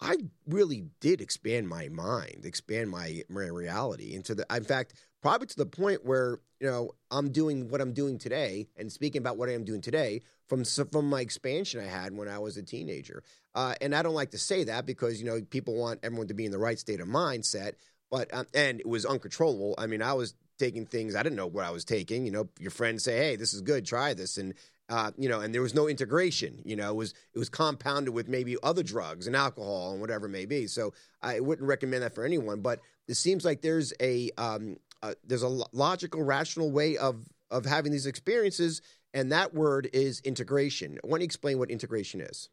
I 0.00 0.18
really 0.46 0.84
did 1.00 1.20
expand 1.20 1.68
my 1.68 1.88
mind, 1.88 2.42
expand 2.44 2.90
my, 2.90 3.22
my 3.28 3.46
reality 3.46 4.14
into 4.14 4.36
the. 4.36 4.46
In 4.54 4.62
fact, 4.62 4.94
probably 5.22 5.46
to 5.46 5.56
the 5.56 5.66
point 5.66 6.04
where 6.04 6.40
you 6.60 6.66
know 6.66 6.90
I'm 7.10 7.30
doing 7.30 7.70
what 7.70 7.80
I'm 7.80 7.94
doing 7.94 8.18
today 8.18 8.68
and 8.76 8.92
speaking 8.92 9.20
about 9.20 9.38
what 9.38 9.48
I 9.48 9.52
am 9.52 9.64
doing 9.64 9.80
today 9.80 10.20
from 10.48 10.64
from 10.64 11.08
my 11.08 11.20
expansion 11.22 11.80
I 11.80 11.86
had 11.86 12.14
when 12.14 12.28
I 12.28 12.38
was 12.38 12.56
a 12.56 12.62
teenager. 12.62 13.22
Uh, 13.54 13.74
and 13.80 13.94
I 13.94 14.02
don't 14.02 14.14
like 14.14 14.32
to 14.32 14.38
say 14.38 14.64
that 14.64 14.84
because 14.84 15.20
you 15.20 15.26
know 15.26 15.40
people 15.40 15.74
want 15.74 16.00
everyone 16.02 16.28
to 16.28 16.34
be 16.34 16.44
in 16.44 16.52
the 16.52 16.58
right 16.58 16.78
state 16.78 17.00
of 17.00 17.08
mindset, 17.08 17.74
but 18.10 18.32
um, 18.34 18.46
and 18.52 18.80
it 18.80 18.88
was 18.88 19.06
uncontrollable. 19.06 19.74
I 19.78 19.86
mean, 19.86 20.02
I 20.02 20.12
was 20.12 20.34
taking 20.58 20.84
things 20.86 21.14
I 21.14 21.22
didn't 21.22 21.36
know 21.36 21.46
what 21.46 21.64
I 21.64 21.70
was 21.70 21.84
taking. 21.84 22.26
You 22.26 22.32
know, 22.32 22.48
your 22.58 22.70
friends 22.70 23.04
say, 23.04 23.16
"Hey, 23.16 23.36
this 23.36 23.54
is 23.54 23.62
good, 23.62 23.86
try 23.86 24.14
this," 24.14 24.36
and 24.36 24.54
uh, 24.88 25.10
you 25.16 25.28
know, 25.28 25.40
and 25.40 25.54
there 25.54 25.62
was 25.62 25.74
no 25.74 25.88
integration. 25.88 26.60
You 26.64 26.76
know, 26.76 26.90
it 26.90 26.96
was 26.96 27.14
it 27.34 27.38
was 27.38 27.48
compounded 27.48 28.12
with 28.12 28.28
maybe 28.28 28.56
other 28.62 28.82
drugs 28.82 29.26
and 29.26 29.36
alcohol 29.36 29.92
and 29.92 30.00
whatever 30.00 30.26
it 30.26 30.30
may 30.30 30.46
be. 30.46 30.66
So 30.66 30.92
I 31.22 31.40
wouldn't 31.40 31.66
recommend 31.66 32.02
that 32.02 32.14
for 32.14 32.24
anyone. 32.24 32.60
But 32.60 32.80
it 33.08 33.14
seems 33.14 33.44
like 33.44 33.62
there's 33.62 33.92
a 34.00 34.30
um, 34.36 34.76
uh, 35.02 35.14
there's 35.24 35.42
a 35.42 35.48
logical, 35.72 36.22
rational 36.22 36.70
way 36.70 36.96
of 36.96 37.24
of 37.50 37.66
having 37.66 37.92
these 37.92 38.06
experiences, 38.06 38.80
and 39.12 39.30
that 39.30 39.52
word 39.52 39.90
is 39.92 40.20
integration. 40.20 40.98
Why 41.02 41.10
don't 41.10 41.20
you 41.20 41.24
explain 41.26 41.58
what 41.58 41.70
integration 41.70 42.22
is? 42.22 42.48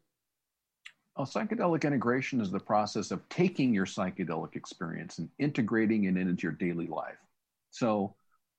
Well, 1.16 1.26
psychedelic 1.26 1.84
integration 1.84 2.40
is 2.40 2.50
the 2.50 2.60
process 2.60 3.10
of 3.10 3.26
taking 3.28 3.72
your 3.72 3.86
psychedelic 3.86 4.56
experience 4.56 5.18
and 5.18 5.28
integrating 5.38 6.04
it 6.04 6.16
into 6.16 6.42
your 6.42 6.52
daily 6.52 6.86
life. 6.86 7.16
So 7.70 8.14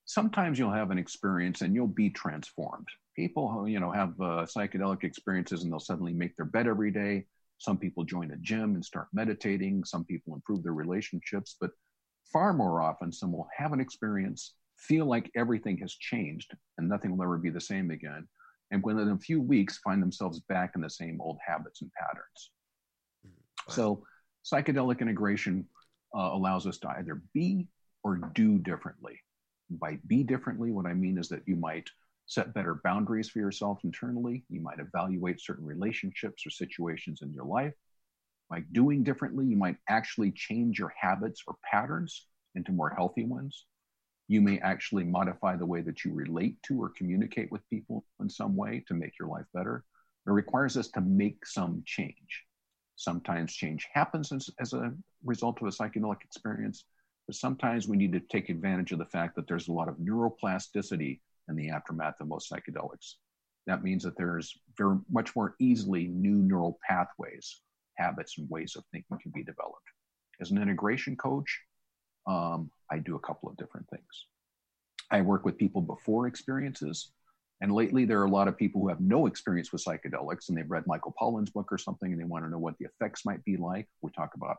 sometimes 0.05 0.57
you'll 0.57 0.71
have 0.71 0.91
an 0.91 0.97
experience 0.97 1.61
and 1.61 1.75
you'll 1.75 1.87
be 1.87 2.09
transformed. 2.09 2.87
People 3.15 3.51
who 3.51 3.67
you 3.67 3.79
know 3.79 3.91
have 3.91 4.09
uh, 4.19 4.45
psychedelic 4.45 5.03
experiences 5.03 5.63
and 5.63 5.71
they'll 5.71 5.79
suddenly 5.79 6.13
make 6.13 6.35
their 6.37 6.45
bed 6.45 6.67
every 6.67 6.91
day. 6.91 7.25
Some 7.57 7.77
people 7.77 8.03
join 8.03 8.31
a 8.31 8.37
gym 8.37 8.73
and 8.73 8.83
start 8.83 9.07
meditating. 9.13 9.83
Some 9.83 10.05
people 10.05 10.33
improve 10.33 10.63
their 10.63 10.73
relationships, 10.73 11.55
but 11.61 11.71
far 12.31 12.53
more 12.53 12.81
often, 12.81 13.11
some 13.11 13.31
will 13.31 13.47
have 13.55 13.73
an 13.73 13.79
experience, 13.79 14.53
feel 14.77 15.05
like 15.05 15.31
everything 15.35 15.77
has 15.77 15.93
changed 15.93 16.53
and 16.77 16.89
nothing 16.89 17.11
will 17.11 17.23
ever 17.23 17.37
be 17.37 17.49
the 17.49 17.61
same 17.61 17.91
again, 17.91 18.27
and 18.71 18.83
within 18.83 19.09
a 19.09 19.17
few 19.17 19.41
weeks 19.41 19.77
find 19.79 20.01
themselves 20.01 20.39
back 20.41 20.71
in 20.75 20.81
the 20.81 20.89
same 20.89 21.19
old 21.21 21.37
habits 21.45 21.81
and 21.81 21.91
patterns. 21.93 22.51
So, 23.69 24.03
psychedelic 24.43 25.01
integration 25.01 25.67
uh, 26.15 26.31
allows 26.33 26.65
us 26.65 26.79
to 26.79 26.89
either 26.89 27.21
be 27.33 27.67
or 28.03 28.17
do 28.33 28.57
differently. 28.57 29.19
By 29.69 29.99
be 30.07 30.23
differently, 30.23 30.71
what 30.71 30.85
I 30.85 30.93
mean 30.93 31.17
is 31.17 31.29
that 31.29 31.43
you 31.45 31.55
might 31.55 31.89
set 32.25 32.53
better 32.53 32.79
boundaries 32.83 33.29
for 33.29 33.39
yourself 33.39 33.79
internally. 33.83 34.43
You 34.49 34.61
might 34.61 34.79
evaluate 34.79 35.41
certain 35.41 35.65
relationships 35.65 36.45
or 36.45 36.49
situations 36.49 37.21
in 37.21 37.31
your 37.33 37.45
life. 37.45 37.73
By 38.51 38.65
doing 38.73 39.01
differently, 39.01 39.45
you 39.45 39.55
might 39.55 39.77
actually 39.87 40.29
change 40.33 40.77
your 40.77 40.93
habits 40.99 41.41
or 41.47 41.55
patterns 41.63 42.27
into 42.53 42.73
more 42.73 42.89
healthy 42.89 43.23
ones. 43.23 43.65
You 44.27 44.41
may 44.41 44.59
actually 44.59 45.05
modify 45.05 45.55
the 45.55 45.65
way 45.65 45.79
that 45.79 46.03
you 46.03 46.13
relate 46.13 46.61
to 46.63 46.83
or 46.83 46.89
communicate 46.89 47.49
with 47.49 47.69
people 47.69 48.03
in 48.19 48.29
some 48.29 48.57
way 48.57 48.83
to 48.89 48.93
make 48.93 49.17
your 49.17 49.29
life 49.29 49.45
better. 49.53 49.85
It 50.27 50.31
requires 50.31 50.75
us 50.75 50.89
to 50.89 51.01
make 51.01 51.45
some 51.45 51.81
change. 51.85 52.43
Sometimes 52.97 53.53
change 53.53 53.87
happens 53.93 54.33
as, 54.33 54.49
as 54.59 54.73
a 54.73 54.93
result 55.23 55.61
of 55.61 55.67
a 55.67 55.71
psychedelic 55.71 56.21
experience, 56.25 56.83
but 57.27 57.37
sometimes 57.37 57.87
we 57.87 57.95
need 57.95 58.11
to 58.11 58.19
take 58.19 58.49
advantage 58.49 58.91
of 58.91 58.99
the 58.99 59.05
fact 59.05 59.37
that 59.37 59.47
there's 59.47 59.69
a 59.69 59.73
lot 59.73 59.87
of 59.87 59.95
neuroplasticity 59.95 61.21
in 61.47 61.55
the 61.55 61.69
aftermath 61.69 62.19
of 62.19 62.27
most 62.27 62.51
psychedelics. 62.51 63.13
That 63.65 63.81
means 63.81 64.03
that 64.03 64.17
there's 64.17 64.59
very 64.77 64.97
much 65.09 65.37
more 65.37 65.55
easily 65.59 66.09
new 66.09 66.35
neural 66.35 66.79
pathways, 66.85 67.61
habits, 67.95 68.37
and 68.37 68.49
ways 68.49 68.75
of 68.75 68.83
thinking 68.91 69.17
can 69.21 69.31
be 69.31 69.43
developed. 69.43 69.87
As 70.39 70.51
an 70.51 70.61
integration 70.61 71.15
coach, 71.15 71.61
um, 72.27 72.71
I 72.91 72.99
do 72.99 73.15
a 73.15 73.19
couple 73.19 73.49
of 73.49 73.57
different 73.57 73.87
things. 73.89 74.25
I 75.09 75.21
work 75.21 75.45
with 75.45 75.57
people 75.57 75.81
before 75.81 76.27
experiences. 76.27 77.11
And 77.61 77.71
lately, 77.71 78.05
there 78.05 78.19
are 78.19 78.25
a 78.25 78.29
lot 78.29 78.47
of 78.47 78.57
people 78.57 78.81
who 78.81 78.87
have 78.87 79.01
no 79.01 79.27
experience 79.27 79.71
with 79.71 79.83
psychedelics 79.83 80.49
and 80.49 80.57
they've 80.57 80.69
read 80.69 80.87
Michael 80.87 81.13
Pollan's 81.19 81.51
book 81.51 81.71
or 81.71 81.77
something 81.77 82.11
and 82.11 82.19
they 82.19 82.25
want 82.25 82.43
to 82.43 82.49
know 82.49 82.57
what 82.57 82.77
the 82.79 82.85
effects 82.85 83.23
might 83.23 83.43
be 83.43 83.57
like. 83.57 83.87
We 84.01 84.11
talk 84.11 84.31
about 84.35 84.57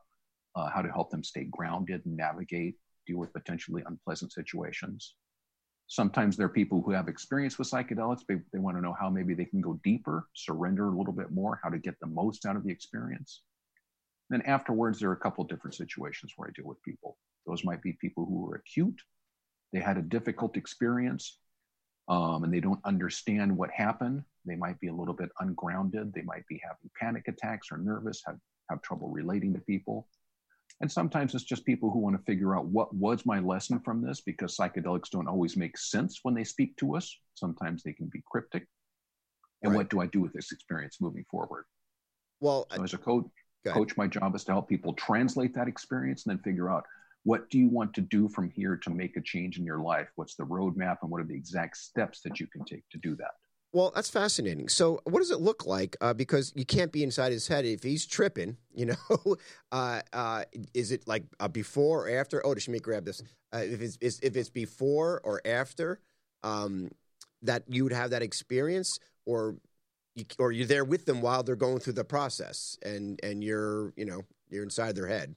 uh, 0.55 0.71
how 0.71 0.83
to 0.83 0.93
help 0.93 1.11
them 1.11 1.25
stay 1.25 1.45
grounded 1.45 2.03
and 2.07 2.17
navigate, 2.17 2.77
deal 3.07 3.19
with 3.19 3.33
potentially 3.33 3.83
unpleasant 3.87 4.33
situations. 4.33 5.15
Sometimes 5.93 6.39
there 6.39 6.47
are 6.47 6.49
people 6.49 6.81
who 6.81 6.91
have 6.93 7.07
experience 7.07 7.59
with 7.59 7.71
psychedelics. 7.71 8.23
They, 8.27 8.59
want 8.59 8.79
to 8.79 8.81
know 8.81 8.97
how 8.99 9.11
maybe 9.11 9.35
they 9.35 9.45
can 9.45 9.61
go 9.61 9.79
deeper, 9.85 10.27
surrender 10.33 10.89
a 10.89 10.97
little 10.97 11.13
bit 11.13 11.31
more, 11.31 11.61
how 11.63 11.69
to 11.69 11.79
get 11.79 12.01
the 12.01 12.07
most 12.07 12.47
out 12.47 12.57
of 12.57 12.65
the 12.65 12.71
experience. 12.71 13.43
Then 14.31 14.41
afterwards, 14.47 14.99
there 14.99 15.11
are 15.11 15.13
a 15.13 15.19
couple 15.19 15.45
different 15.45 15.75
situations 15.75 16.33
where 16.35 16.49
I 16.49 16.53
deal 16.57 16.67
with 16.67 16.83
people. 16.83 17.19
Those 17.47 17.63
might 17.63 17.83
be 17.83 17.93
people 18.01 18.25
who 18.25 18.51
are 18.51 18.55
acute, 18.55 19.03
they 19.75 19.81
had 19.81 19.99
a 19.99 20.03
difficult 20.03 20.57
experience, 20.57 21.37
um, 22.09 22.43
and 22.43 22.51
they 22.51 22.61
don't 22.61 22.81
understand 22.87 23.55
what 23.55 23.71
happened. 23.71 24.25
They 24.47 24.57
might 24.57 24.81
be 24.81 24.89
a 24.89 24.95
little 24.95 25.13
bit 25.13 25.29
ungrounded. 25.41 26.15
They 26.15 26.23
might 26.23 26.47
be 26.47 26.59
having 26.65 26.91
panic 26.99 27.29
attacks 27.29 27.69
or 27.71 27.77
nervous, 27.77 28.23
have, 28.27 28.39
have 28.71 28.81
trouble 28.81 29.11
relating 29.11 29.53
to 29.53 29.61
people. 29.61 30.09
And 30.83 30.91
sometimes 30.91 31.33
it's 31.35 31.45
just 31.45 31.65
people 31.65 31.91
who 31.91 32.01
want 32.01 32.17
to 32.17 32.23
figure 32.25 32.57
out 32.57 32.67
what 32.67 32.93
was 32.93 33.25
my 33.25 33.39
lesson 33.39 33.79
from 33.79 34.03
this 34.03 34.21
because 34.21 34.57
psychedelics 34.57 35.11
don't 35.11 35.29
always 35.29 35.57
make 35.57 35.79
sense 35.79 36.19
when 36.25 36.35
they 36.35 36.43
speak 36.43 36.77
to 36.79 36.97
us. 36.97 37.17
Sometimes 37.35 37.85
they 37.85 37.93
can 37.93 38.07
be 38.13 38.21
cryptic. 38.29 38.67
And 39.63 39.73
right. 39.73 39.79
what 39.79 39.91
do 39.91 40.01
I 40.01 40.07
do 40.07 40.21
with 40.21 40.33
this 40.33 40.51
experience 40.51 40.99
moving 41.01 41.25
forward? 41.31 41.67
Well, 42.41 42.67
so 42.75 42.83
as 42.83 42.95
a 42.95 42.99
coach, 42.99 43.27
coach, 43.65 43.97
my 43.97 44.09
job 44.09 44.35
is 44.35 44.43
to 44.45 44.53
help 44.53 44.69
people 44.69 44.93
translate 44.95 45.55
that 45.55 45.69
experience 45.69 46.27
and 46.27 46.37
then 46.37 46.43
figure 46.43 46.69
out 46.69 46.83
what 47.23 47.49
do 47.49 47.59
you 47.59 47.69
want 47.69 47.95
to 47.95 48.01
do 48.01 48.29
from 48.29 48.51
here 48.51 48.77
to 48.79 48.91
make 48.91 49.17
a 49.17 49.21
change 49.21 49.59
in 49.59 49.65
your 49.65 49.79
life? 49.79 50.09
What's 50.17 50.35
the 50.35 50.43
roadmap 50.43 50.99
and 51.03 51.13
what 51.13 51.21
are 51.21 51.27
the 51.27 51.37
exact 51.37 51.77
steps 51.77 52.23
that 52.23 52.41
you 52.41 52.49
can 52.49 52.65
take 52.65 52.83
to 52.91 52.99
do 52.99 53.15
that? 53.17 53.35
Well, 53.73 53.91
that's 53.95 54.11
fascinating. 54.11 54.69
So, 54.69 55.01
what 55.05 55.21
does 55.21 55.31
it 55.31 55.41
look 55.41 55.65
like? 55.65 55.97
Uh, 56.03 56.13
because 56.13 56.53
you 56.55 56.67
can't 56.67 56.93
be 56.93 57.03
inside 57.03 57.33
his 57.33 57.49
head 57.49 57.65
if 57.65 57.83
he's 57.83 58.07
tripping. 58.07 58.57
You 58.75 58.87
know, 58.87 59.37
uh, 59.71 60.01
uh, 60.15 60.45
is 60.73 60.93
it 60.93 61.07
like 61.07 61.25
before 61.53 62.09
or 62.09 62.19
after? 62.19 62.45
Oh, 62.45 62.55
does 62.55 62.67
me 62.71 62.79
grab 62.79 63.05
this? 63.05 63.23
Uh, 63.55 63.59
if 63.59 63.83
it's 63.83 64.19
if 64.21 64.35
it's 64.35 64.49
before 64.49 65.21
or 65.25 65.43
after 65.45 66.01
um, 66.43 66.89
that 67.43 67.65
you 67.69 67.85
would 67.85 67.93
have 67.93 68.09
that 68.13 68.23
experience, 68.23 68.99
or 69.27 69.57
you, 70.15 70.25
or 70.39 70.53
you're 70.53 70.67
there 70.67 70.87
with 70.87 71.05
them 71.05 71.21
while 71.21 71.43
they're 71.43 71.55
going 71.55 71.81
through 71.81 71.93
the 71.93 72.03
process, 72.03 72.79
and 72.83 73.21
and 73.23 73.45
you're 73.45 73.93
you 73.95 74.07
know 74.07 74.23
you're 74.49 74.63
inside 74.65 74.97
their 74.97 75.07
head. 75.07 75.35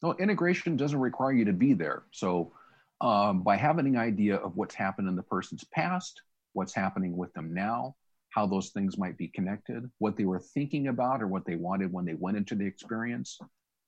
No, 0.00 0.14
integration 0.20 0.76
doesn't 0.76 1.00
require 1.00 1.32
you 1.32 1.44
to 1.46 1.52
be 1.52 1.74
there. 1.74 2.04
So, 2.12 2.52
um, 3.00 3.42
by 3.42 3.56
having 3.56 3.86
an 3.86 3.96
idea 3.96 4.36
of 4.36 4.56
what's 4.56 4.76
happened 4.76 5.08
in 5.08 5.16
the 5.16 5.22
person's 5.24 5.64
past 5.64 6.22
what's 6.52 6.74
happening 6.74 7.16
with 7.16 7.32
them 7.34 7.52
now, 7.54 7.94
how 8.30 8.46
those 8.46 8.70
things 8.70 8.98
might 8.98 9.18
be 9.18 9.28
connected, 9.28 9.90
what 9.98 10.16
they 10.16 10.24
were 10.24 10.40
thinking 10.40 10.88
about 10.88 11.22
or 11.22 11.26
what 11.26 11.44
they 11.44 11.56
wanted 11.56 11.92
when 11.92 12.04
they 12.04 12.14
went 12.14 12.36
into 12.36 12.54
the 12.54 12.66
experience, 12.66 13.38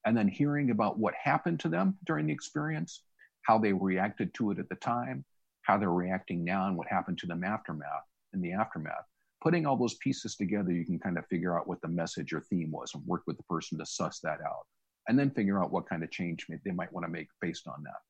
and 0.05 0.17
then 0.17 0.29
hearing 0.29 0.71
about 0.71 0.99
what 0.99 1.15
happened 1.15 1.61
to 1.61 1.69
them 1.69 1.97
during 2.05 2.27
the 2.27 2.33
experience, 2.33 3.05
how 3.43 3.59
they 3.59 3.73
reacted 3.73 4.35
to 4.35 4.51
it 4.51 4.59
at 4.59 4.69
the 4.69 4.75
time, 4.77 5.25
how 5.63 5.79
they're 5.79 5.91
reacting 5.91 6.45
now, 6.45 6.67
and 6.67 6.77
what 6.77 6.89
happened 6.89 7.19
to 7.19 7.27
them 7.27 7.45
aftermath 7.45 8.05
in 8.35 8.41
the 8.41 8.53
aftermath. 8.53 9.05
Putting 9.41 9.67
all 9.67 9.77
those 9.77 9.95
pieces 9.95 10.37
together, 10.37 10.73
you 10.73 10.85
can 10.85 10.99
kind 10.99 11.19
of 11.19 11.27
figure 11.27 11.59
out 11.59 11.69
what 11.69 11.81
the 11.81 11.89
message 11.89 12.33
or 12.33 12.41
theme 12.41 12.71
was 12.71 12.95
and 12.95 13.05
work 13.07 13.23
with 13.27 13.37
the 13.37 13.43
person 13.45 13.79
to 13.79 13.87
suss 13.87 14.21
that 14.21 14.41
out. 14.41 14.67
And 15.09 15.19
then 15.19 15.31
figure 15.31 15.61
out 15.63 15.73
what 15.73 15.89
kind 15.89 16.05
of 16.05 16.13
change 16.13 16.47
they 16.65 16.71
might 16.71 16.93
want 16.93 17.05
to 17.05 17.11
make 17.11 17.27
based 17.41 17.67
on 17.67 17.83
that. 17.83 18.01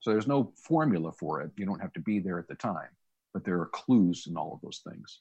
So 0.00 0.10
there's 0.10 0.26
no 0.26 0.52
formula 0.62 1.10
for 1.12 1.40
it. 1.40 1.50
You 1.56 1.64
don't 1.64 1.80
have 1.80 1.94
to 1.94 2.00
be 2.00 2.18
there 2.20 2.38
at 2.38 2.48
the 2.48 2.54
time 2.54 2.90
but 3.32 3.44
there 3.44 3.60
are 3.60 3.66
clues 3.66 4.26
in 4.28 4.36
all 4.36 4.54
of 4.54 4.60
those 4.60 4.82
things. 4.88 5.20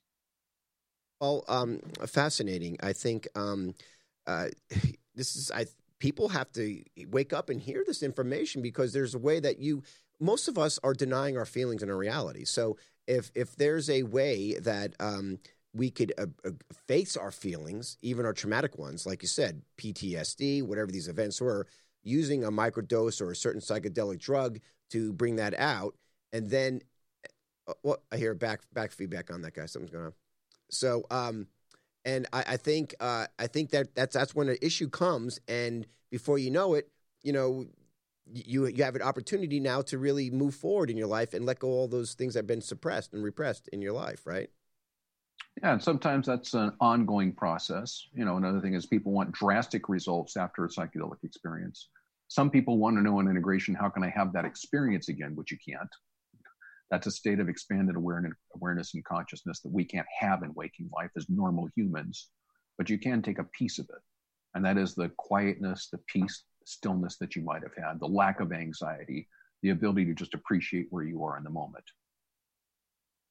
Well, 1.20 1.44
um, 1.48 1.80
fascinating. 2.06 2.78
I 2.82 2.94
think 2.94 3.28
um, 3.36 3.74
uh, 4.26 4.48
this 5.16 5.36
is 5.36 5.52
I. 5.52 5.66
People 6.00 6.30
have 6.30 6.52
to 6.52 6.84
wake 7.08 7.34
up 7.34 7.50
and 7.50 7.60
hear 7.60 7.84
this 7.86 8.04
information 8.04 8.62
because 8.62 8.94
there's 8.94 9.16
a 9.16 9.20
way 9.20 9.40
that 9.40 9.60
you. 9.60 9.84
Most 10.20 10.48
of 10.48 10.58
us 10.58 10.80
are 10.84 10.94
denying 10.94 11.38
our 11.38 11.46
feelings 11.46 11.82
and 11.82 11.92
our 11.92 11.98
reality. 11.98 12.46
So 12.46 12.78
if 13.08 13.32
if 13.34 13.56
there's 13.56 13.90
a 13.90 14.04
way 14.04 14.56
that 14.60 14.94
um, 15.00 15.40
we 15.74 15.90
could 15.90 16.14
uh, 16.18 16.28
uh, 16.46 16.52
face 16.88 17.18
our 17.18 17.32
feelings, 17.32 17.98
even 18.02 18.26
our 18.26 18.34
traumatic 18.34 18.78
ones, 18.78 19.06
like 19.06 19.22
you 19.22 19.28
said, 19.28 19.62
PTSD, 19.78 20.64
whatever 20.64 20.92
these 20.92 21.08
events 21.08 21.40
were, 21.42 21.68
using 22.04 22.44
a 22.44 22.52
microdose 22.52 23.22
or 23.22 23.32
a 23.32 23.36
certain 23.36 23.62
psychedelic 23.62 24.20
drug 24.20 24.60
to 24.92 25.14
bring 25.14 25.36
that 25.38 25.58
out, 25.60 25.96
and 26.32 26.50
then 26.50 26.82
well, 27.84 27.98
I 28.12 28.18
hear 28.18 28.34
back 28.34 28.62
back 28.74 28.92
feedback 28.92 29.32
on 29.32 29.42
that 29.42 29.54
guy. 29.54 29.66
Something's 29.66 29.92
going 29.92 30.06
on. 30.06 30.14
So, 30.70 31.06
um, 31.12 31.48
and 32.06 32.28
I, 32.34 32.44
I 32.48 32.58
think 32.58 32.96
uh, 33.00 33.28
I 33.38 33.48
think 33.48 33.72
that 33.72 33.96
that's 33.96 34.16
that's 34.16 34.36
when 34.36 34.50
an 34.50 34.58
issue 34.62 34.90
comes, 34.90 35.40
and 35.48 35.86
before 36.10 36.38
you 36.38 36.52
know 36.52 36.74
it, 36.74 36.90
you 37.22 37.34
know, 37.34 37.66
you 38.26 38.68
you 38.68 38.84
have 38.84 38.96
an 38.96 39.02
opportunity 39.02 39.60
now 39.60 39.82
to 39.84 39.98
really 39.98 40.30
move 40.30 40.56
forward 40.56 40.90
in 40.90 40.98
your 40.98 41.08
life 41.08 41.34
and 41.34 41.46
let 41.46 41.60
go 41.60 41.70
all 41.70 41.88
those 41.88 42.14
things 42.14 42.34
that 42.34 42.40
have 42.40 42.48
been 42.48 42.62
suppressed 42.62 43.14
and 43.14 43.24
repressed 43.24 43.68
in 43.70 43.82
your 43.82 43.94
life, 43.94 44.26
right? 44.26 44.50
Yeah, 45.62 45.74
and 45.74 45.84
sometimes 45.84 46.28
that's 46.28 46.54
an 46.54 46.72
ongoing 46.80 47.34
process. 47.34 48.08
You 48.14 48.26
know, 48.26 48.38
another 48.38 48.62
thing 48.62 48.76
is 48.76 48.86
people 48.86 49.12
want 49.12 49.32
drastic 49.32 49.90
results 49.90 50.38
after 50.38 50.66
a 50.66 50.70
psychedelic 50.70 51.24
experience. 51.24 51.90
Some 52.28 52.52
people 52.52 52.78
want 52.78 52.96
to 52.98 53.02
know 53.02 53.20
in 53.20 53.28
integration, 53.28 53.74
how 53.74 53.90
can 53.90 54.04
I 54.04 54.10
have 54.10 54.34
that 54.34 54.46
experience 54.46 55.10
again, 55.10 55.36
which 55.36 55.52
you 55.52 55.58
can't. 55.58 55.90
That's 56.90 57.08
a 57.08 57.12
state 57.12 57.40
of 57.40 57.50
expanded 57.50 57.96
awareness, 57.96 58.34
awareness 58.56 58.94
and 58.94 59.04
consciousness 59.04 59.60
that 59.62 59.74
we 59.74 59.84
can't 59.84 60.08
have 60.20 60.44
in 60.44 60.54
waking 60.54 60.90
life 60.96 61.12
as 61.18 61.30
normal 61.30 61.68
humans, 61.76 62.30
but 62.78 62.90
you 62.90 62.98
can 62.98 63.22
take 63.22 63.40
a 63.40 63.44
piece 63.44 63.80
of 63.80 63.86
it. 63.90 64.02
And 64.54 64.64
that 64.66 64.78
is 64.78 64.96
the 64.96 65.10
quietness, 65.18 65.90
the 65.92 66.00
peace, 66.08 66.44
stillness 66.66 67.18
that 67.18 67.36
you 67.36 67.42
might 67.42 67.64
have 67.64 67.76
had, 67.78 68.00
the 68.00 68.08
lack 68.08 68.40
of 68.40 68.52
anxiety, 68.52 69.28
the 69.62 69.70
ability 69.72 70.06
to 70.06 70.14
just 70.14 70.34
appreciate 70.34 70.88
where 70.90 71.04
you 71.04 71.24
are 71.24 71.38
in 71.38 71.44
the 71.44 71.50
moment 71.50 71.84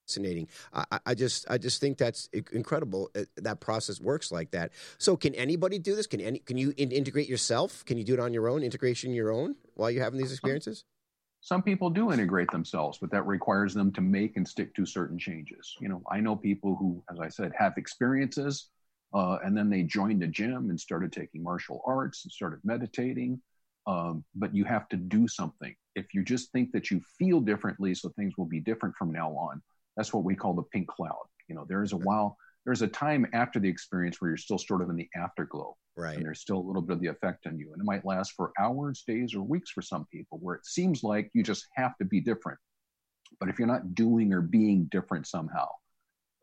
fascinating. 0.06 0.48
I, 0.72 1.00
I, 1.04 1.14
just 1.14 1.46
I 1.50 1.58
just 1.58 1.80
think 1.80 1.98
that's 1.98 2.28
incredible. 2.52 3.10
Uh, 3.14 3.22
that 3.36 3.60
process 3.60 4.00
works 4.00 4.30
like 4.30 4.52
that. 4.52 4.72
So 4.98 5.16
can 5.16 5.34
anybody 5.34 5.78
do 5.78 5.96
this? 5.96 6.06
Can 6.06 6.20
any 6.20 6.38
can 6.38 6.56
you 6.56 6.72
in, 6.76 6.92
integrate 6.92 7.28
yourself? 7.28 7.84
Can 7.84 7.98
you 7.98 8.04
do 8.04 8.14
it 8.14 8.20
on 8.20 8.32
your 8.32 8.48
own? 8.48 8.62
Integration 8.62 9.12
your 9.12 9.32
own 9.32 9.56
while 9.74 9.90
you're 9.90 10.04
having 10.04 10.18
these 10.18 10.32
experiences? 10.32 10.84
Some 11.46 11.62
people 11.62 11.90
do 11.90 12.10
integrate 12.10 12.50
themselves, 12.50 12.98
but 12.98 13.12
that 13.12 13.24
requires 13.24 13.72
them 13.72 13.92
to 13.92 14.00
make 14.00 14.36
and 14.36 14.46
stick 14.48 14.74
to 14.74 14.84
certain 14.84 15.16
changes. 15.16 15.76
You 15.80 15.88
know, 15.88 16.02
I 16.10 16.18
know 16.18 16.34
people 16.34 16.74
who, 16.74 17.04
as 17.08 17.20
I 17.20 17.28
said, 17.28 17.52
have 17.56 17.74
experiences 17.76 18.68
uh, 19.14 19.38
and 19.44 19.56
then 19.56 19.70
they 19.70 19.84
joined 19.84 20.24
a 20.24 20.26
gym 20.26 20.70
and 20.70 20.80
started 20.80 21.12
taking 21.12 21.44
martial 21.44 21.82
arts 21.86 22.24
and 22.24 22.32
started 22.32 22.58
meditating. 22.64 23.40
Um, 23.86 24.24
but 24.34 24.56
you 24.56 24.64
have 24.64 24.88
to 24.88 24.96
do 24.96 25.28
something. 25.28 25.72
If 25.94 26.14
you 26.14 26.24
just 26.24 26.50
think 26.50 26.72
that 26.72 26.90
you 26.90 27.00
feel 27.16 27.38
differently, 27.38 27.94
so 27.94 28.08
things 28.08 28.36
will 28.36 28.46
be 28.46 28.58
different 28.58 28.96
from 28.96 29.12
now 29.12 29.30
on, 29.30 29.62
that's 29.96 30.12
what 30.12 30.24
we 30.24 30.34
call 30.34 30.52
the 30.52 30.64
pink 30.64 30.88
cloud. 30.88 31.26
You 31.46 31.54
know, 31.54 31.64
there 31.68 31.84
is 31.84 31.92
a 31.92 31.96
while, 31.96 32.36
there's 32.66 32.82
a 32.82 32.88
time 32.88 33.26
after 33.32 33.58
the 33.58 33.68
experience 33.68 34.20
where 34.20 34.28
you're 34.30 34.36
still 34.36 34.58
sort 34.58 34.82
of 34.82 34.90
in 34.90 34.96
the 34.96 35.08
afterglow. 35.16 35.76
Right. 35.96 36.16
And 36.16 36.26
there's 36.26 36.40
still 36.40 36.58
a 36.58 36.66
little 36.66 36.82
bit 36.82 36.94
of 36.94 37.00
the 37.00 37.06
effect 37.06 37.46
on 37.46 37.58
you. 37.58 37.72
And 37.72 37.80
it 37.80 37.84
might 37.86 38.04
last 38.04 38.32
for 38.32 38.52
hours, 38.60 39.04
days, 39.06 39.34
or 39.34 39.42
weeks 39.42 39.70
for 39.70 39.80
some 39.80 40.04
people, 40.12 40.38
where 40.42 40.56
it 40.56 40.66
seems 40.66 41.02
like 41.02 41.30
you 41.32 41.42
just 41.42 41.66
have 41.74 41.96
to 41.98 42.04
be 42.04 42.20
different. 42.20 42.58
But 43.40 43.48
if 43.48 43.58
you're 43.58 43.68
not 43.68 43.94
doing 43.94 44.32
or 44.32 44.42
being 44.42 44.88
different 44.90 45.26
somehow, 45.26 45.68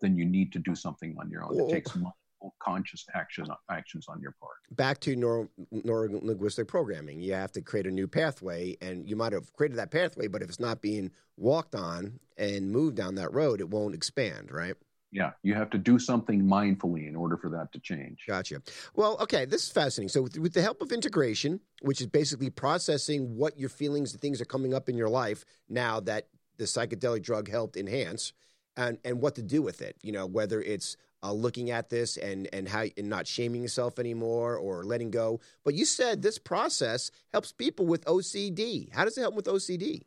then 0.01 0.15
you 0.15 0.25
need 0.25 0.53
to 0.53 0.59
do 0.59 0.73
something 0.75 1.15
on 1.19 1.29
your 1.29 1.43
own. 1.43 1.59
It 1.59 1.69
takes 1.69 1.95
multiple 1.95 2.55
conscious 2.61 3.05
action, 3.13 3.45
actions 3.69 4.05
on 4.09 4.19
your 4.21 4.33
part. 4.39 4.55
Back 4.71 4.99
to 5.01 5.15
neuro-linguistic 5.15 6.67
programming. 6.67 7.21
You 7.21 7.33
have 7.33 7.51
to 7.53 7.61
create 7.61 7.85
a 7.85 7.91
new 7.91 8.07
pathway, 8.07 8.75
and 8.81 9.07
you 9.07 9.15
might 9.15 9.33
have 9.33 9.53
created 9.53 9.77
that 9.77 9.91
pathway, 9.91 10.27
but 10.27 10.41
if 10.41 10.49
it's 10.49 10.59
not 10.59 10.81
being 10.81 11.11
walked 11.37 11.75
on 11.75 12.19
and 12.37 12.71
moved 12.71 12.95
down 12.95 13.15
that 13.15 13.33
road, 13.33 13.61
it 13.61 13.69
won't 13.69 13.95
expand, 13.95 14.51
right? 14.51 14.75
Yeah, 15.13 15.31
you 15.43 15.53
have 15.53 15.69
to 15.69 15.77
do 15.77 15.99
something 15.99 16.41
mindfully 16.41 17.07
in 17.07 17.15
order 17.15 17.37
for 17.37 17.49
that 17.49 17.71
to 17.73 17.79
change. 17.79 18.23
Gotcha. 18.27 18.61
Well, 18.95 19.15
okay, 19.21 19.45
this 19.45 19.63
is 19.63 19.69
fascinating. 19.69 20.09
So, 20.09 20.23
with, 20.23 20.39
with, 20.39 20.53
the 20.53 20.61
help 20.61 20.81
of 20.81 20.91
integration, 20.91 21.59
which 21.81 22.01
is 22.01 22.07
basically 22.07 22.49
processing 22.49 23.35
what 23.37 23.57
your 23.59 23.69
feelings 23.69 24.11
and 24.11 24.21
things 24.21 24.41
are 24.41 24.45
coming 24.45 24.73
up 24.73 24.89
in 24.89 24.97
your 24.97 25.09
life 25.09 25.45
now 25.69 25.99
that 26.01 26.27
the 26.57 26.65
psychedelic 26.65 27.21
drug 27.21 27.47
helped 27.47 27.77
enhance, 27.77 28.33
and 28.75 28.97
and 29.05 29.21
what 29.21 29.35
to 29.35 29.43
do 29.43 29.61
with 29.61 29.83
it. 29.83 29.95
You 30.01 30.13
know, 30.13 30.25
whether 30.25 30.59
it's 30.61 30.97
uh, 31.21 31.31
looking 31.31 31.69
at 31.69 31.89
this 31.89 32.17
and 32.17 32.49
and 32.51 32.67
how 32.67 32.85
and 32.97 33.07
not 33.07 33.27
shaming 33.27 33.61
yourself 33.61 33.99
anymore 33.99 34.57
or 34.57 34.83
letting 34.83 35.11
go. 35.11 35.41
But 35.63 35.75
you 35.75 35.85
said 35.85 36.23
this 36.23 36.39
process 36.39 37.11
helps 37.31 37.51
people 37.51 37.85
with 37.85 38.03
OCD. 38.05 38.91
How 38.91 39.05
does 39.05 39.15
it 39.17 39.21
help 39.21 39.35
with 39.35 39.45
OCD? 39.45 40.01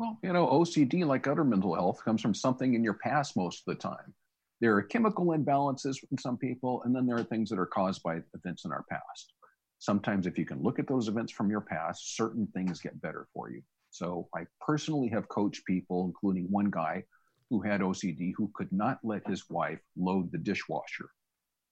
Well, 0.00 0.18
you 0.22 0.32
know, 0.32 0.46
OCD, 0.46 1.04
like 1.04 1.26
other 1.26 1.44
mental 1.44 1.74
health, 1.74 2.02
comes 2.02 2.22
from 2.22 2.32
something 2.32 2.72
in 2.72 2.82
your 2.82 2.94
past 2.94 3.36
most 3.36 3.62
of 3.66 3.76
the 3.76 3.78
time. 3.78 4.14
There 4.62 4.74
are 4.74 4.82
chemical 4.82 5.26
imbalances 5.26 5.98
in 6.10 6.16
some 6.16 6.38
people, 6.38 6.82
and 6.84 6.96
then 6.96 7.04
there 7.04 7.18
are 7.18 7.22
things 7.22 7.50
that 7.50 7.58
are 7.58 7.66
caused 7.66 8.02
by 8.02 8.22
events 8.32 8.64
in 8.64 8.72
our 8.72 8.86
past. 8.88 9.34
Sometimes, 9.78 10.26
if 10.26 10.38
you 10.38 10.46
can 10.46 10.62
look 10.62 10.78
at 10.78 10.88
those 10.88 11.08
events 11.08 11.34
from 11.34 11.50
your 11.50 11.60
past, 11.60 12.16
certain 12.16 12.46
things 12.54 12.80
get 12.80 12.98
better 13.02 13.28
for 13.34 13.50
you. 13.50 13.60
So 13.90 14.26
I 14.34 14.46
personally 14.58 15.08
have 15.08 15.28
coached 15.28 15.66
people, 15.66 16.06
including 16.06 16.50
one 16.50 16.70
guy 16.70 17.04
who 17.50 17.60
had 17.60 17.82
OCD, 17.82 18.32
who 18.34 18.50
could 18.54 18.72
not 18.72 19.00
let 19.04 19.28
his 19.28 19.50
wife 19.50 19.80
load 19.98 20.32
the 20.32 20.38
dishwasher 20.38 21.10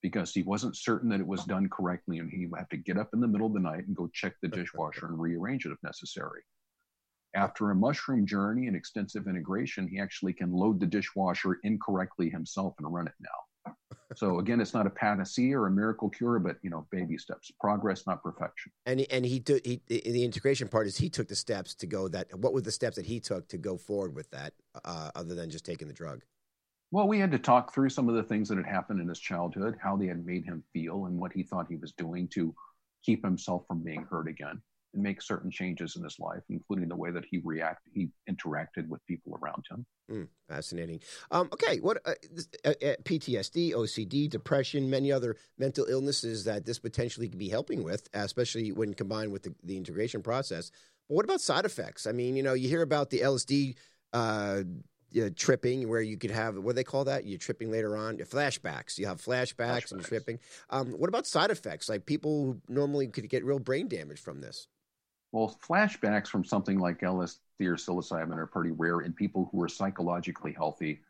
because 0.02 0.34
he 0.34 0.42
wasn't 0.42 0.76
certain 0.76 1.08
that 1.08 1.20
it 1.20 1.26
was 1.26 1.44
done 1.44 1.66
correctly 1.70 2.18
and 2.18 2.30
he 2.30 2.44
would 2.44 2.58
have 2.58 2.68
to 2.68 2.76
get 2.76 2.98
up 2.98 3.08
in 3.14 3.20
the 3.20 3.26
middle 3.26 3.46
of 3.46 3.54
the 3.54 3.58
night 3.58 3.86
and 3.86 3.96
go 3.96 4.10
check 4.12 4.34
the 4.42 4.48
dishwasher 4.48 5.06
and 5.06 5.18
rearrange 5.18 5.64
it 5.64 5.72
if 5.72 5.82
necessary. 5.82 6.42
After 7.34 7.70
a 7.70 7.74
mushroom 7.74 8.26
journey 8.26 8.66
and 8.66 8.76
extensive 8.76 9.28
integration, 9.28 9.86
he 9.86 9.98
actually 9.98 10.32
can 10.32 10.52
load 10.52 10.80
the 10.80 10.86
dishwasher 10.86 11.58
incorrectly 11.62 12.30
himself 12.30 12.74
and 12.78 12.92
run 12.92 13.06
it 13.06 13.14
now. 13.20 13.74
So 14.16 14.38
again, 14.38 14.60
it's 14.60 14.72
not 14.72 14.86
a 14.86 14.90
panacea 14.90 15.58
or 15.58 15.66
a 15.66 15.70
miracle 15.70 16.08
cure, 16.08 16.38
but 16.38 16.56
you 16.62 16.70
know, 16.70 16.86
baby 16.90 17.18
steps, 17.18 17.52
progress, 17.60 18.06
not 18.06 18.22
perfection. 18.22 18.72
And 18.86 19.06
and 19.10 19.24
he 19.24 19.40
took 19.40 19.64
he 19.64 19.82
the 19.86 20.24
integration 20.24 20.68
part 20.68 20.86
is 20.86 20.96
he 20.96 21.10
took 21.10 21.28
the 21.28 21.36
steps 21.36 21.74
to 21.76 21.86
go 21.86 22.08
that. 22.08 22.36
What 22.36 22.54
were 22.54 22.62
the 22.62 22.72
steps 22.72 22.96
that 22.96 23.04
he 23.04 23.20
took 23.20 23.48
to 23.48 23.58
go 23.58 23.76
forward 23.76 24.14
with 24.14 24.30
that, 24.30 24.54
uh, 24.84 25.10
other 25.14 25.34
than 25.34 25.50
just 25.50 25.66
taking 25.66 25.88
the 25.88 25.94
drug? 25.94 26.22
Well, 26.90 27.06
we 27.06 27.18
had 27.18 27.30
to 27.32 27.38
talk 27.38 27.74
through 27.74 27.90
some 27.90 28.08
of 28.08 28.14
the 28.14 28.22
things 28.22 28.48
that 28.48 28.56
had 28.56 28.66
happened 28.66 29.00
in 29.00 29.08
his 29.08 29.20
childhood, 29.20 29.76
how 29.78 29.94
they 29.96 30.06
had 30.06 30.24
made 30.24 30.46
him 30.46 30.64
feel, 30.72 31.04
and 31.04 31.18
what 31.18 31.32
he 31.34 31.42
thought 31.42 31.66
he 31.68 31.76
was 31.76 31.92
doing 31.92 32.28
to 32.28 32.54
keep 33.04 33.22
himself 33.22 33.66
from 33.68 33.84
being 33.84 34.06
hurt 34.10 34.26
again, 34.26 34.62
make 34.94 35.22
certain 35.22 35.50
changes 35.50 35.96
in 35.96 36.02
his 36.02 36.18
life, 36.18 36.42
including 36.48 36.88
the 36.88 36.96
way 36.96 37.10
that 37.10 37.24
he 37.30 37.40
reacted, 37.44 37.92
he 37.94 38.08
interacted 38.30 38.88
with 38.88 39.04
people 39.06 39.38
around 39.40 39.64
him. 39.70 39.86
Mm, 40.10 40.28
fascinating. 40.48 41.00
Um, 41.30 41.48
okay, 41.52 41.78
what 41.80 41.98
uh, 42.06 42.14
uh, 42.64 42.70
uh 42.70 42.94
PTSD, 43.04 43.72
OCD, 43.72 44.28
depression, 44.28 44.88
many 44.88 45.12
other 45.12 45.36
mental 45.58 45.86
illnesses 45.88 46.44
that 46.44 46.64
this 46.64 46.78
potentially 46.78 47.28
could 47.28 47.38
be 47.38 47.48
helping 47.48 47.82
with, 47.82 48.08
especially 48.14 48.72
when 48.72 48.94
combined 48.94 49.32
with 49.32 49.42
the, 49.42 49.54
the 49.62 49.76
integration 49.76 50.22
process. 50.22 50.70
But 51.08 51.16
what 51.16 51.24
about 51.24 51.40
side 51.40 51.64
effects? 51.64 52.06
I 52.06 52.12
mean, 52.12 52.36
you 52.36 52.42
know, 52.42 52.54
you 52.54 52.68
hear 52.68 52.82
about 52.82 53.10
the 53.10 53.20
LSD. 53.20 53.76
Uh, 54.12 54.62
uh, 55.18 55.30
tripping 55.36 55.88
where 55.88 56.02
you 56.02 56.18
could 56.18 56.30
have 56.30 56.56
what 56.56 56.72
do 56.72 56.74
they 56.74 56.84
call 56.84 57.04
that 57.04 57.24
you're 57.24 57.38
tripping 57.38 57.70
later 57.70 57.96
on 57.96 58.18
flashbacks 58.18 58.98
you 58.98 59.06
have 59.06 59.20
flashbacks, 59.22 59.56
flashbacks. 59.56 59.92
and 59.92 60.04
tripping 60.04 60.38
um, 60.68 60.88
what 60.92 61.08
about 61.08 61.26
side 61.26 61.50
effects 61.50 61.88
like 61.88 62.04
people 62.04 62.44
who 62.44 62.60
normally 62.68 63.06
could 63.06 63.26
get 63.28 63.42
real 63.42 63.58
brain 63.58 63.88
damage 63.88 64.20
from 64.20 64.42
this 64.42 64.68
well 65.32 65.56
flashbacks 65.66 66.28
from 66.28 66.44
something 66.44 66.78
like 66.78 67.00
lsd 67.00 67.38
or 67.62 67.74
psilocybin 67.74 68.36
are 68.36 68.46
pretty 68.46 68.70
rare 68.70 69.00
in 69.00 69.12
people 69.12 69.48
who 69.52 69.62
are 69.62 69.68
psychologically 69.68 70.52
healthy 70.52 71.00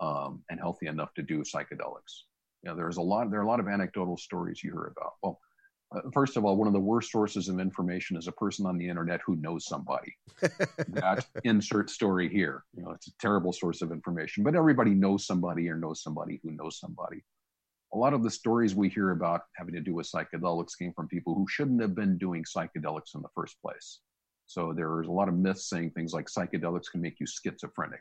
um, 0.00 0.42
and 0.50 0.60
healthy 0.60 0.86
enough 0.86 1.12
to 1.14 1.22
do 1.22 1.40
psychedelics 1.40 2.22
you 2.62 2.70
know 2.70 2.76
there's 2.76 2.96
a 2.96 3.02
lot 3.02 3.30
there 3.30 3.40
are 3.40 3.44
a 3.44 3.48
lot 3.48 3.60
of 3.60 3.68
anecdotal 3.68 4.16
stories 4.16 4.62
you 4.62 4.70
hear 4.72 4.92
about 4.96 5.14
well 5.22 5.40
uh, 5.94 6.00
first 6.12 6.36
of 6.36 6.44
all, 6.44 6.56
one 6.56 6.66
of 6.66 6.74
the 6.74 6.80
worst 6.80 7.10
sources 7.10 7.48
of 7.48 7.58
information 7.58 8.16
is 8.16 8.28
a 8.28 8.32
person 8.32 8.66
on 8.66 8.76
the 8.76 8.88
internet 8.88 9.20
who 9.24 9.36
knows 9.36 9.66
somebody. 9.66 10.14
that 10.88 11.26
insert 11.44 11.88
story 11.88 12.28
here. 12.28 12.64
You 12.74 12.82
know, 12.82 12.90
it's 12.90 13.08
a 13.08 13.18
terrible 13.18 13.52
source 13.52 13.80
of 13.80 13.90
information, 13.90 14.44
but 14.44 14.54
everybody 14.54 14.90
knows 14.90 15.26
somebody 15.26 15.68
or 15.68 15.76
knows 15.76 16.02
somebody 16.02 16.40
who 16.42 16.50
knows 16.50 16.78
somebody. 16.78 17.24
A 17.94 17.98
lot 17.98 18.12
of 18.12 18.22
the 18.22 18.30
stories 18.30 18.74
we 18.74 18.88
hear 18.88 19.10
about 19.10 19.42
having 19.56 19.74
to 19.74 19.80
do 19.80 19.94
with 19.94 20.10
psychedelics 20.10 20.78
came 20.78 20.92
from 20.92 21.08
people 21.08 21.34
who 21.34 21.46
shouldn't 21.48 21.80
have 21.80 21.94
been 21.94 22.18
doing 22.18 22.44
psychedelics 22.44 23.14
in 23.14 23.22
the 23.22 23.28
first 23.34 23.56
place. 23.62 24.00
So 24.46 24.72
there's 24.74 25.08
a 25.08 25.12
lot 25.12 25.28
of 25.28 25.34
myths 25.34 25.68
saying 25.68 25.90
things 25.90 26.12
like 26.12 26.26
psychedelics 26.26 26.90
can 26.90 27.00
make 27.00 27.20
you 27.20 27.26
schizophrenic. 27.26 28.00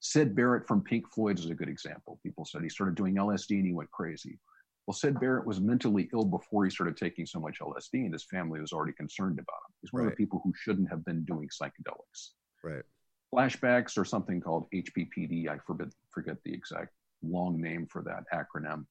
Syd 0.00 0.34
Barrett 0.34 0.66
from 0.66 0.82
Pink 0.82 1.10
Floyd 1.12 1.38
is 1.38 1.50
a 1.50 1.54
good 1.54 1.68
example. 1.68 2.20
People 2.22 2.44
said 2.44 2.62
he 2.62 2.68
started 2.68 2.94
doing 2.94 3.16
LSD 3.16 3.50
and 3.56 3.66
he 3.66 3.72
went 3.72 3.90
crazy. 3.90 4.38
Well, 4.86 4.94
Syd 4.94 5.20
Barrett 5.20 5.46
was 5.46 5.60
mentally 5.60 6.08
ill 6.14 6.24
before 6.24 6.64
he 6.64 6.70
started 6.70 6.96
taking 6.96 7.26
so 7.26 7.38
much 7.40 7.58
LSD, 7.60 8.04
and 8.04 8.12
his 8.12 8.24
family 8.24 8.58
was 8.58 8.72
already 8.72 8.94
concerned 8.94 9.38
about 9.38 9.60
him. 9.68 9.74
He's 9.82 9.92
one 9.92 10.04
right. 10.04 10.12
of 10.12 10.12
the 10.12 10.16
people 10.16 10.40
who 10.42 10.52
shouldn't 10.56 10.88
have 10.88 11.04
been 11.04 11.24
doing 11.24 11.48
psychedelics. 11.48 12.30
Right. 12.64 12.82
Flashbacks 13.34 13.98
or 13.98 14.06
something 14.06 14.40
called 14.40 14.66
HPPD. 14.72 15.48
I 15.48 15.58
forget, 15.66 15.88
forget 16.10 16.36
the 16.42 16.54
exact 16.54 16.94
long 17.22 17.60
name 17.60 17.86
for 17.90 18.02
that 18.04 18.24
acronym. 18.32 18.86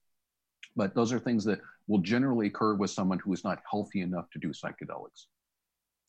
But 0.78 0.96
those 0.96 1.12
are 1.12 1.20
things 1.20 1.44
that 1.46 1.60
will 1.88 2.00
generally 2.00 2.48
occur 2.48 2.76
with 2.76 2.92
someone 2.92 3.20
who 3.20 3.34
is 3.34 3.44
not 3.44 3.60
healthy 3.70 4.02
enough 4.02 4.30
to 4.32 4.40
do 4.40 4.50
psychedelics. 4.50 5.26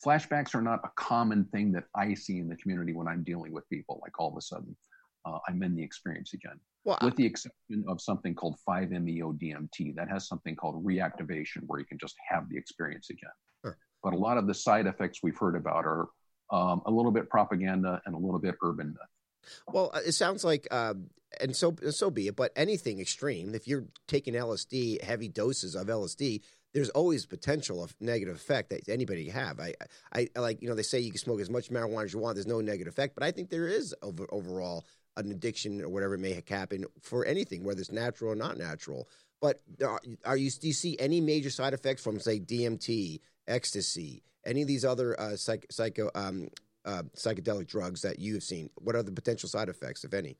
Flashbacks 0.05 0.55
are 0.55 0.61
not 0.61 0.79
a 0.85 0.89
common 0.95 1.43
thing 1.45 1.73
that 1.73 1.85
I 1.95 2.13
see 2.13 2.37
in 2.37 2.47
the 2.47 2.55
community 2.55 2.93
when 2.93 3.07
I'm 3.07 3.23
dealing 3.23 3.51
with 3.51 3.67
people, 3.67 3.99
like 4.01 4.17
all 4.19 4.29
of 4.29 4.37
a 4.37 4.41
sudden 4.41 4.77
uh, 5.25 5.39
I'm 5.47 5.61
in 5.63 5.75
the 5.75 5.83
experience 5.83 6.33
again. 6.33 6.59
Well, 6.85 6.97
with 7.01 7.15
the 7.17 7.25
exception 7.25 7.83
of 7.89 7.99
something 7.99 8.33
called 8.33 8.55
5-MeO-DMT, 8.67 9.95
that 9.95 10.07
has 10.09 10.27
something 10.27 10.55
called 10.55 10.83
reactivation, 10.85 11.63
where 11.67 11.79
you 11.79 11.85
can 11.85 11.97
just 11.97 12.15
have 12.29 12.47
the 12.49 12.57
experience 12.57 13.09
again. 13.09 13.31
Sure. 13.65 13.77
But 14.01 14.13
a 14.13 14.17
lot 14.17 14.37
of 14.37 14.47
the 14.47 14.53
side 14.53 14.87
effects 14.87 15.19
we've 15.21 15.37
heard 15.37 15.55
about 15.55 15.85
are 15.85 16.07
um, 16.51 16.81
a 16.85 16.91
little 16.91 17.11
bit 17.11 17.29
propaganda 17.29 18.01
and 18.05 18.15
a 18.15 18.17
little 18.17 18.39
bit 18.39 18.55
urban 18.63 18.87
myth. 18.87 19.51
Well, 19.67 19.91
it 20.05 20.13
sounds 20.13 20.43
like, 20.43 20.67
uh, 20.71 20.93
and 21.39 21.55
so 21.55 21.75
so 21.91 22.09
be 22.09 22.27
it. 22.27 22.35
But 22.35 22.51
anything 22.55 22.99
extreme, 22.99 23.55
if 23.55 23.67
you're 23.67 23.85
taking 24.07 24.33
LSD, 24.33 25.03
heavy 25.03 25.27
doses 25.27 25.75
of 25.75 25.87
LSD, 25.87 26.41
there's 26.73 26.89
always 26.89 27.25
potential 27.25 27.83
of 27.83 27.95
negative 27.99 28.35
effect 28.35 28.69
that 28.69 28.87
anybody 28.89 29.29
have. 29.29 29.59
I, 29.59 29.73
I, 30.13 30.27
I 30.35 30.39
like 30.39 30.61
you 30.61 30.69
know 30.69 30.75
they 30.75 30.83
say 30.83 30.99
you 30.99 31.11
can 31.11 31.19
smoke 31.19 31.41
as 31.41 31.49
much 31.49 31.69
marijuana 31.69 32.05
as 32.05 32.13
you 32.13 32.19
want. 32.19 32.35
There's 32.35 32.47
no 32.47 32.61
negative 32.61 32.93
effect, 32.93 33.15
but 33.15 33.23
I 33.23 33.31
think 33.31 33.49
there 33.49 33.67
is 33.67 33.95
over, 34.01 34.27
overall 34.31 34.85
an 35.17 35.31
addiction 35.31 35.81
or 35.81 35.89
whatever 35.89 36.17
may 36.17 36.41
happen 36.47 36.85
for 37.01 37.25
anything, 37.25 37.63
whether 37.63 37.81
it's 37.81 37.91
natural 37.91 38.31
or 38.31 38.35
not 38.35 38.57
natural. 38.57 39.07
But 39.41 39.61
are, 39.83 39.99
are 40.25 40.37
you 40.37 40.51
do 40.51 40.67
you 40.67 40.73
see 40.73 40.97
any 40.99 41.21
major 41.21 41.49
side 41.49 41.73
effects 41.73 42.03
from 42.03 42.19
say 42.19 42.39
DMT, 42.39 43.19
ecstasy, 43.47 44.23
any 44.45 44.61
of 44.61 44.67
these 44.67 44.85
other 44.85 45.19
uh, 45.19 45.35
psych, 45.35 45.65
psycho 45.71 46.09
um, 46.13 46.49
uh, 46.85 47.03
psychedelic 47.15 47.67
drugs 47.67 48.01
that 48.01 48.19
you 48.19 48.33
have 48.33 48.43
seen? 48.43 48.69
What 48.75 48.95
are 48.95 49.03
the 49.03 49.11
potential 49.11 49.49
side 49.49 49.69
effects, 49.69 50.03
if 50.03 50.13
any? 50.13 50.37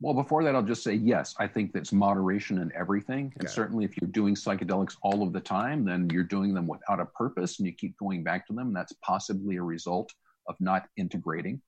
Well, 0.00 0.12
before 0.12 0.44
that, 0.44 0.54
I'll 0.54 0.62
just 0.62 0.84
say 0.84 0.92
yes. 0.92 1.34
I 1.38 1.46
think 1.46 1.72
that's 1.72 1.92
moderation 1.92 2.58
in 2.58 2.70
everything, 2.74 3.32
and 3.38 3.48
certainly 3.48 3.86
if 3.86 3.96
you're 3.98 4.10
doing 4.10 4.34
psychedelics 4.34 4.96
all 5.02 5.22
of 5.22 5.32
the 5.32 5.40
time, 5.40 5.86
then 5.86 6.10
you're 6.10 6.22
doing 6.22 6.52
them 6.52 6.66
without 6.66 7.00
a 7.00 7.06
purpose, 7.06 7.58
and 7.58 7.66
you 7.66 7.72
keep 7.72 7.96
going 7.96 8.22
back 8.22 8.46
to 8.46 8.52
them. 8.52 8.74
That's 8.74 8.92
possibly 9.02 9.56
a 9.56 9.62
result 9.62 10.12
of 10.48 10.56
not 10.60 10.86
integrating. 10.98 11.62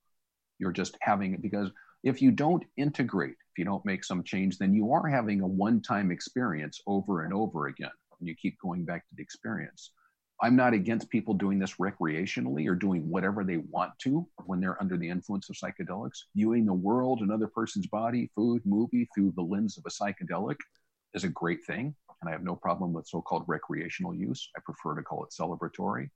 You're 0.59 0.71
just 0.71 0.95
having 1.01 1.33
it 1.33 1.41
because 1.41 1.71
if 2.03 2.21
you 2.21 2.31
don't 2.31 2.63
integrate, 2.77 3.35
if 3.51 3.57
you 3.57 3.65
don't 3.65 3.85
make 3.85 4.03
some 4.03 4.23
change, 4.23 4.57
then 4.57 4.73
you 4.73 4.91
are 4.93 5.07
having 5.07 5.41
a 5.41 5.47
one 5.47 5.81
time 5.81 6.11
experience 6.11 6.81
over 6.85 7.23
and 7.23 7.33
over 7.33 7.67
again. 7.67 7.89
And 8.19 8.27
you 8.27 8.35
keep 8.35 8.59
going 8.59 8.85
back 8.85 9.07
to 9.07 9.15
the 9.15 9.23
experience. 9.23 9.91
I'm 10.41 10.55
not 10.55 10.73
against 10.73 11.09
people 11.09 11.33
doing 11.33 11.59
this 11.59 11.75
recreationally 11.75 12.67
or 12.67 12.75
doing 12.75 13.09
whatever 13.09 13.43
they 13.43 13.57
want 13.57 13.91
to 13.99 14.25
when 14.45 14.61
they're 14.61 14.81
under 14.81 14.95
the 14.95 15.09
influence 15.09 15.49
of 15.49 15.57
psychedelics. 15.57 16.19
Viewing 16.35 16.65
the 16.65 16.73
world, 16.73 17.21
another 17.21 17.47
person's 17.47 17.87
body, 17.87 18.31
food, 18.35 18.61
movie 18.65 19.09
through 19.13 19.33
the 19.35 19.41
lens 19.41 19.77
of 19.77 19.83
a 19.85 19.89
psychedelic 19.89 20.55
is 21.13 21.25
a 21.25 21.29
great 21.29 21.65
thing. 21.65 21.93
And 22.21 22.29
I 22.29 22.31
have 22.31 22.43
no 22.43 22.55
problem 22.55 22.93
with 22.93 23.07
so 23.07 23.21
called 23.21 23.43
recreational 23.47 24.13
use. 24.13 24.49
I 24.55 24.61
prefer 24.63 24.95
to 24.95 25.03
call 25.03 25.25
it 25.25 25.33
celebratory. 25.37 26.09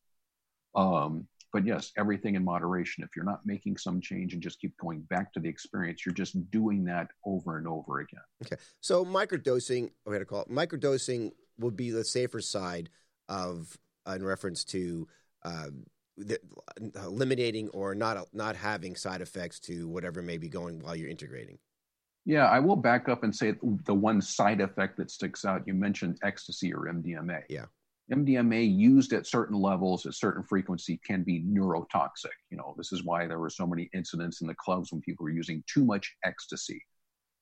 Um, 0.76 1.28
but 1.52 1.66
yes, 1.66 1.92
everything 1.98 2.36
in 2.36 2.44
moderation. 2.44 3.04
If 3.04 3.16
you're 3.16 3.26
not 3.26 3.46
making 3.46 3.78
some 3.78 4.02
change 4.02 4.34
and 4.34 4.42
just 4.42 4.60
keep 4.60 4.76
going 4.78 5.02
back 5.02 5.34
to 5.34 5.40
the 5.40 5.50
experience, 5.50 6.06
you're 6.06 6.16
just 6.16 6.50
doing 6.50 6.86
that 6.86 7.10
over 7.26 7.58
and 7.58 7.68
over 7.68 8.00
again. 8.00 8.22
Okay. 8.44 8.56
So 8.82 9.06
microdosing, 9.06 9.92
we 10.06 10.14
had 10.14 10.20
to 10.20 10.26
call 10.26 10.42
it 10.42 10.50
microdosing 10.50 11.32
would 11.60 11.76
be 11.76 11.92
the 11.92 12.04
safer 12.04 12.42
side 12.42 12.90
of 13.30 13.78
in 14.08 14.24
reference 14.24 14.64
to 14.66 15.08
uh, 15.44 15.68
the, 16.18 16.40
eliminating 17.04 17.70
or 17.70 17.96
not 17.96 18.28
not 18.34 18.56
having 18.56 18.96
side 18.96 19.22
effects 19.22 19.60
to 19.62 19.88
whatever 19.88 20.22
may 20.22 20.38
be 20.38 20.50
going 20.50 20.80
while 20.80 20.96
you're 20.96 21.10
integrating. 21.10 21.58
Yeah, 22.26 22.46
I 22.46 22.60
will 22.60 22.78
back 22.78 23.10
up 23.10 23.24
and 23.24 23.36
say 23.36 23.56
the 23.86 23.94
one 23.94 24.22
side 24.22 24.62
effect 24.62 24.98
that 24.98 25.12
sticks 25.12 25.44
out. 25.44 25.68
You 25.68 25.74
mentioned 25.74 26.20
ecstasy 26.24 26.74
or 26.74 26.86
MDMA. 26.86 27.42
Yeah. 27.50 27.66
MDMA 28.12 28.78
used 28.78 29.14
at 29.14 29.28
certain 29.28 29.60
levels, 29.60 30.06
at 30.06 30.14
certain 30.14 30.44
frequency, 30.44 31.00
can 31.06 31.24
be 31.24 31.42
neurotoxic. 31.42 32.36
You 32.50 32.58
know, 32.58 32.76
this 32.78 32.92
is 32.92 33.04
why 33.04 33.28
there 33.28 33.40
were 33.40 33.50
so 33.50 33.66
many 33.66 33.90
incidents 33.94 34.42
in 34.42 34.48
the 34.48 34.56
clubs 34.56 34.92
when 34.92 35.02
people 35.02 35.24
were 35.24 35.32
using 35.32 35.64
too 35.68 35.84
much 35.84 36.16
ecstasy. 36.24 36.82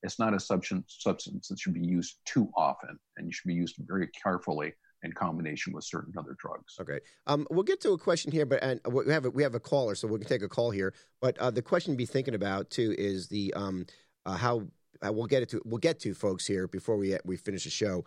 It's 0.04 0.20
not 0.20 0.34
a 0.34 0.40
substance, 0.40 0.98
substance 1.00 1.48
that 1.48 1.60
should 1.60 1.74
be 1.74 1.86
used 1.86 2.18
too 2.26 2.50
often, 2.56 2.98
and 3.18 3.28
you 3.28 3.34
should 3.34 3.48
be 3.48 3.54
used 3.54 3.76
very 3.80 4.08
carefully 4.24 4.74
in 5.04 5.14
combination 5.14 5.74
with 5.74 5.84
certain 5.84 6.14
other 6.18 6.36
drugs. 6.38 6.78
Okay, 6.80 7.00
um, 7.28 7.48
we'll 7.50 7.64
get 7.64 7.82
to 7.82 7.92
a 7.92 7.98
question 7.98 8.32
here, 8.32 8.46
but 8.46 8.64
and 8.64 8.80
we 8.92 9.12
have 9.12 9.26
a, 9.26 9.30
we 9.30 9.44
have 9.44 9.56
a 9.56 9.60
caller, 9.60 9.96
so 9.96 10.08
we 10.08 10.20
can 10.20 10.28
take 10.28 10.44
a 10.44 10.50
call 10.50 10.72
here. 10.72 10.94
But 11.22 11.38
uh, 11.38 11.52
the 11.52 11.62
question 11.62 11.94
to 11.94 11.98
be 11.98 12.06
thinking 12.06 12.36
about 12.36 12.70
too 12.70 12.96
is 12.98 13.28
the 13.28 13.54
um, 13.56 13.86
uh, 14.26 14.38
how 14.38 14.68
uh, 15.06 15.12
we'll 15.12 15.28
get 15.28 15.44
it 15.44 15.50
to 15.50 15.62
we'll 15.66 15.80
get 15.80 16.00
to 16.02 16.14
folks 16.14 16.46
here 16.46 16.68
before 16.68 16.98
we 16.98 17.18
we 17.26 17.38
finish 17.38 17.64
the 17.64 17.70
show 17.70 18.06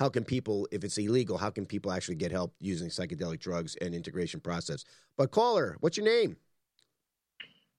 how 0.00 0.08
can 0.08 0.24
people, 0.24 0.66
if 0.72 0.82
it's 0.82 0.96
illegal, 0.96 1.36
how 1.36 1.50
can 1.50 1.66
people 1.66 1.92
actually 1.92 2.14
get 2.14 2.32
help 2.32 2.54
using 2.58 2.88
psychedelic 2.88 3.38
drugs 3.38 3.76
and 3.82 3.94
integration 3.94 4.40
process? 4.40 4.82
But 5.18 5.30
caller, 5.30 5.76
what's 5.80 5.98
your 5.98 6.06
name? 6.06 6.38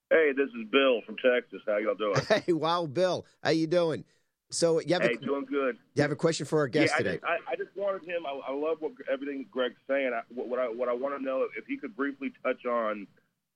Hey, 0.08 0.30
this 0.36 0.46
is 0.50 0.70
Bill 0.70 1.00
from 1.04 1.16
Texas. 1.16 1.62
How 1.66 1.78
y'all 1.78 1.96
doing? 1.96 2.14
Hey, 2.46 2.52
wow, 2.52 2.86
Bill, 2.86 3.26
how 3.42 3.50
you 3.50 3.66
doing? 3.66 4.04
So 4.52 4.80
you 4.80 4.92
have 4.92 5.02
hey, 5.02 5.14
a, 5.14 5.16
doing 5.16 5.46
good. 5.46 5.78
You 5.94 6.02
have 6.02 6.12
a 6.12 6.16
question 6.16 6.46
for 6.46 6.58
our 6.58 6.68
guest 6.68 6.92
yeah, 6.92 6.98
today? 6.98 7.20
I 7.26 7.36
just, 7.36 7.48
I, 7.48 7.52
I 7.52 7.56
just 7.56 7.76
wanted 7.76 8.04
him. 8.04 8.26
I, 8.26 8.38
I, 8.48 8.52
love 8.52 8.78
what 8.80 8.92
everything 9.10 9.46
Greg's 9.50 9.76
saying. 9.88 10.12
I, 10.14 10.20
what, 10.28 10.48
what 10.48 10.58
I 10.58 10.68
what 10.68 10.88
I 10.88 10.92
want 10.92 11.18
to 11.18 11.24
know 11.24 11.46
if 11.56 11.66
he 11.66 11.76
could 11.76 11.96
briefly 11.96 12.32
touch 12.42 12.66
on 12.66 13.06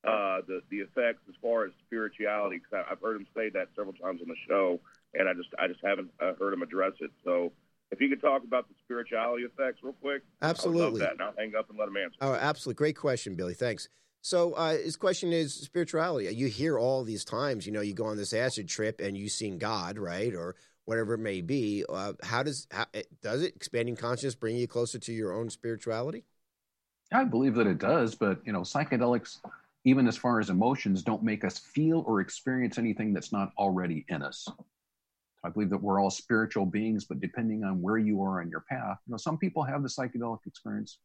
uh, 0.05 0.41
the 0.47 0.63
the 0.71 0.79
effects 0.79 1.23
as 1.29 1.35
far 1.43 1.67
as 1.67 1.73
spirituality? 1.87 2.59
Because 2.59 2.87
I've 2.91 3.01
heard 3.01 3.17
him 3.17 3.27
say 3.37 3.51
that 3.51 3.69
several 3.77 3.95
times 3.95 4.21
on 4.23 4.29
the 4.29 4.37
show, 4.49 4.81
and 5.15 5.29
I 5.29 5.35
just 5.35 5.49
I 5.59 5.69
just 5.69 5.81
haven't 5.85 6.11
uh, 6.21 6.33
heard 6.39 6.55
him 6.55 6.63
address 6.63 6.95
it. 7.01 7.11
So 7.25 7.53
if 7.91 8.01
you 8.01 8.09
could 8.09 8.21
talk 8.21 8.43
about 8.45 8.69
the 8.69 8.75
spirituality 8.85 9.45
effects 9.45 9.83
real 9.83 9.95
quick, 10.01 10.23
Absolutely. 10.41 10.83
I 10.83 10.85
would 10.85 10.93
love 10.93 11.01
that, 11.01 11.13
and 11.13 11.23
I'll 11.23 11.35
hang 11.37 11.55
up 11.55 11.69
and 11.69 11.79
let 11.79 11.89
him 11.89 11.97
answer. 11.97 12.17
Oh, 12.21 12.33
absolutely. 12.33 12.79
Great 12.79 12.97
question, 12.97 13.37
Billy. 13.37 13.55
Thanks. 13.55 13.89
So 14.23 14.55
uh, 14.55 14.77
his 14.77 14.97
question 14.97 15.33
is 15.33 15.55
spirituality. 15.55 16.35
You 16.35 16.49
hear 16.49 16.79
all 16.79 17.05
these 17.05 17.25
times, 17.25 17.65
you 17.65 17.73
know, 17.73 17.81
you 17.81 17.95
go 17.95 18.07
on 18.07 18.17
this 18.17 18.33
acid 18.33 18.69
trip 18.69 19.01
and 19.01 19.17
you 19.17 19.29
seen 19.29 19.59
God, 19.59 19.99
right, 19.99 20.35
or 20.35 20.57
whatever 20.87 21.15
it 21.15 21.19
may 21.19 21.43
be. 21.43 21.85
Uh, 21.89 22.15
how 22.23 22.43
does 22.43 22.67
how, 22.71 22.87
does 23.23 23.43
it 23.43 23.55
expanding 23.55 23.97
consciousness 23.97 24.35
bring 24.35 24.57
you 24.57 24.67
closer 24.67 24.99
to 24.99 25.13
your 25.13 25.35
own 25.35 25.51
spirituality? 25.51 26.25
I 27.13 27.25
believe 27.25 27.55
that 27.57 27.67
it 27.67 27.79
does, 27.79 28.15
but 28.15 28.41
you 28.45 28.53
know, 28.53 28.63
psychedelics, 28.63 29.39
even 29.85 30.09
as 30.09 30.17
far 30.17 30.41
as 30.41 30.51
emotions, 30.51 31.03
don't 31.03 31.23
make 31.23 31.45
us 31.45 31.59
feel 31.59 32.03
or 32.07 32.21
experience 32.21 32.79
anything 32.79 33.13
that's 33.13 33.33
not 33.33 33.53
already 33.59 34.05
in 34.09 34.23
us. 34.23 34.49
I 35.45 35.51
believe 35.51 35.71
that 35.71 35.83
we're 35.83 36.01
all 36.01 36.11
spiritual 36.11 36.67
beings, 36.67 37.05
but 37.05 37.21
depending 37.21 37.63
on 37.63 37.81
where 37.81 37.99
you 37.99 38.21
are 38.23 38.41
on 38.41 38.51
your 38.51 38.65
path, 38.69 38.99
you 39.07 39.13
know, 39.13 39.17
some 39.17 39.39
people 39.39 39.63
have 39.63 39.83
the 39.83 39.89
psychedelic 39.89 40.41
experience. 40.47 40.99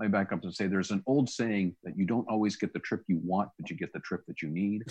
Let 0.00 0.06
me 0.06 0.12
back 0.12 0.32
up 0.32 0.42
and 0.44 0.54
say 0.54 0.66
there's 0.66 0.92
an 0.92 1.02
old 1.06 1.28
saying 1.28 1.76
that 1.84 1.94
you 1.94 2.06
don't 2.06 2.26
always 2.26 2.56
get 2.56 2.72
the 2.72 2.78
trip 2.78 3.02
you 3.06 3.20
want, 3.22 3.50
but 3.58 3.68
you 3.68 3.76
get 3.76 3.92
the 3.92 4.00
trip 4.00 4.22
that 4.28 4.40
you 4.40 4.48
need. 4.48 4.82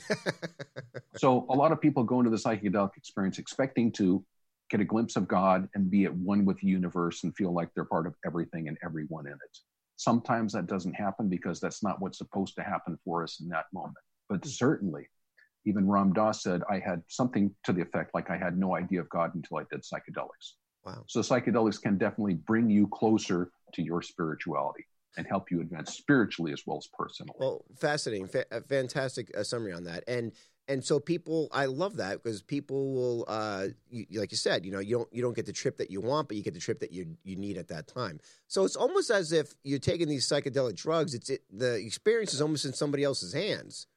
so 1.18 1.48
a 1.50 1.56
lot 1.56 1.72
of 1.72 1.82
people 1.82 2.04
go 2.04 2.20
into 2.20 2.30
the 2.30 2.38
psychedelic 2.38 2.96
experience 2.96 3.40
expecting 3.40 3.92
to 3.94 4.24
get 4.70 4.82
a 4.82 4.86
glimpse 4.86 5.16
of 5.16 5.28
God 5.28 5.68
and 5.74 5.90
be 5.90 6.06
at 6.06 6.14
one 6.14 6.46
with 6.46 6.60
the 6.60 6.68
universe 6.68 7.24
and 7.24 7.36
feel 7.36 7.52
like 7.52 7.70
they're 7.74 7.86
part 7.86 8.06
of 8.06 8.14
everything 8.24 8.68
and 8.68 8.78
everyone 8.86 9.26
in 9.26 9.34
it. 9.34 9.58
Sometimes 9.96 10.54
that 10.54 10.68
doesn't 10.68 10.94
happen 10.94 11.28
because 11.28 11.60
that's 11.60 11.82
not 11.82 12.00
what's 12.00 12.20
supposed 12.20 12.54
to 12.58 12.62
happen 12.62 12.96
for 13.04 13.24
us 13.24 13.40
in 13.42 13.50
that 13.50 13.66
moment. 13.74 13.98
But 14.30 14.44
hmm. 14.44 14.50
certainly, 14.50 15.10
even 15.66 15.90
Ram 15.90 16.14
Dass 16.14 16.44
said, 16.44 16.62
I 16.70 16.78
had 16.78 17.02
something 17.08 17.50
to 17.64 17.74
the 17.74 17.82
effect 17.82 18.14
like 18.14 18.30
I 18.30 18.38
had 18.38 18.60
no 18.60 18.76
idea 18.76 19.02
of 19.02 19.10
God 19.10 19.34
until 19.34 19.58
I 19.58 19.64
did 19.72 19.82
psychedelics. 19.82 20.54
Wow. 20.86 21.04
So 21.08 21.22
psychedelics 21.22 21.82
can 21.82 21.98
definitely 21.98 22.36
bring 22.36 22.70
you 22.70 22.88
closer 22.90 23.50
to 23.74 23.82
your 23.82 24.04
spirituality 24.04 24.86
and 25.18 25.28
help 25.28 25.52
you 25.52 25.62
advance 25.62 25.94
spiritually 25.94 26.54
as 26.54 26.64
well 26.66 26.78
as 26.78 26.88
personally. 26.88 27.34
Well, 27.40 27.66
fascinating, 27.78 28.28
Fa- 28.28 28.46
fantastic 28.68 29.32
uh, 29.38 29.44
summary 29.44 29.74
on 29.74 29.84
that, 29.86 30.04
and 30.08 30.32
and 30.70 30.86
so 30.86 31.00
people, 31.00 31.50
I 31.52 31.66
love 31.66 31.98
that 31.98 32.22
because 32.22 32.44
people 32.44 32.94
will, 32.94 33.26
uh, 33.28 33.70
you, 33.90 34.06
like 34.20 34.32
you 34.32 34.38
said, 34.38 34.64
you 34.64 34.72
know, 34.72 34.78
you 34.78 34.98
don't 34.98 35.10
you 35.12 35.24
don't 35.24 35.36
get 35.36 35.48
the 35.48 35.52
trip 35.52 35.78
that 35.78 35.90
you 35.90 36.00
want, 36.00 36.28
but 36.28 36.38
you 36.38 36.44
get 36.44 36.54
the 36.54 36.60
trip 36.60 36.80
that 36.82 36.94
you 36.94 37.18
you 37.24 37.36
need 37.36 37.58
at 37.58 37.68
that 37.70 37.88
time. 37.88 38.20
So 38.48 38.66
it's 38.66 38.76
almost 38.76 39.10
as 39.10 39.32
if 39.32 39.56
you're 39.64 39.80
taking 39.80 40.08
these 40.08 40.28
psychedelic 40.28 40.76
drugs. 40.76 41.16
It's 41.16 41.32
it, 41.32 41.42
the 41.52 41.74
experience 41.74 42.36
is 42.36 42.42
almost 42.42 42.66
in 42.66 42.74
somebody 42.74 43.04
else's 43.04 43.34
hands. 43.34 43.88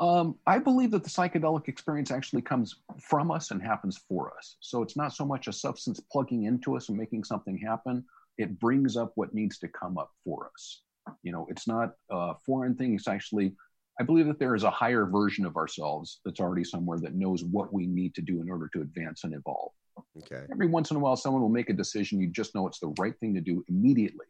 Um, 0.00 0.34
I 0.48 0.58
believe 0.58 0.90
that 0.90 1.04
the 1.04 1.10
psychedelic 1.10 1.68
experience 1.68 2.10
actually 2.10 2.42
comes 2.42 2.74
from 3.00 3.30
us 3.30 3.52
and 3.52 3.62
happens 3.62 3.96
for 4.08 4.36
us. 4.36 4.56
So 4.58 4.82
it's 4.82 4.96
not 4.96 5.12
so 5.12 5.24
much 5.24 5.46
a 5.46 5.52
substance 5.52 6.00
plugging 6.10 6.44
into 6.44 6.76
us 6.76 6.88
and 6.88 6.98
making 6.98 7.22
something 7.22 7.56
happen. 7.56 8.04
It 8.38 8.58
brings 8.58 8.96
up 8.96 9.12
what 9.14 9.34
needs 9.34 9.58
to 9.58 9.68
come 9.68 9.98
up 9.98 10.10
for 10.24 10.50
us. 10.52 10.82
You 11.22 11.32
know, 11.32 11.46
it's 11.50 11.66
not 11.68 11.92
a 12.10 12.34
foreign 12.46 12.74
thing. 12.74 12.94
It's 12.94 13.08
actually, 13.08 13.54
I 14.00 14.04
believe 14.04 14.26
that 14.26 14.38
there 14.38 14.54
is 14.54 14.64
a 14.64 14.70
higher 14.70 15.06
version 15.06 15.44
of 15.44 15.56
ourselves 15.56 16.20
that's 16.24 16.40
already 16.40 16.64
somewhere 16.64 16.98
that 17.00 17.14
knows 17.14 17.44
what 17.44 17.72
we 17.72 17.86
need 17.86 18.14
to 18.14 18.22
do 18.22 18.40
in 18.40 18.50
order 18.50 18.68
to 18.72 18.80
advance 18.80 19.24
and 19.24 19.34
evolve. 19.34 19.72
Okay. 20.18 20.44
Every 20.50 20.66
once 20.66 20.90
in 20.90 20.96
a 20.96 21.00
while, 21.00 21.16
someone 21.16 21.42
will 21.42 21.48
make 21.48 21.70
a 21.70 21.74
decision. 21.74 22.20
You 22.20 22.28
just 22.28 22.54
know 22.54 22.66
it's 22.66 22.80
the 22.80 22.94
right 22.98 23.14
thing 23.20 23.34
to 23.34 23.40
do 23.40 23.64
immediately, 23.68 24.26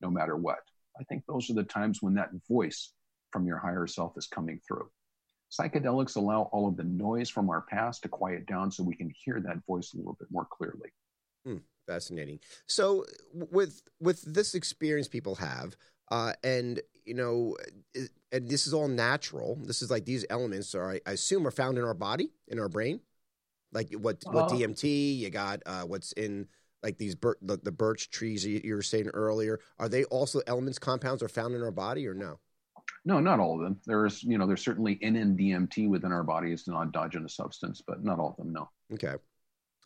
no 0.00 0.10
matter 0.10 0.36
what. 0.36 0.58
I 1.00 1.04
think 1.04 1.24
those 1.26 1.48
are 1.50 1.54
the 1.54 1.64
times 1.64 2.02
when 2.02 2.14
that 2.14 2.30
voice 2.48 2.92
from 3.32 3.46
your 3.46 3.58
higher 3.58 3.86
self 3.86 4.16
is 4.16 4.26
coming 4.26 4.60
through. 4.66 4.88
Psychedelics 5.50 6.16
allow 6.16 6.42
all 6.52 6.68
of 6.68 6.76
the 6.76 6.84
noise 6.84 7.30
from 7.30 7.48
our 7.48 7.62
past 7.62 8.02
to 8.02 8.08
quiet 8.08 8.46
down 8.46 8.70
so 8.70 8.82
we 8.82 8.94
can 8.94 9.10
hear 9.24 9.40
that 9.40 9.64
voice 9.66 9.94
a 9.94 9.96
little 9.96 10.16
bit 10.18 10.28
more 10.30 10.46
clearly. 10.50 10.90
Hmm, 11.44 11.58
fascinating. 11.88 12.38
So 12.66 13.04
with 13.32 13.82
with 13.98 14.22
this 14.22 14.54
experience 14.54 15.08
people 15.08 15.34
have, 15.36 15.76
uh, 16.12 16.34
and 16.44 16.80
you 17.04 17.14
know, 17.14 17.56
and 18.30 18.48
this 18.48 18.66
is 18.68 18.74
all 18.74 18.86
natural. 18.86 19.58
This 19.64 19.82
is 19.82 19.90
like 19.90 20.04
these 20.04 20.24
elements 20.30 20.74
are, 20.74 21.00
I 21.06 21.12
assume, 21.12 21.46
are 21.46 21.50
found 21.50 21.78
in 21.78 21.84
our 21.84 21.94
body, 21.94 22.30
in 22.46 22.60
our 22.60 22.68
brain. 22.68 23.00
Like 23.72 23.92
what 23.94 24.22
what 24.30 24.44
Uh, 24.44 24.54
DMT? 24.54 25.18
You 25.18 25.30
got 25.30 25.62
uh, 25.66 25.82
what's 25.82 26.12
in 26.12 26.46
like 26.82 26.98
these 26.98 27.14
bir- 27.16 27.38
the, 27.42 27.56
the 27.56 27.72
birch 27.72 28.10
trees 28.10 28.46
you 28.46 28.60
you 28.62 28.74
were 28.74 28.82
saying 28.82 29.08
earlier. 29.08 29.58
Are 29.78 29.88
they 29.88 30.04
also 30.04 30.40
elements, 30.46 30.78
compounds 30.78 31.22
are 31.22 31.28
found 31.28 31.54
in 31.54 31.62
our 31.62 31.72
body, 31.72 32.06
or 32.06 32.14
no? 32.14 32.38
No, 33.04 33.20
not 33.20 33.40
all 33.40 33.56
of 33.56 33.62
them. 33.62 33.80
There's, 33.86 34.22
you 34.22 34.38
know, 34.38 34.46
there's 34.46 34.64
certainly 34.64 34.96
NN-DMT 35.02 35.88
within 35.88 36.12
our 36.12 36.22
body. 36.24 36.52
It's 36.52 36.68
an 36.68 36.74
endogenous 36.74 37.36
substance, 37.36 37.82
but 37.86 38.02
not 38.04 38.18
all 38.18 38.30
of 38.30 38.36
them. 38.36 38.52
No. 38.52 38.68
Okay. 38.92 39.14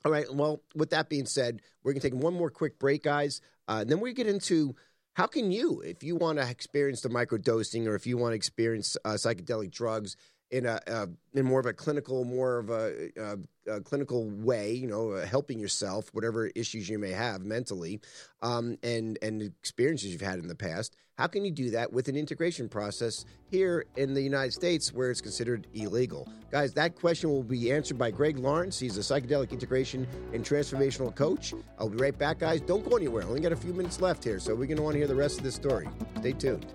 All 0.05 0.13
right. 0.13 0.33
Well, 0.33 0.63
with 0.75 0.91
that 0.91 1.09
being 1.09 1.27
said, 1.27 1.61
we're 1.83 1.93
going 1.93 2.01
to 2.01 2.11
take 2.11 2.21
one 2.21 2.35
more 2.35 2.51
quick 2.51 2.79
break, 2.79 3.05
guys. 3.05 3.41
Uh, 3.69 3.79
and 3.83 3.91
then 3.91 4.01
we 4.01 4.13
get 4.13 4.27
into 4.27 4.75
how 5.15 5.27
can 5.27 5.53
you, 5.53 5.81
if 5.83 6.03
you 6.03 6.17
want 6.17 6.39
to 6.39 6.49
experience 6.49 7.03
the 7.03 7.09
microdosing 7.09 7.87
or 7.87 7.95
if 7.95 8.07
you 8.07 8.17
want 8.17 8.33
to 8.33 8.37
experience 8.37 8.97
uh, 9.05 9.11
psychedelic 9.11 9.71
drugs 9.71 10.17
in 10.53 10.67
a 10.67 10.79
uh, 10.87 11.07
in 11.35 11.45
more 11.47 11.59
of 11.59 11.67
a 11.67 11.73
clinical, 11.73 12.25
more 12.25 12.59
of 12.59 12.71
a, 12.71 13.11
a, 13.17 13.77
a 13.77 13.81
clinical 13.81 14.29
way, 14.31 14.73
you 14.73 14.87
know, 14.87 15.13
uh, 15.13 15.27
helping 15.27 15.59
yourself, 15.59 16.11
whatever 16.13 16.49
issues 16.55 16.89
you 16.89 16.99
may 16.99 17.11
have 17.11 17.41
mentally, 17.43 18.01
um, 18.43 18.77
and 18.83 19.19
and 19.23 19.43
experiences 19.43 20.13
you've 20.13 20.21
had 20.21 20.39
in 20.39 20.47
the 20.47 20.55
past. 20.55 20.95
How 21.19 21.27
can 21.27 21.45
you 21.45 21.51
do 21.51 21.71
that 21.71 21.93
with 21.93 22.09
an 22.09 22.17
integration 22.17 22.69
process 22.69 23.25
here 23.45 23.85
in 23.97 24.15
the 24.15 24.23
United 24.23 24.53
States 24.53 24.93
where 24.93 25.11
it's 25.11 25.21
considered 25.21 25.67
illegal? 25.75 26.27
Guys, 26.51 26.73
that 26.75 26.97
question 26.97 27.31
will 27.31 27.43
be 27.43 27.71
answered 27.71 27.99
by 27.99 28.11
Greg 28.11 28.39
Lawrence. 28.39 28.79
He's 28.79 28.97
a 28.97 29.01
psychedelic 29.01 29.53
integration 29.53 30.07
and 30.33 30.45
transformational 30.45 31.15
coach. 31.15 31.55
I'll 31.79 31.91
be 31.91 31.99
right 31.99 32.17
back, 32.17 32.39
guys. 32.41 32.61
Don't 32.63 32.89
go 32.89 32.97
anywhere. 32.97 33.25
Only 33.25 33.41
got 33.41 33.53
a 33.53 33.57
few 33.57 33.75
minutes 33.75 34.01
left 34.01 34.25
here, 34.25 34.39
so 34.39 34.55
we're 34.55 34.67
going 34.67 34.79
to 34.79 34.83
want 34.83 34.95
to 34.95 34.99
hear 34.99 35.09
the 35.09 35.15
rest 35.15 35.39
of 35.39 35.45
this 35.45 35.55
story. 35.55 35.89
Stay 36.19 36.33
tuned. 36.33 36.67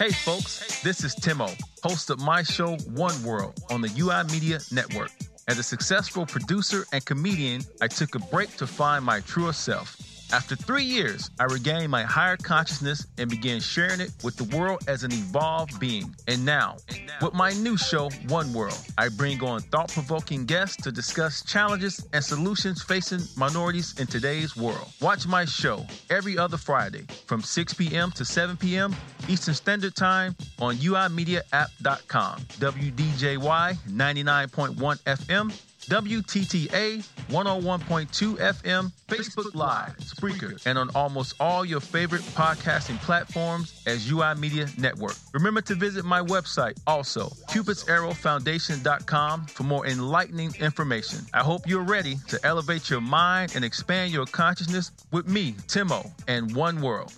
Hey 0.00 0.12
folks, 0.12 0.80
this 0.82 1.02
is 1.02 1.16
Timo, 1.16 1.50
host 1.82 2.08
of 2.10 2.20
my 2.20 2.44
show 2.44 2.76
One 2.94 3.20
World 3.24 3.58
on 3.68 3.80
the 3.80 3.90
UI 3.98 4.22
Media 4.32 4.60
Network. 4.70 5.10
As 5.48 5.58
a 5.58 5.62
successful 5.64 6.24
producer 6.24 6.84
and 6.92 7.04
comedian, 7.04 7.62
I 7.82 7.88
took 7.88 8.14
a 8.14 8.20
break 8.20 8.56
to 8.58 8.66
find 8.68 9.04
my 9.04 9.18
truer 9.18 9.52
self. 9.52 9.96
After 10.30 10.54
three 10.54 10.84
years, 10.84 11.30
I 11.40 11.44
regained 11.44 11.90
my 11.90 12.02
higher 12.02 12.36
consciousness 12.36 13.06
and 13.16 13.30
began 13.30 13.60
sharing 13.60 14.00
it 14.00 14.10
with 14.22 14.36
the 14.36 14.44
world 14.56 14.84
as 14.86 15.02
an 15.02 15.10
evolved 15.10 15.80
being. 15.80 16.14
And 16.26 16.44
now, 16.44 16.76
with 17.22 17.32
my 17.32 17.52
new 17.54 17.78
show, 17.78 18.10
One 18.28 18.52
World, 18.52 18.78
I 18.98 19.08
bring 19.08 19.42
on 19.42 19.60
thought 19.60 19.90
provoking 19.90 20.44
guests 20.44 20.76
to 20.82 20.92
discuss 20.92 21.42
challenges 21.42 22.06
and 22.12 22.22
solutions 22.22 22.82
facing 22.82 23.20
minorities 23.36 23.98
in 23.98 24.06
today's 24.06 24.54
world. 24.54 24.88
Watch 25.00 25.26
my 25.26 25.46
show 25.46 25.86
every 26.10 26.36
other 26.36 26.58
Friday 26.58 27.06
from 27.26 27.42
6 27.42 27.72
p.m. 27.74 28.10
to 28.12 28.24
7 28.24 28.58
p.m. 28.58 28.94
Eastern 29.28 29.54
Standard 29.54 29.96
Time 29.96 30.36
on 30.58 30.76
UIMediaApp.com, 30.76 32.40
WDJY 32.40 33.76
99.1 33.88 34.98
FM. 35.04 35.67
WTTA 35.88 37.02
101.2 37.30 38.36
FM, 38.36 38.92
Facebook 39.08 39.54
Live, 39.54 39.96
Spreaker, 39.98 40.60
and 40.66 40.76
on 40.76 40.90
almost 40.94 41.34
all 41.40 41.64
your 41.64 41.80
favorite 41.80 42.20
podcasting 42.20 43.00
platforms 43.00 43.82
as 43.86 44.10
UI 44.10 44.34
Media 44.34 44.66
Network. 44.76 45.14
Remember 45.32 45.62
to 45.62 45.74
visit 45.74 46.04
my 46.04 46.20
website 46.20 46.78
also, 46.86 47.28
cupidsarrowfoundation.com 47.50 49.46
for 49.46 49.62
more 49.62 49.86
enlightening 49.86 50.54
information. 50.60 51.20
I 51.32 51.40
hope 51.40 51.62
you're 51.66 51.82
ready 51.82 52.16
to 52.28 52.38
elevate 52.44 52.90
your 52.90 53.00
mind 53.00 53.52
and 53.54 53.64
expand 53.64 54.12
your 54.12 54.26
consciousness 54.26 54.92
with 55.10 55.26
me, 55.26 55.52
Timo, 55.68 56.10
and 56.26 56.54
One 56.54 56.82
World. 56.82 57.14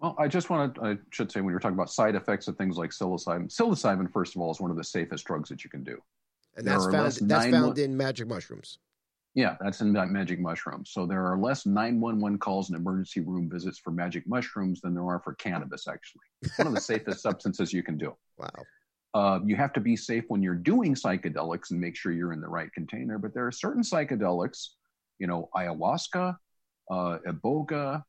Well, 0.00 0.14
I 0.18 0.28
just 0.28 0.48
want 0.48 0.76
to, 0.76 0.84
I 0.84 0.96
should 1.10 1.30
say, 1.30 1.40
when 1.40 1.50
you're 1.50 1.60
talking 1.60 1.76
about 1.76 1.90
side 1.90 2.14
effects 2.14 2.48
of 2.48 2.56
things 2.56 2.78
like 2.78 2.90
psilocybin, 2.90 3.48
psilocybin, 3.48 4.10
first 4.12 4.36
of 4.36 4.40
all, 4.40 4.50
is 4.50 4.60
one 4.60 4.70
of 4.70 4.76
the 4.76 4.84
safest 4.84 5.26
drugs 5.26 5.48
that 5.48 5.64
you 5.64 5.70
can 5.70 5.82
do. 5.82 6.00
And 6.56 6.66
that's 6.66 6.86
found, 6.86 7.12
that's 7.22 7.46
found 7.46 7.78
in 7.78 7.96
magic 7.96 8.28
mushrooms. 8.28 8.78
Yeah, 9.34 9.56
that's 9.60 9.80
in 9.80 9.92
magic 9.92 10.40
mushrooms. 10.40 10.90
So 10.90 11.06
there 11.06 11.24
are 11.26 11.38
less 11.38 11.66
911 11.66 12.38
calls 12.38 12.70
and 12.70 12.78
emergency 12.78 13.20
room 13.20 13.48
visits 13.50 13.78
for 13.78 13.90
magic 13.90 14.26
mushrooms 14.26 14.80
than 14.80 14.94
there 14.94 15.04
are 15.04 15.20
for 15.20 15.34
cannabis, 15.34 15.86
actually. 15.86 16.22
One 16.56 16.66
of 16.66 16.74
the 16.74 16.80
safest 16.80 17.20
substances 17.20 17.72
you 17.72 17.82
can 17.82 17.98
do. 17.98 18.16
Wow. 18.36 18.48
Uh, 19.18 19.40
you 19.44 19.56
have 19.56 19.72
to 19.72 19.80
be 19.80 19.96
safe 19.96 20.22
when 20.28 20.40
you're 20.40 20.54
doing 20.54 20.94
psychedelics 20.94 21.72
and 21.72 21.80
make 21.80 21.96
sure 21.96 22.12
you're 22.12 22.32
in 22.32 22.40
the 22.40 22.48
right 22.48 22.72
container. 22.72 23.18
But 23.18 23.34
there 23.34 23.44
are 23.48 23.50
certain 23.50 23.82
psychedelics, 23.82 24.68
you 25.18 25.26
know, 25.26 25.48
ayahuasca, 25.56 26.36
uh, 26.88 27.18
iboga, 27.26 28.04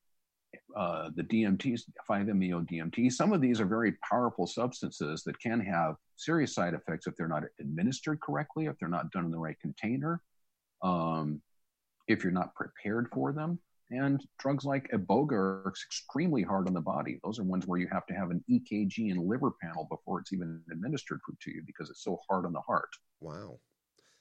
uh, 0.78 1.10
the 1.16 1.24
DMTs, 1.24 1.82
5-MeO 2.08 2.62
DMT. 2.62 3.12
Some 3.12 3.34
of 3.34 3.42
these 3.42 3.60
are 3.60 3.66
very 3.66 3.94
powerful 4.08 4.46
substances 4.46 5.24
that 5.24 5.40
can 5.40 5.60
have 5.60 5.96
serious 6.16 6.54
side 6.54 6.76
effects 6.76 7.08
if 7.08 7.16
they're 7.16 7.28
not 7.28 7.42
administered 7.60 8.22
correctly, 8.22 8.68
if 8.68 8.78
they're 8.78 8.88
not 8.88 9.12
done 9.12 9.26
in 9.26 9.32
the 9.32 9.40
right 9.40 9.60
container, 9.60 10.22
um, 10.84 11.42
if 12.08 12.24
you're 12.24 12.32
not 12.32 12.54
prepared 12.54 13.08
for 13.12 13.34
them. 13.34 13.58
And 13.92 14.24
drugs 14.38 14.66
like 14.66 14.90
Iboga 14.92 15.32
are 15.32 15.74
extremely 15.84 16.44
hard 16.44 16.68
on 16.68 16.74
the 16.74 16.82
body. 16.82 17.20
Those 17.24 17.40
are 17.40 17.44
ones 17.44 17.66
where 17.66 17.80
you 17.80 17.88
have 17.92 18.06
to 18.08 18.14
have 18.14 18.30
an 18.30 18.44
EKG 18.50 19.12
and 19.12 19.28
liver 19.28 19.52
panel 19.62 19.88
before 19.90 20.20
it's 20.20 20.32
even 20.32 20.62
administered 20.72 21.20
to 21.42 21.52
you 21.52 21.64
because 21.66 21.90
it's 21.90 22.04
so 22.04 22.20
hard 22.30 22.46
on 22.46 22.54
the 22.54 22.62
heart. 22.62 22.90
Wow. 23.20 23.60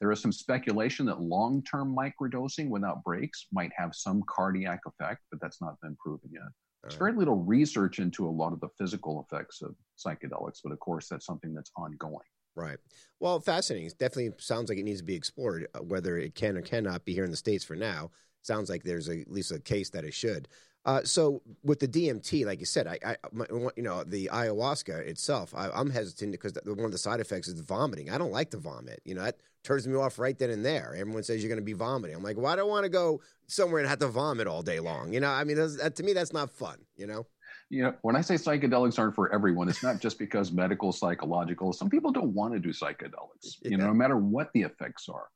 There 0.01 0.11
is 0.13 0.21
some 0.21 0.33
speculation 0.33 1.05
that 1.07 1.21
long 1.21 1.63
term 1.65 1.95
microdosing 1.95 2.69
without 2.69 3.03
breaks 3.05 3.47
might 3.53 3.73
have 3.77 3.95
some 3.95 4.23
cardiac 4.29 4.81
effect, 4.87 5.23
but 5.31 5.41
that's 5.41 5.61
not 5.61 5.81
been 5.83 5.97
proven 5.97 6.31
yet. 6.33 6.43
There's 6.83 6.95
very 6.95 7.13
little 7.13 7.43
research 7.43 7.99
into 7.99 8.27
a 8.27 8.31
lot 8.31 8.53
of 8.53 8.61
the 8.61 8.69
physical 8.79 9.27
effects 9.29 9.61
of 9.63 9.75
psychedelics, 9.99 10.61
but 10.63 10.73
of 10.73 10.79
course, 10.79 11.09
that's 11.09 11.27
something 11.27 11.53
that's 11.53 11.73
ongoing. 11.77 12.25
Right. 12.55 12.79
Well, 13.21 13.41
fascinating. 13.41 13.89
It 13.89 13.99
definitely 13.99 14.33
sounds 14.39 14.69
like 14.69 14.79
it 14.79 14.85
needs 14.85 15.01
to 15.01 15.05
be 15.05 15.15
explored, 15.15 15.69
uh, 15.75 15.81
whether 15.81 16.17
it 16.17 16.35
can 16.35 16.57
or 16.57 16.63
cannot 16.63 17.05
be 17.05 17.15
here 17.15 17.25
in 17.25 17.31
the 17.31 17.37
States 17.37 17.65
for 17.65 17.77
now. 17.77 18.11
Sounds 18.43 18.71
like 18.71 18.83
there's 18.83 19.09
a, 19.09 19.21
at 19.21 19.31
least 19.31 19.53
a 19.53 19.59
case 19.59 19.91
that 19.91 20.05
it 20.05 20.15
should. 20.15 20.49
Uh, 20.85 21.03
so 21.05 21.43
with 21.65 21.81
the 21.81 21.89
DMT, 21.89 22.47
like 22.47 22.61
you 22.61 22.67
said, 22.67 22.87
I, 22.87 22.99
I 23.05 23.17
my, 23.31 23.45
you 23.77 23.83
know, 23.83 24.05
the 24.05 24.31
ayahuasca 24.33 25.07
itself, 25.07 25.53
I, 25.55 25.69
am 25.79 25.91
hesitant 25.91 26.33
because 26.33 26.55
one 26.65 26.79
of 26.87 26.93
the 26.93 26.99
side 26.99 27.21
effects 27.21 27.47
is 27.47 27.57
the 27.57 27.63
vomiting. 27.63 28.11
I 28.11 28.17
don't 28.17 28.33
like 28.33 28.51
to 28.53 28.57
vomit. 28.57 29.03
You 29.05 29.15
know, 29.15 29.23
that 29.23 29.37
turns 29.65 29.87
me 29.87 29.97
off 29.97 30.19
right 30.19 30.39
then 30.39 30.49
and 30.49 30.65
there. 30.65 30.95
Everyone 30.97 31.23
says 31.23 31.43
you're 31.43 31.51
going 31.51 31.61
to 31.61 31.65
be 31.65 31.75
vomiting. 31.75 32.17
I'm 32.17 32.23
like, 32.23 32.39
well, 32.39 32.47
I 32.47 32.57
don't 32.57 32.71
want 32.71 32.85
to 32.85 32.89
go 32.89 33.21
somewhere 33.49 33.81
and 33.81 33.89
have 33.89 33.99
to 33.99 34.09
vomit 34.09 34.47
all 34.47 34.63
day 34.63 34.81
long. 34.81 35.13
You 35.13 35.21
know, 35.21 35.29
I 35.29 35.45
mean, 35.45 35.57
that, 35.57 35.95
to 35.97 36.03
me, 36.03 36.15
that's 36.15 36.33
not 36.33 36.51
fun. 36.51 36.79
You 36.97 37.07
know. 37.07 37.27
You 37.71 37.83
know, 37.83 37.95
when 38.01 38.17
I 38.17 38.23
say 38.23 38.37
psychedelics 38.37 38.99
aren't 38.99 39.15
for 39.15 39.31
everyone, 39.31 39.69
it's 39.69 39.83
not 39.83 40.01
just 40.01 40.19
because 40.19 40.53
medical, 40.53 40.91
psychological. 40.91 41.75
Some 41.75 41.91
people 41.91 42.13
don't 42.13 42.33
want 42.33 42.55
to 42.55 42.61
do 42.61 42.71
psychedelics. 42.71 43.57
Yeah. 43.63 43.73
You 43.73 43.77
know, 43.77 43.89
no 43.89 43.95
matter 43.95 44.17
what 44.17 44.51
the 44.55 44.63
effects 44.63 45.09
are 45.11 45.27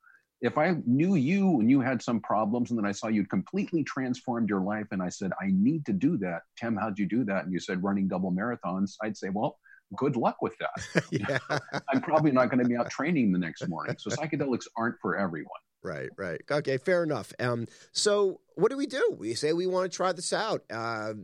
if 0.43 0.59
I 0.59 0.74
knew 0.86 1.14
you 1.14 1.61
and 1.61 1.70
you 1.70 1.80
had 1.80 2.03
some 2.03 2.20
problems 2.20 2.70
and 2.70 2.78
then 2.78 2.84
I 2.84 2.90
saw 2.90 3.07
you'd 3.07 3.30
completely 3.30 3.84
transformed 3.84 4.49
your 4.49 4.61
life 4.61 4.88
and 4.90 5.01
I 5.01 5.09
said, 5.09 5.30
I 5.40 5.53
need 5.53 5.86
to 5.86 5.93
do 5.93 6.16
that. 6.18 6.43
Tim, 6.59 6.76
how'd 6.76 6.99
you 6.99 7.07
do 7.07 7.24
that? 7.24 7.45
And 7.45 7.53
you 7.53 7.61
said 7.61 7.82
running 7.82 8.09
double 8.09 8.32
marathons. 8.32 8.97
I'd 9.01 9.16
say, 9.16 9.28
well, 9.28 9.57
good 9.97 10.16
luck 10.16 10.43
with 10.43 10.55
that. 10.59 11.05
yeah. 11.12 11.38
I'm 11.93 12.01
probably 12.03 12.32
not 12.32 12.51
going 12.51 12.59
to 12.59 12.68
be 12.68 12.76
out 12.76 12.90
training 12.90 13.30
the 13.30 13.38
next 13.38 13.66
morning. 13.68 13.95
So 13.99 14.11
psychedelics 14.11 14.66
aren't 14.76 14.97
for 15.01 15.16
everyone. 15.16 15.49
Right, 15.84 16.11
right. 16.16 16.40
Okay, 16.51 16.76
fair 16.76 17.05
enough. 17.05 17.32
Um, 17.38 17.66
so 17.93 18.40
what 18.57 18.70
do 18.70 18.76
we 18.76 18.86
do? 18.86 19.16
We 19.18 19.34
say 19.34 19.53
we 19.53 19.68
want 19.68 19.90
to 19.90 19.97
try 19.97 20.12
this 20.12 20.32
out. 20.32 20.64
Uh, 20.70 21.14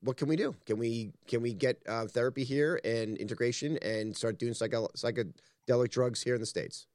what 0.00 0.18
can 0.18 0.28
we 0.28 0.36
do? 0.36 0.54
Can 0.66 0.78
we 0.78 1.12
can 1.26 1.42
we 1.42 1.54
get 1.54 1.82
uh, 1.88 2.06
therapy 2.06 2.44
here 2.44 2.78
and 2.84 3.16
integration 3.16 3.78
and 3.78 4.14
start 4.14 4.38
doing 4.38 4.54
psycho- 4.54 4.88
psychedelic 4.96 5.90
drugs 5.90 6.22
here 6.22 6.34
in 6.34 6.40
the 6.40 6.46
states? 6.46 6.86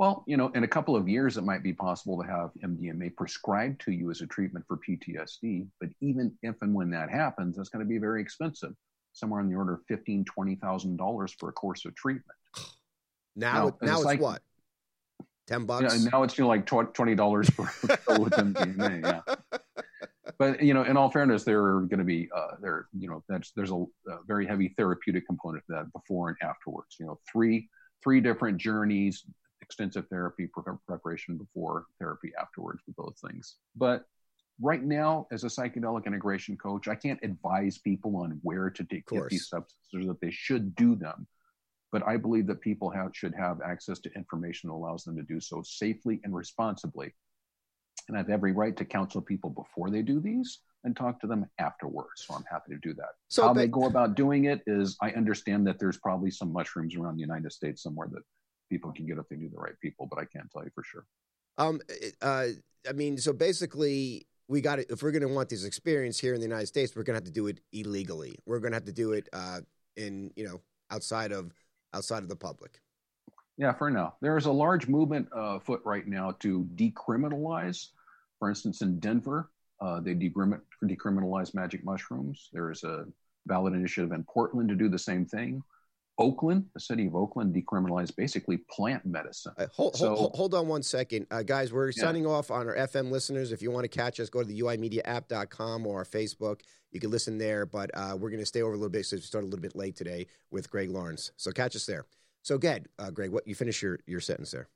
Well, 0.00 0.24
you 0.26 0.38
know, 0.38 0.48
in 0.54 0.64
a 0.64 0.66
couple 0.66 0.96
of 0.96 1.10
years, 1.10 1.36
it 1.36 1.44
might 1.44 1.62
be 1.62 1.74
possible 1.74 2.16
to 2.22 2.26
have 2.26 2.52
MDMA 2.64 3.14
prescribed 3.16 3.82
to 3.82 3.92
you 3.92 4.10
as 4.10 4.22
a 4.22 4.26
treatment 4.26 4.64
for 4.66 4.78
PTSD. 4.78 5.66
But 5.78 5.90
even 6.00 6.32
if 6.42 6.54
and 6.62 6.74
when 6.74 6.88
that 6.92 7.10
happens, 7.10 7.58
it's 7.58 7.68
going 7.68 7.84
to 7.84 7.88
be 7.88 7.98
very 7.98 8.22
expensive, 8.22 8.72
somewhere 9.12 9.42
in 9.42 9.50
the 9.50 9.56
order 9.56 9.74
of 9.74 9.80
fifteen, 9.88 10.24
twenty 10.24 10.54
thousand 10.54 10.96
dollars 10.96 11.34
for 11.38 11.50
a 11.50 11.52
course 11.52 11.84
of 11.84 11.94
treatment. 11.94 12.24
Now, 13.36 13.76
now, 13.80 13.86
now 13.86 13.94
it's 13.94 14.04
like, 14.04 14.20
what? 14.20 14.42
Ten 15.46 15.64
bucks. 15.64 15.82
Yeah, 15.82 16.10
now 16.10 16.24
it's 16.24 16.36
you 16.36 16.42
know, 16.42 16.48
like 16.48 16.66
twenty 16.66 17.14
dollars 17.14 17.48
for 17.48 17.62
with 18.18 18.32
MDMA. 18.32 19.22
Yeah. 19.22 19.60
But 20.36 20.60
you 20.60 20.74
know, 20.74 20.82
in 20.82 20.96
all 20.96 21.10
fairness, 21.10 21.44
there 21.44 21.62
are 21.62 21.82
going 21.82 22.00
to 22.00 22.04
be 22.04 22.28
uh, 22.36 22.56
there. 22.60 22.88
You 22.98 23.08
know, 23.08 23.22
that's 23.28 23.52
there's 23.52 23.70
a, 23.70 23.76
a 23.76 24.18
very 24.26 24.46
heavy 24.46 24.74
therapeutic 24.76 25.26
component 25.28 25.64
to 25.66 25.74
that 25.74 25.92
before 25.92 26.28
and 26.28 26.36
afterwards. 26.42 26.96
You 26.98 27.06
know, 27.06 27.20
three 27.30 27.68
three 28.02 28.20
different 28.20 28.58
journeys 28.58 29.24
extensive 29.70 30.08
therapy 30.08 30.48
preparation 30.88 31.36
before 31.36 31.86
therapy 32.00 32.32
afterwards 32.40 32.82
with 32.88 32.96
those 32.96 33.22
things. 33.24 33.54
But 33.76 34.04
right 34.60 34.82
now, 34.82 35.28
as 35.30 35.44
a 35.44 35.46
psychedelic 35.46 36.06
integration 36.06 36.56
coach, 36.56 36.88
I 36.88 36.96
can't 36.96 37.20
advise 37.22 37.78
people 37.78 38.16
on 38.16 38.40
where 38.42 38.68
to 38.68 38.84
take 38.84 39.08
these 39.30 39.48
substances 39.48 39.94
or 39.94 40.04
that 40.06 40.20
they 40.20 40.32
should 40.32 40.74
do 40.74 40.96
them. 40.96 41.28
But 41.92 42.06
I 42.06 42.16
believe 42.16 42.48
that 42.48 42.60
people 42.60 42.90
have, 42.90 43.10
should 43.14 43.34
have 43.36 43.60
access 43.62 44.00
to 44.00 44.12
information 44.14 44.70
that 44.70 44.74
allows 44.74 45.04
them 45.04 45.16
to 45.16 45.22
do 45.22 45.40
so 45.40 45.62
safely 45.62 46.20
and 46.24 46.34
responsibly. 46.34 47.14
And 48.08 48.16
I 48.16 48.20
have 48.20 48.30
every 48.30 48.52
right 48.52 48.76
to 48.76 48.84
counsel 48.84 49.20
people 49.20 49.50
before 49.50 49.88
they 49.88 50.02
do 50.02 50.20
these 50.20 50.58
and 50.82 50.96
talk 50.96 51.20
to 51.20 51.28
them 51.28 51.46
afterwards. 51.58 52.24
So 52.26 52.34
I'm 52.34 52.44
happy 52.50 52.72
to 52.72 52.78
do 52.78 52.92
that. 52.94 53.10
So 53.28 53.42
How 53.42 53.54
but, 53.54 53.60
they 53.60 53.66
go 53.68 53.84
about 53.84 54.16
doing 54.16 54.46
it 54.46 54.62
is 54.66 54.96
I 55.00 55.10
understand 55.12 55.64
that 55.68 55.78
there's 55.78 55.98
probably 55.98 56.32
some 56.32 56.52
mushrooms 56.52 56.96
around 56.96 57.16
the 57.16 57.22
United 57.22 57.52
States 57.52 57.82
somewhere 57.82 58.08
that 58.10 58.22
people 58.70 58.92
can 58.92 59.06
get 59.06 59.18
if 59.18 59.28
they 59.28 59.36
knew 59.36 59.50
the 59.50 59.58
right 59.58 59.78
people, 59.82 60.06
but 60.06 60.18
I 60.18 60.24
can't 60.24 60.50
tell 60.50 60.64
you 60.64 60.70
for 60.74 60.82
sure. 60.82 61.04
Um, 61.58 61.80
uh, 62.22 62.46
I 62.88 62.92
mean, 62.92 63.18
so 63.18 63.34
basically, 63.34 64.26
we 64.48 64.60
got 64.60 64.78
it. 64.78 64.86
If 64.88 65.02
we're 65.02 65.10
going 65.10 65.26
to 65.26 65.28
want 65.28 65.50
this 65.50 65.64
experience 65.64 66.18
here 66.18 66.32
in 66.32 66.40
the 66.40 66.46
United 66.46 66.66
States, 66.66 66.96
we're 66.96 67.02
going 67.02 67.14
to 67.14 67.18
have 67.18 67.24
to 67.24 67.30
do 67.30 67.48
it 67.48 67.60
illegally. 67.72 68.36
We're 68.46 68.60
going 68.60 68.72
to 68.72 68.76
have 68.76 68.86
to 68.86 68.92
do 68.92 69.12
it 69.12 69.28
uh, 69.32 69.60
in, 69.96 70.30
you 70.36 70.44
know, 70.44 70.60
outside 70.90 71.32
of 71.32 71.52
outside 71.92 72.22
of 72.22 72.28
the 72.28 72.36
public. 72.36 72.80
Yeah, 73.58 73.72
for 73.74 73.90
now, 73.90 74.14
there 74.22 74.38
is 74.38 74.46
a 74.46 74.52
large 74.52 74.88
movement 74.88 75.28
uh, 75.36 75.58
foot 75.58 75.82
right 75.84 76.06
now 76.06 76.32
to 76.40 76.66
decriminalize. 76.76 77.88
For 78.38 78.48
instance, 78.48 78.80
in 78.80 78.98
Denver, 78.98 79.50
uh, 79.80 80.00
they 80.00 80.14
decriminalize 80.14 81.54
magic 81.54 81.84
mushrooms. 81.84 82.48
There 82.52 82.70
is 82.70 82.84
a 82.84 83.04
ballot 83.46 83.74
initiative 83.74 84.12
in 84.12 84.24
Portland 84.24 84.68
to 84.70 84.74
do 84.74 84.88
the 84.88 84.98
same 84.98 85.26
thing. 85.26 85.62
Oakland, 86.20 86.66
the 86.74 86.80
city 86.80 87.06
of 87.06 87.16
Oakland, 87.16 87.54
decriminalized 87.54 88.14
basically 88.14 88.58
plant 88.70 89.04
medicine. 89.06 89.52
Uh, 89.58 89.66
hold, 89.74 89.96
so, 89.96 90.14
hold, 90.14 90.36
hold, 90.36 90.54
on 90.54 90.68
one 90.68 90.82
second. 90.82 91.26
Uh, 91.30 91.42
guys, 91.42 91.72
we're 91.72 91.88
yeah. 91.88 92.02
signing 92.02 92.26
off 92.26 92.50
on 92.50 92.68
our 92.68 92.76
FM 92.76 93.10
listeners. 93.10 93.52
If 93.52 93.62
you 93.62 93.70
want 93.70 93.84
to 93.84 93.88
catch 93.88 94.20
us, 94.20 94.28
go 94.28 94.42
to 94.42 94.46
the 94.46 94.60
uimediaapp.com 94.60 95.86
or 95.86 95.98
our 95.98 96.04
Facebook. 96.04 96.60
You 96.92 97.00
can 97.00 97.10
listen 97.10 97.38
there, 97.38 97.64
but 97.64 97.90
uh, 97.94 98.16
we're 98.18 98.30
going 98.30 98.40
to 98.40 98.46
stay 98.46 98.60
over 98.60 98.72
a 98.72 98.76
little 98.76 98.90
bit, 98.90 99.06
so 99.06 99.16
we 99.16 99.22
start 99.22 99.44
a 99.44 99.46
little 99.46 99.62
bit 99.62 99.74
late 99.74 99.96
today 99.96 100.26
with 100.50 100.70
Greg 100.70 100.90
Lawrence. 100.90 101.32
So 101.36 101.50
catch 101.52 101.74
us 101.74 101.86
there. 101.86 102.04
So, 102.42 102.58
Ged, 102.58 102.86
uh, 102.98 103.10
Greg, 103.10 103.30
what 103.30 103.46
you 103.46 103.54
finish 103.54 103.82
your, 103.82 103.98
your 104.06 104.20
sentence 104.20 104.50
there. 104.50 104.68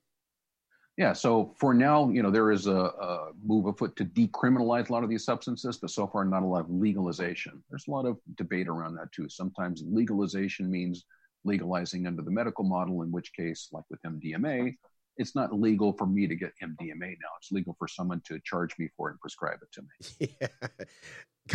Yeah, 0.97 1.13
so 1.13 1.55
for 1.59 1.75
now, 1.75 2.09
you 2.09 2.23
know, 2.23 2.31
there 2.31 2.53
is 2.53 2.69
a, 2.69 2.73
a, 2.77 3.33
move 3.45 3.67
afoot 3.67 3.97
to 3.97 4.05
decriminalize 4.05 4.91
a 4.91 4.93
lot 4.93 5.03
of 5.03 5.11
these 5.11 5.25
substances, 5.25 5.77
but 5.77 5.91
so 5.91 6.07
far, 6.07 6.25
not 6.25 6.45
a 6.45 6.47
lot 6.47 6.61
of 6.61 6.71
legalization. 6.71 7.63
There's 7.69 7.89
a 7.89 7.91
lot 7.91 8.07
of 8.07 8.19
debate 8.37 8.69
around 8.69 8.95
that 8.95 9.11
too. 9.11 9.29
Sometimes 9.29 9.83
legalization 9.85 10.71
means 10.71 11.05
legalizing 11.45 12.07
under 12.07 12.23
the 12.23 12.31
medical 12.31 12.65
model, 12.65 13.03
in 13.03 13.11
which 13.11 13.33
case, 13.35 13.69
like 13.73 13.85
with 13.91 14.03
MDMA, 14.03 14.77
it's 15.17 15.35
not 15.35 15.59
legal 15.59 15.93
for 15.93 16.07
me 16.07 16.27
to 16.27 16.35
get 16.35 16.53
MDMA 16.63 17.01
now. 17.01 17.29
It's 17.39 17.53
legal 17.53 17.77
for 17.79 17.87
someone 17.87 18.21
to 18.27 18.41
charge 18.41 18.77
me 18.79 18.89
for 18.97 19.09
it 19.09 19.13
and 19.13 19.21
prescribe 19.21 19.59
it 19.63 19.73
to 19.73 19.83
me. 19.83 20.37
Yeah. 20.41 20.69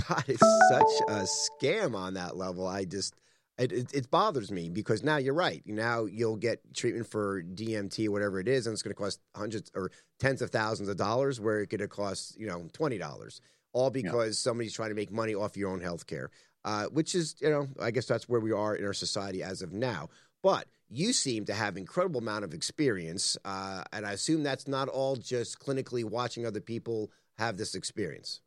God, 0.08 0.24
it's 0.28 0.70
such 0.70 1.08
a 1.08 1.26
scam 1.26 1.96
on 1.96 2.14
that 2.14 2.38
level. 2.38 2.68
I 2.68 2.86
just, 2.86 3.16
it, 3.58 3.72
it, 3.72 3.94
it, 3.94 4.12
bothers 4.12 4.52
me 4.52 4.70
because 4.70 5.04
now 5.04 5.18
you're 5.18 5.34
right. 5.34 5.64
Now 5.66 6.06
you'll 6.06 6.36
get 6.36 6.60
treatment 6.76 7.08
for 7.08 7.42
DMT 7.42 8.08
or 8.08 8.12
whatever 8.12 8.40
it 8.40 8.48
is, 8.48 8.68
and 8.68 8.74
it's 8.74 8.84
going 8.84 8.94
to 8.94 9.02
cost 9.02 9.20
hundreds 9.36 9.72
or 9.74 9.90
tens 10.20 10.44
of 10.44 10.52
thousands 10.52 10.90
of 10.90 10.98
dollars, 10.98 11.40
where 11.40 11.62
it 11.62 11.68
could 11.68 11.80
have 11.80 11.90
cost, 11.90 12.40
you 12.40 12.46
know, 12.46 12.68
$20, 12.72 13.42
all 13.74 13.90
because 13.90 14.40
yeah. 14.40 14.50
somebody's 14.50 14.74
trying 14.74 14.90
to 14.90 14.96
make 14.96 15.12
money 15.12 15.34
off 15.34 15.58
your 15.58 15.72
own 15.72 15.82
health 15.82 16.06
care 16.06 16.30
uh, 16.66 16.86
which 16.86 17.16
is, 17.16 17.36
you 17.40 17.50
know, 17.50 17.68
I 17.80 17.92
guess 17.92 18.06
that's 18.06 18.28
where 18.28 18.40
we 18.40 18.52
are 18.52 18.76
in 18.76 18.86
our 18.86 18.94
society 18.94 19.44
as 19.44 19.62
of 19.62 19.72
now. 19.72 20.10
But 20.44 20.68
you 20.90 21.14
seem 21.14 21.46
to 21.46 21.54
have 21.54 21.78
incredible 21.78 22.20
amount 22.20 22.44
of 22.44 22.54
experience, 22.54 23.38
uh, 23.46 23.84
and 23.94 24.06
I 24.06 24.14
assume 24.14 24.44
that's 24.44 24.68
not 24.68 24.88
all 24.88 25.16
just 25.16 25.60
clinically 25.60 26.04
watching 26.04 26.46
other 26.46 26.62
people 26.62 27.12
have 27.38 27.58
this 27.58 27.76
experience. 27.76 28.42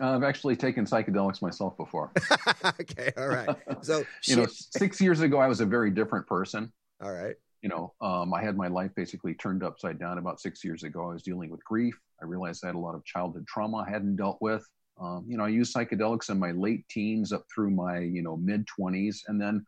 I've 0.00 0.22
actually 0.22 0.56
taken 0.56 0.84
psychedelics 0.86 1.42
myself 1.42 1.76
before. 1.76 2.12
okay, 2.80 3.12
all 3.16 3.28
right. 3.28 3.48
So, 3.82 4.04
you 4.24 4.36
know, 4.36 4.46
six 4.48 5.00
years 5.00 5.20
ago, 5.20 5.38
I 5.38 5.46
was 5.46 5.60
a 5.60 5.66
very 5.66 5.90
different 5.90 6.26
person. 6.26 6.72
All 7.02 7.12
right. 7.12 7.34
You 7.62 7.68
know, 7.68 7.92
um, 8.00 8.32
I 8.34 8.42
had 8.42 8.56
my 8.56 8.68
life 8.68 8.90
basically 8.96 9.34
turned 9.34 9.62
upside 9.62 9.98
down 9.98 10.18
about 10.18 10.40
six 10.40 10.64
years 10.64 10.82
ago. 10.82 11.10
I 11.10 11.12
was 11.12 11.22
dealing 11.22 11.50
with 11.50 11.62
grief. 11.64 11.98
I 12.20 12.24
realized 12.24 12.64
I 12.64 12.68
had 12.68 12.74
a 12.74 12.78
lot 12.78 12.94
of 12.94 13.04
childhood 13.04 13.46
trauma 13.46 13.84
I 13.86 13.90
hadn't 13.90 14.16
dealt 14.16 14.38
with 14.40 14.66
Um, 15.00 15.24
you 15.26 15.36
know, 15.36 15.44
I 15.44 15.48
used 15.48 15.74
psychedelics 15.74 16.30
in 16.30 16.38
my 16.38 16.52
late 16.52 16.86
teens 16.88 17.32
up 17.32 17.44
through 17.52 17.70
my, 17.70 17.98
you 17.98 18.22
know, 18.22 18.36
mid 18.36 18.66
20s. 18.78 19.20
And 19.28 19.40
then 19.40 19.64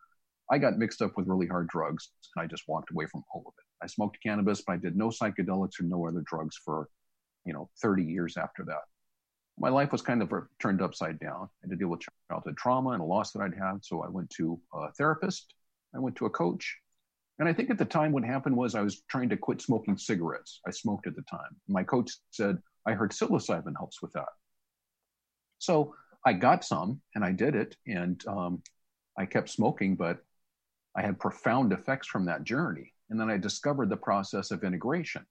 I 0.50 0.58
got 0.58 0.78
mixed 0.78 1.02
up 1.02 1.16
with 1.16 1.26
really 1.26 1.46
hard 1.46 1.68
drugs 1.68 2.10
and 2.36 2.44
I 2.44 2.46
just 2.46 2.64
walked 2.68 2.90
away 2.90 3.06
from 3.06 3.24
all 3.32 3.42
of 3.46 3.54
it. 3.58 3.84
I 3.84 3.86
smoked 3.86 4.22
cannabis, 4.22 4.62
but 4.66 4.74
I 4.74 4.76
did 4.76 4.96
no 4.96 5.08
psychedelics 5.08 5.80
or 5.80 5.84
no 5.84 6.06
other 6.06 6.22
drugs 6.26 6.56
for, 6.64 6.88
you 7.44 7.52
know, 7.52 7.68
30 7.82 8.04
years 8.04 8.36
after 8.36 8.64
that. 8.64 8.82
My 9.58 9.68
life 9.68 9.92
was 9.92 10.02
kind 10.02 10.20
of 10.20 10.32
turned 10.58 10.82
upside 10.82 11.18
down. 11.20 11.44
I 11.44 11.48
had 11.62 11.70
to 11.70 11.76
deal 11.76 11.88
with 11.88 12.02
childhood 12.28 12.56
trauma 12.56 12.90
and 12.90 13.02
a 13.02 13.04
loss 13.04 13.32
that 13.32 13.40
I'd 13.40 13.54
had. 13.54 13.84
So 13.84 14.02
I 14.02 14.08
went 14.08 14.30
to 14.30 14.60
a 14.72 14.92
therapist, 14.92 15.54
I 15.94 16.00
went 16.00 16.16
to 16.16 16.26
a 16.26 16.30
coach. 16.30 16.76
And 17.38 17.48
I 17.48 17.52
think 17.52 17.70
at 17.70 17.78
the 17.78 17.84
time 17.84 18.12
what 18.12 18.24
happened 18.24 18.56
was 18.56 18.74
I 18.74 18.82
was 18.82 19.02
trying 19.10 19.28
to 19.30 19.36
quit 19.36 19.60
smoking 19.60 19.96
cigarettes. 19.96 20.60
I 20.66 20.70
smoked 20.70 21.06
at 21.06 21.16
the 21.16 21.22
time. 21.22 21.56
My 21.68 21.82
coach 21.82 22.12
said, 22.30 22.58
I 22.86 22.92
heard 22.92 23.10
psilocybin 23.10 23.74
helps 23.76 24.00
with 24.02 24.12
that. 24.12 24.28
So 25.58 25.94
I 26.24 26.32
got 26.32 26.64
some 26.64 27.00
and 27.14 27.24
I 27.24 27.32
did 27.32 27.54
it. 27.54 27.76
And 27.86 28.22
um, 28.26 28.62
I 29.18 29.26
kept 29.26 29.50
smoking, 29.50 29.96
but 29.96 30.18
I 30.96 31.02
had 31.02 31.18
profound 31.18 31.72
effects 31.72 32.08
from 32.08 32.26
that 32.26 32.44
journey. 32.44 32.92
And 33.10 33.20
then 33.20 33.30
I 33.30 33.36
discovered 33.36 33.90
the 33.90 33.96
process 33.96 34.50
of 34.50 34.64
integration. 34.64 35.24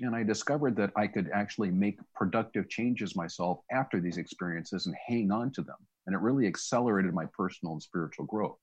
And 0.00 0.14
I 0.14 0.22
discovered 0.22 0.76
that 0.76 0.92
I 0.96 1.06
could 1.06 1.28
actually 1.32 1.70
make 1.70 1.98
productive 2.14 2.68
changes 2.68 3.16
myself 3.16 3.58
after 3.72 4.00
these 4.00 4.16
experiences 4.16 4.86
and 4.86 4.94
hang 5.06 5.32
on 5.32 5.50
to 5.52 5.62
them. 5.62 5.76
And 6.06 6.14
it 6.14 6.20
really 6.20 6.46
accelerated 6.46 7.12
my 7.12 7.26
personal 7.36 7.72
and 7.72 7.82
spiritual 7.82 8.26
growth. 8.26 8.58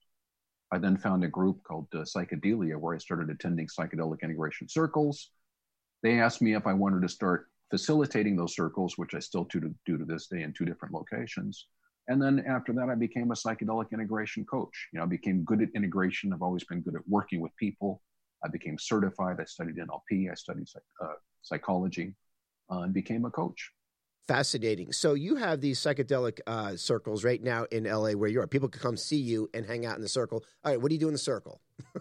I 0.72 0.78
then 0.78 0.98
found 0.98 1.24
a 1.24 1.28
group 1.28 1.62
called 1.64 1.88
uh, 1.93 2.00
Psychedelia 2.00 2.78
where 2.78 2.96
I 2.96 3.00
started 3.00 3.30
attending 3.30 3.68
psychedelic 3.68 4.22
integration 4.24 4.68
circles. 4.68 5.30
They 6.04 6.20
asked 6.20 6.41
me 6.41 6.56
if 6.56 6.66
I 6.68 6.74
wanted 6.74 7.02
to 7.02 7.10
start 7.10 7.48
facilitating 7.72 8.36
those 8.36 8.55
circles, 8.55 8.97
which 8.97 9.16
I 9.16 9.20
still 9.20 9.45
do 9.45 9.59
to, 9.59 9.76
do 9.86 9.97
to 9.97 10.05
this 10.05 10.28
day 10.28 10.43
in 10.43 10.53
two 10.53 10.66
different 10.66 10.93
locations. 10.93 11.68
And 12.07 12.22
then 12.22 12.43
after 12.47 12.72
that, 12.74 12.89
I 12.89 12.95
became 12.95 13.32
a 13.32 13.36
psychedelic 13.36 13.91
integration 13.91 14.45
coach. 14.45 14.89
You 14.93 14.99
know, 14.99 15.05
I 15.05 15.07
became 15.07 15.43
good 15.43 15.61
at 15.61 15.70
integration. 15.76 16.34
I've 16.34 16.43
always 16.43 16.63
been 16.63 16.82
good 16.82 16.95
at 16.95 17.01
working 17.07 17.41
with 17.41 17.55
people. 17.57 18.01
I 18.43 18.47
became 18.47 18.78
certified. 18.78 19.38
I 19.39 19.45
studied 19.45 19.78
NLP. 19.78 20.32
I 20.32 20.36
studied 20.36 20.68
uh, 21.03 21.07
psychology, 21.41 22.16
uh, 22.72 22.82
and 22.82 22.93
became 22.93 23.26
a 23.26 23.32
coach. 23.32 23.72
Fascinating. 24.28 24.91
So 24.91 25.13
you 25.13 25.36
have 25.36 25.61
these 25.61 25.80
psychedelic 25.80 26.39
uh, 26.47 26.76
circles 26.76 27.24
right 27.24 27.41
now 27.41 27.66
in 27.72 27.84
LA 27.84 28.11
where 28.11 28.30
you 28.30 28.39
are. 28.41 28.47
People 28.47 28.70
can 28.70 28.82
come 28.82 28.97
see 28.97 29.18
you 29.18 29.49
and 29.53 29.66
hang 29.66 29.86
out 29.86 29.95
in 29.95 30.01
the 30.01 30.09
circle. 30.09 30.43
All 30.63 30.72
right, 30.72 30.82
what 30.82 30.89
do 30.89 30.95
you 30.95 30.99
do 30.99 31.07
in 31.07 31.13
the 31.13 31.20
circle? 31.20 31.61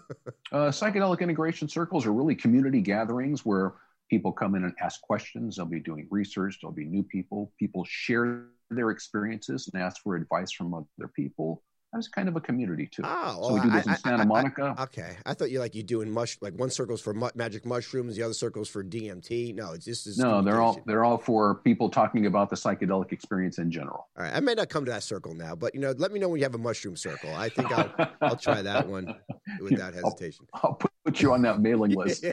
uh, 0.52 0.70
psychedelic 0.70 1.20
integration 1.20 1.68
circles 1.68 2.06
are 2.06 2.12
really 2.12 2.34
community 2.34 2.80
gatherings 2.80 3.44
where 3.44 3.74
people 4.14 4.30
come 4.30 4.54
in 4.54 4.62
and 4.62 4.74
ask 4.80 5.00
questions. 5.00 5.56
They'll 5.56 5.66
be 5.66 5.80
doing 5.80 6.06
research. 6.08 6.58
There'll 6.60 6.72
be 6.72 6.84
new 6.84 7.02
people. 7.02 7.52
People 7.58 7.84
share 7.84 8.46
their 8.70 8.90
experiences 8.90 9.68
and 9.72 9.82
ask 9.82 10.00
for 10.02 10.14
advice 10.14 10.52
from 10.52 10.72
other 10.72 11.08
people. 11.16 11.64
That's 11.95 12.09
kind 12.09 12.28
of 12.28 12.34
a 12.34 12.40
community 12.40 12.88
too. 12.88 13.03
Oh, 13.05 13.49
so 13.49 13.55
we 13.55 13.61
do 13.61 13.70
this 13.70 13.86
I, 13.86 13.92
in 13.92 13.97
Santa 13.99 14.22
I, 14.22 14.26
Monica. 14.26 14.74
I, 14.76 14.82
okay, 14.82 15.16
I 15.24 15.32
thought 15.32 15.53
you 15.53 15.61
like 15.61 15.76
you 15.76 15.84
doing 15.84 16.11
mush 16.11 16.36
like 16.40 16.53
one 16.55 16.68
circle's 16.70 17.01
for 17.01 17.14
mu- 17.14 17.30
magic 17.36 17.64
mushrooms, 17.64 18.16
the 18.16 18.22
other 18.24 18.34
circle's 18.34 18.68
for 18.68 18.82
DMT. 18.82 19.55
No, 19.55 19.72
it's 19.72 19.84
just 19.84 20.18
no. 20.18 20.42
They're 20.42 20.61
all 20.61 20.82
they're 20.86 21.05
all 21.05 21.18
for 21.18 21.57
people 21.57 21.88
talking 21.88 22.26
about 22.26 22.51
the 22.51 22.57
psychedelic 22.57 23.12
experience 23.12 23.59
in 23.59 23.70
general. 23.70 24.09
All 24.18 24.24
right, 24.24 24.34
I 24.34 24.40
may 24.40 24.55
not 24.55 24.70
come 24.70 24.84
to 24.86 24.90
that 24.90 25.05
circle 25.05 25.34
now, 25.34 25.55
but 25.55 25.72
you 25.72 25.80
know, 25.80 25.95
let 25.97 26.11
me 26.11 26.18
know 26.18 26.28
when 26.28 26.40
you 26.40 26.45
have 26.45 26.57
a 26.57 26.59
mushroom 26.59 26.97
circle. 26.97 27.32
I 27.32 27.49
think 27.49 27.70
I'll 27.70 28.11
I'll 28.20 28.36
try 28.36 28.61
that 28.61 28.88
one 28.88 29.14
without 29.61 29.95
hesitation. 29.95 30.47
I'll, 30.53 30.70
I'll 30.70 30.90
put 31.05 31.22
you 31.22 31.32
on 31.32 31.42
that 31.42 31.61
mailing 31.61 31.90
list. 31.97 32.24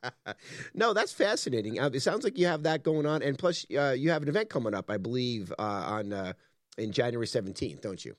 no, 0.74 0.94
that's 0.94 1.12
fascinating. 1.12 1.78
Uh, 1.78 1.90
it 1.92 2.00
sounds 2.00 2.24
like 2.24 2.38
you 2.38 2.46
have 2.46 2.62
that 2.62 2.82
going 2.82 3.04
on, 3.04 3.22
and 3.22 3.38
plus 3.38 3.66
uh, 3.76 3.94
you 3.96 4.10
have 4.10 4.22
an 4.22 4.28
event 4.28 4.48
coming 4.48 4.72
up, 4.72 4.90
I 4.90 4.96
believe, 4.96 5.52
uh, 5.58 5.62
on 5.62 6.14
uh, 6.14 6.32
in 6.78 6.92
January 6.92 7.26
seventeenth, 7.26 7.82
don't 7.82 8.02
you? 8.02 8.16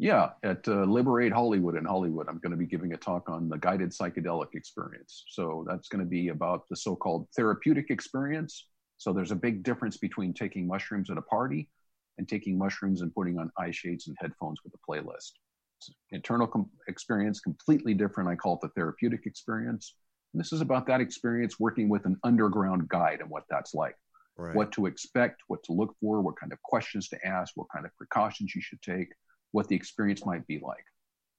Yeah, 0.00 0.30
at 0.44 0.66
uh, 0.68 0.84
Liberate 0.84 1.32
Hollywood 1.32 1.76
in 1.76 1.84
Hollywood, 1.84 2.28
I'm 2.28 2.38
going 2.38 2.52
to 2.52 2.56
be 2.56 2.66
giving 2.66 2.92
a 2.92 2.96
talk 2.96 3.28
on 3.28 3.48
the 3.48 3.58
guided 3.58 3.90
psychedelic 3.90 4.54
experience. 4.54 5.24
So 5.28 5.66
that's 5.68 5.88
going 5.88 6.04
to 6.04 6.08
be 6.08 6.28
about 6.28 6.68
the 6.70 6.76
so 6.76 6.94
called 6.94 7.26
therapeutic 7.36 7.90
experience. 7.90 8.68
So 8.98 9.12
there's 9.12 9.32
a 9.32 9.36
big 9.36 9.64
difference 9.64 9.96
between 9.96 10.32
taking 10.32 10.68
mushrooms 10.68 11.10
at 11.10 11.18
a 11.18 11.22
party 11.22 11.68
and 12.16 12.28
taking 12.28 12.56
mushrooms 12.56 13.02
and 13.02 13.12
putting 13.12 13.38
on 13.38 13.50
eye 13.58 13.72
shades 13.72 14.06
and 14.06 14.16
headphones 14.20 14.60
with 14.62 14.72
a 14.72 14.90
playlist. 14.90 15.32
It's 15.78 15.90
internal 16.12 16.46
com- 16.46 16.70
experience, 16.86 17.40
completely 17.40 17.94
different. 17.94 18.28
I 18.28 18.36
call 18.36 18.54
it 18.54 18.60
the 18.60 18.68
therapeutic 18.68 19.26
experience. 19.26 19.94
And 20.32 20.40
this 20.40 20.52
is 20.52 20.60
about 20.60 20.86
that 20.86 21.00
experience 21.00 21.58
working 21.58 21.88
with 21.88 22.04
an 22.06 22.16
underground 22.22 22.88
guide 22.88 23.20
and 23.20 23.30
what 23.30 23.44
that's 23.50 23.74
like. 23.74 23.96
Right. 24.36 24.54
What 24.54 24.70
to 24.72 24.86
expect, 24.86 25.42
what 25.48 25.64
to 25.64 25.72
look 25.72 25.96
for, 26.00 26.20
what 26.20 26.38
kind 26.38 26.52
of 26.52 26.62
questions 26.62 27.08
to 27.08 27.26
ask, 27.26 27.56
what 27.56 27.66
kind 27.74 27.84
of 27.84 27.96
precautions 27.96 28.54
you 28.54 28.60
should 28.60 28.80
take 28.82 29.08
what 29.52 29.68
the 29.68 29.76
experience 29.76 30.24
might 30.24 30.46
be 30.46 30.60
like. 30.62 30.84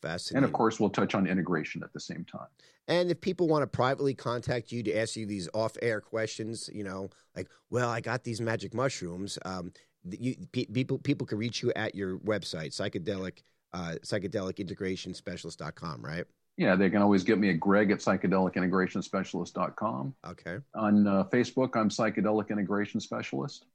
Fascinating. 0.01 0.37
And 0.37 0.45
of 0.45 0.53
course, 0.53 0.79
we'll 0.79 0.89
touch 0.89 1.15
on 1.15 1.27
integration 1.27 1.83
at 1.83 1.91
the 1.93 1.99
same 1.99 2.25
time. 2.25 2.47
And 2.87 3.11
if 3.11 3.21
people 3.21 3.47
want 3.47 3.63
to 3.63 3.67
privately 3.67 4.13
contact 4.13 4.71
you 4.71 4.81
to 4.83 4.97
ask 4.97 5.15
you 5.15 5.25
these 5.25 5.49
off-air 5.53 6.01
questions, 6.01 6.69
you 6.73 6.83
know, 6.83 7.09
like, 7.35 7.47
well, 7.69 7.89
I 7.89 8.01
got 8.01 8.23
these 8.23 8.41
magic 8.41 8.73
mushrooms. 8.73 9.37
Um, 9.45 9.71
you, 10.09 10.35
people 10.53 10.97
people 10.97 11.27
can 11.27 11.37
reach 11.37 11.61
you 11.61 11.73
at 11.75 11.93
your 11.93 12.17
website, 12.19 12.69
psychedelic 12.69 13.43
uh, 13.73 13.95
psychedelicintegrationspecialist.com, 14.03 16.03
right? 16.03 16.25
Yeah, 16.57 16.75
they 16.75 16.89
can 16.89 17.01
always 17.01 17.23
get 17.23 17.39
me 17.39 17.51
at 17.51 17.59
greg 17.59 17.91
at 17.91 17.99
psychedelicintegrationspecialist.com. 17.99 20.15
Okay. 20.27 20.57
On 20.75 21.07
uh, 21.07 21.23
Facebook, 21.31 21.75
I'm 21.75 21.89
Psychedelic 21.89 22.49
Integration 22.49 22.99
Specialist. 22.99 23.67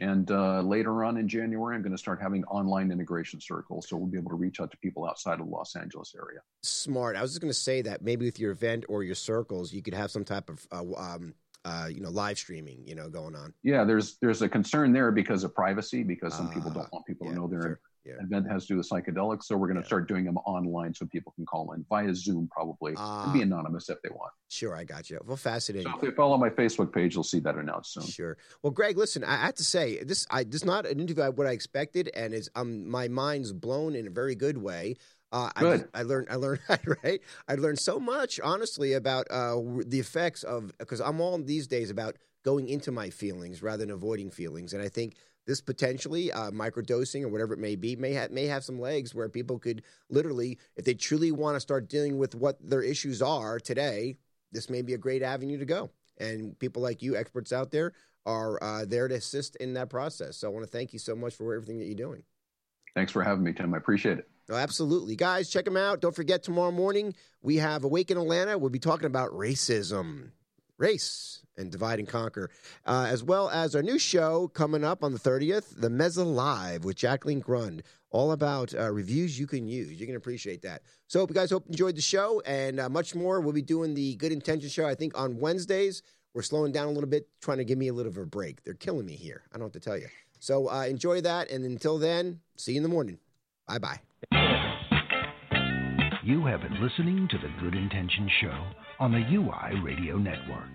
And 0.00 0.30
uh, 0.30 0.60
later 0.60 1.04
on 1.04 1.16
in 1.16 1.28
January, 1.28 1.74
I'm 1.74 1.82
going 1.82 1.92
to 1.92 1.98
start 1.98 2.20
having 2.20 2.44
online 2.44 2.90
integration 2.90 3.40
circles. 3.40 3.88
So 3.88 3.96
we'll 3.96 4.06
be 4.06 4.18
able 4.18 4.30
to 4.30 4.36
reach 4.36 4.60
out 4.60 4.70
to 4.70 4.76
people 4.78 5.06
outside 5.06 5.40
of 5.40 5.46
the 5.46 5.52
Los 5.52 5.74
Angeles 5.76 6.14
area. 6.16 6.40
Smart. 6.62 7.16
I 7.16 7.22
was 7.22 7.32
just 7.32 7.40
going 7.40 7.50
to 7.50 7.58
say 7.58 7.82
that 7.82 8.02
maybe 8.02 8.24
with 8.24 8.38
your 8.38 8.52
event 8.52 8.84
or 8.88 9.02
your 9.02 9.14
circles, 9.14 9.72
you 9.72 9.82
could 9.82 9.94
have 9.94 10.10
some 10.10 10.24
type 10.24 10.48
of, 10.50 10.66
uh, 10.70 10.84
um, 10.96 11.34
uh, 11.64 11.88
you 11.90 12.00
know, 12.00 12.10
live 12.10 12.38
streaming, 12.38 12.82
you 12.86 12.94
know, 12.94 13.08
going 13.08 13.34
on. 13.34 13.52
Yeah, 13.62 13.84
there's 13.84 14.16
there's 14.22 14.40
a 14.42 14.48
concern 14.48 14.92
there 14.92 15.10
because 15.10 15.42
of 15.44 15.54
privacy, 15.54 16.02
because 16.02 16.32
some 16.32 16.48
people 16.50 16.70
don't 16.70 16.84
ah, 16.84 16.90
want 16.92 17.06
people 17.06 17.26
yeah, 17.26 17.32
to 17.32 17.38
know 17.38 17.48
they're 17.48 17.62
sure 17.62 17.80
yeah. 18.08 18.24
event 18.24 18.50
has 18.50 18.66
to 18.66 18.74
do 18.74 18.76
with 18.78 18.88
psychedelics. 18.88 19.44
So 19.44 19.56
we're 19.56 19.66
going 19.66 19.76
to 19.76 19.82
yeah. 19.82 19.86
start 19.86 20.08
doing 20.08 20.24
them 20.24 20.38
online 20.38 20.94
so 20.94 21.06
people 21.06 21.32
can 21.32 21.46
call 21.46 21.72
in 21.72 21.84
via 21.88 22.14
Zoom, 22.14 22.48
probably, 22.50 22.94
uh, 22.96 23.24
and 23.24 23.32
be 23.32 23.40
ah. 23.40 23.42
anonymous 23.42 23.88
if 23.88 24.00
they 24.02 24.08
want. 24.10 24.32
Sure, 24.48 24.74
I 24.76 24.84
got 24.84 25.10
you. 25.10 25.20
Well, 25.26 25.36
fascinating. 25.36 25.90
So 25.90 25.96
if 25.96 26.00
they 26.02 26.10
follow 26.10 26.36
my 26.36 26.50
Facebook 26.50 26.92
page, 26.92 27.14
you'll 27.14 27.24
see 27.24 27.40
that 27.40 27.56
announced 27.56 27.94
soon. 27.94 28.04
Sure. 28.04 28.36
Well, 28.62 28.70
Greg, 28.70 28.96
listen, 28.96 29.24
I 29.24 29.36
have 29.36 29.54
to 29.56 29.64
say 29.64 30.02
this. 30.02 30.26
I 30.30 30.44
this 30.44 30.62
is 30.62 30.64
not 30.64 30.86
an 30.86 31.00
interview 31.00 31.30
what 31.32 31.46
I 31.46 31.50
expected, 31.50 32.10
and 32.14 32.32
is 32.32 32.50
um 32.54 32.88
my 32.88 33.08
mind's 33.08 33.52
blown 33.52 33.94
in 33.94 34.06
a 34.06 34.10
very 34.10 34.34
good 34.34 34.58
way. 34.58 34.96
Uh, 35.30 35.50
Good. 35.58 35.88
I, 35.92 36.00
I, 36.00 36.02
learned. 36.02 36.28
I 36.30 36.36
learned. 36.36 36.60
Right. 37.04 37.20
I 37.46 37.54
learned 37.54 37.78
so 37.78 38.00
much, 38.00 38.40
honestly, 38.40 38.94
about 38.94 39.26
uh, 39.30 39.60
the 39.86 40.00
effects 40.00 40.42
of 40.42 40.72
because 40.78 41.00
I'm 41.00 41.20
all 41.20 41.38
these 41.38 41.66
days 41.66 41.90
about 41.90 42.16
going 42.44 42.68
into 42.68 42.90
my 42.90 43.10
feelings 43.10 43.62
rather 43.62 43.84
than 43.84 43.90
avoiding 43.90 44.30
feelings, 44.30 44.72
and 44.72 44.82
I 44.82 44.88
think 44.88 45.16
this 45.48 45.62
potentially 45.62 46.30
uh, 46.30 46.50
microdosing 46.50 47.22
or 47.22 47.28
whatever 47.28 47.54
it 47.54 47.58
may 47.58 47.74
be 47.74 47.96
may 47.96 48.12
have 48.12 48.30
may 48.30 48.44
have 48.44 48.62
some 48.62 48.78
legs 48.78 49.14
where 49.14 49.30
people 49.30 49.58
could 49.58 49.82
literally, 50.10 50.58
if 50.76 50.84
they 50.84 50.92
truly 50.92 51.32
want 51.32 51.56
to 51.56 51.60
start 51.60 51.88
dealing 51.88 52.18
with 52.18 52.34
what 52.34 52.58
their 52.60 52.82
issues 52.82 53.22
are 53.22 53.58
today, 53.58 54.18
this 54.52 54.68
may 54.68 54.82
be 54.82 54.92
a 54.92 54.98
great 54.98 55.22
avenue 55.22 55.58
to 55.58 55.64
go. 55.64 55.90
And 56.18 56.56
people 56.58 56.82
like 56.82 57.02
you, 57.02 57.16
experts 57.16 57.50
out 57.50 57.70
there, 57.70 57.94
are 58.26 58.62
uh, 58.62 58.84
there 58.84 59.08
to 59.08 59.14
assist 59.14 59.56
in 59.56 59.72
that 59.72 59.88
process. 59.88 60.36
So 60.36 60.48
I 60.48 60.50
want 60.50 60.66
to 60.66 60.70
thank 60.70 60.92
you 60.92 60.98
so 60.98 61.16
much 61.16 61.34
for 61.34 61.54
everything 61.54 61.78
that 61.78 61.86
you're 61.86 61.94
doing. 61.94 62.24
Thanks 62.94 63.10
for 63.10 63.22
having 63.22 63.42
me, 63.42 63.54
Tim. 63.54 63.72
I 63.72 63.78
appreciate 63.78 64.18
it. 64.18 64.28
Oh, 64.50 64.56
absolutely. 64.56 65.16
Guys, 65.16 65.48
check 65.48 65.64
them 65.64 65.76
out. 65.78 66.00
Don't 66.00 66.14
forget, 66.14 66.42
tomorrow 66.42 66.72
morning, 66.72 67.14
we 67.40 67.56
have 67.56 67.84
Awaken 67.84 68.18
Atlanta. 68.18 68.58
We'll 68.58 68.70
be 68.70 68.78
talking 68.78 69.06
about 69.06 69.30
racism 69.30 70.32
race 70.78 71.42
and 71.56 71.70
divide 71.70 71.98
and 71.98 72.08
conquer, 72.08 72.50
uh, 72.86 73.06
as 73.08 73.22
well 73.22 73.50
as 73.50 73.74
our 73.74 73.82
new 73.82 73.98
show 73.98 74.48
coming 74.48 74.84
up 74.84 75.02
on 75.02 75.12
the 75.12 75.18
30th, 75.18 75.80
The 75.80 75.88
Mezza 75.88 76.24
Live 76.24 76.84
with 76.84 76.96
Jacqueline 76.96 77.40
Grund, 77.42 77.82
all 78.10 78.32
about 78.32 78.72
uh, 78.74 78.90
reviews 78.90 79.38
you 79.38 79.46
can 79.46 79.66
use. 79.66 80.00
You 80.00 80.06
can 80.06 80.16
appreciate 80.16 80.62
that. 80.62 80.82
So, 81.08 81.18
hope 81.20 81.30
you 81.30 81.34
guys 81.34 81.50
hope 81.50 81.66
enjoyed 81.66 81.96
the 81.96 82.02
show 82.02 82.40
and 82.46 82.80
uh, 82.80 82.88
much 82.88 83.14
more. 83.14 83.40
We'll 83.40 83.52
be 83.52 83.60
doing 83.60 83.94
the 83.94 84.14
Good 84.16 84.32
Intention 84.32 84.68
show, 84.70 84.86
I 84.86 84.94
think, 84.94 85.18
on 85.18 85.38
Wednesdays. 85.38 86.02
We're 86.32 86.42
slowing 86.42 86.72
down 86.72 86.86
a 86.86 86.90
little 86.90 87.08
bit, 87.08 87.28
trying 87.42 87.58
to 87.58 87.64
give 87.64 87.78
me 87.78 87.88
a 87.88 87.92
little 87.92 88.12
of 88.12 88.18
a 88.18 88.24
break. 88.24 88.62
They're 88.64 88.74
killing 88.74 89.04
me 89.04 89.14
here. 89.14 89.42
I 89.52 89.58
don't 89.58 89.66
have 89.66 89.72
to 89.72 89.80
tell 89.80 89.98
you. 89.98 90.06
So, 90.38 90.70
uh, 90.70 90.84
enjoy 90.84 91.20
that. 91.22 91.50
And 91.50 91.64
until 91.64 91.98
then, 91.98 92.40
see 92.56 92.72
you 92.72 92.78
in 92.78 92.82
the 92.82 92.88
morning. 92.88 93.18
Bye 93.66 93.78
bye. 93.78 94.00
You 96.24 96.44
have 96.44 96.60
been 96.60 96.80
listening 96.82 97.28
to 97.30 97.38
the 97.38 97.48
Good 97.60 97.74
Intention 97.74 98.28
Show 98.40 98.87
on 99.00 99.12
the 99.12 99.24
UI 99.34 99.80
Radio 99.84 100.18
Network. 100.18 100.70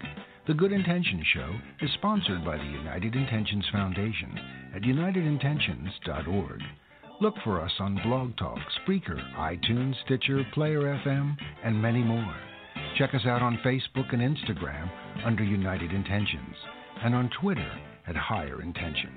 The 0.47 0.53
Good 0.53 0.71
Intention 0.71 1.23
Show 1.33 1.55
is 1.81 1.91
sponsored 1.95 2.43
by 2.45 2.57
the 2.57 2.63
United 2.63 3.15
Intentions 3.15 3.65
Foundation 3.71 4.39
at 4.75 4.81
unitedintentions.org. 4.81 6.61
Look 7.21 7.35
for 7.43 7.61
us 7.61 7.71
on 7.79 7.99
Blog 8.03 8.35
Talk, 8.37 8.59
Spreaker, 8.81 9.19
iTunes, 9.35 9.95
Stitcher, 10.05 10.43
Player 10.53 10.81
FM, 11.05 11.35
and 11.63 11.81
many 11.81 12.03
more. 12.03 12.35
Check 12.97 13.13
us 13.13 13.25
out 13.25 13.41
on 13.41 13.59
Facebook 13.63 14.13
and 14.13 14.21
Instagram 14.21 14.89
under 15.25 15.43
United 15.43 15.91
Intentions 15.91 16.55
and 17.03 17.13
on 17.15 17.29
Twitter 17.41 17.71
at 18.07 18.15
Higher 18.15 18.61
Intention. 18.61 19.11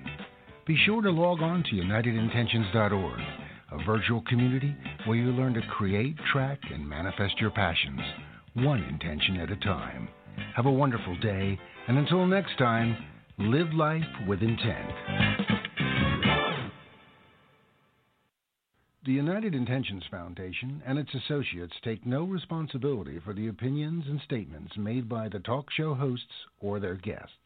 be 0.66 0.76
sure 0.84 1.02
to 1.02 1.10
log 1.10 1.42
on 1.42 1.62
to 1.64 1.70
unitedintentions.org, 1.70 3.20
a 3.72 3.84
virtual 3.84 4.22
community 4.28 4.76
where 5.06 5.16
you 5.16 5.30
learn 5.32 5.54
to 5.54 5.62
create, 5.62 6.16
track, 6.32 6.58
and 6.72 6.88
manifest 6.88 7.40
your 7.40 7.50
passions, 7.50 8.00
one 8.56 8.82
intention 8.84 9.36
at 9.36 9.50
a 9.50 9.56
time. 9.56 10.08
Have 10.54 10.66
a 10.66 10.72
wonderful 10.72 11.16
day, 11.18 11.58
and 11.88 11.98
until 11.98 12.26
next 12.26 12.56
time, 12.58 12.96
live 13.38 13.72
life 13.74 14.02
with 14.26 14.42
intent. 14.42 14.90
The 19.04 19.12
United 19.12 19.54
Intentions 19.54 20.02
Foundation 20.10 20.82
and 20.86 20.98
its 20.98 21.14
associates 21.14 21.74
take 21.84 22.04
no 22.06 22.24
responsibility 22.24 23.20
for 23.24 23.34
the 23.34 23.48
opinions 23.48 24.04
and 24.08 24.20
statements 24.22 24.72
made 24.76 25.08
by 25.08 25.28
the 25.28 25.38
talk 25.38 25.66
show 25.70 25.94
hosts 25.94 26.24
or 26.58 26.80
their 26.80 26.96
guests. 26.96 27.45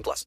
18 0.01 0.03
plus. 0.03 0.25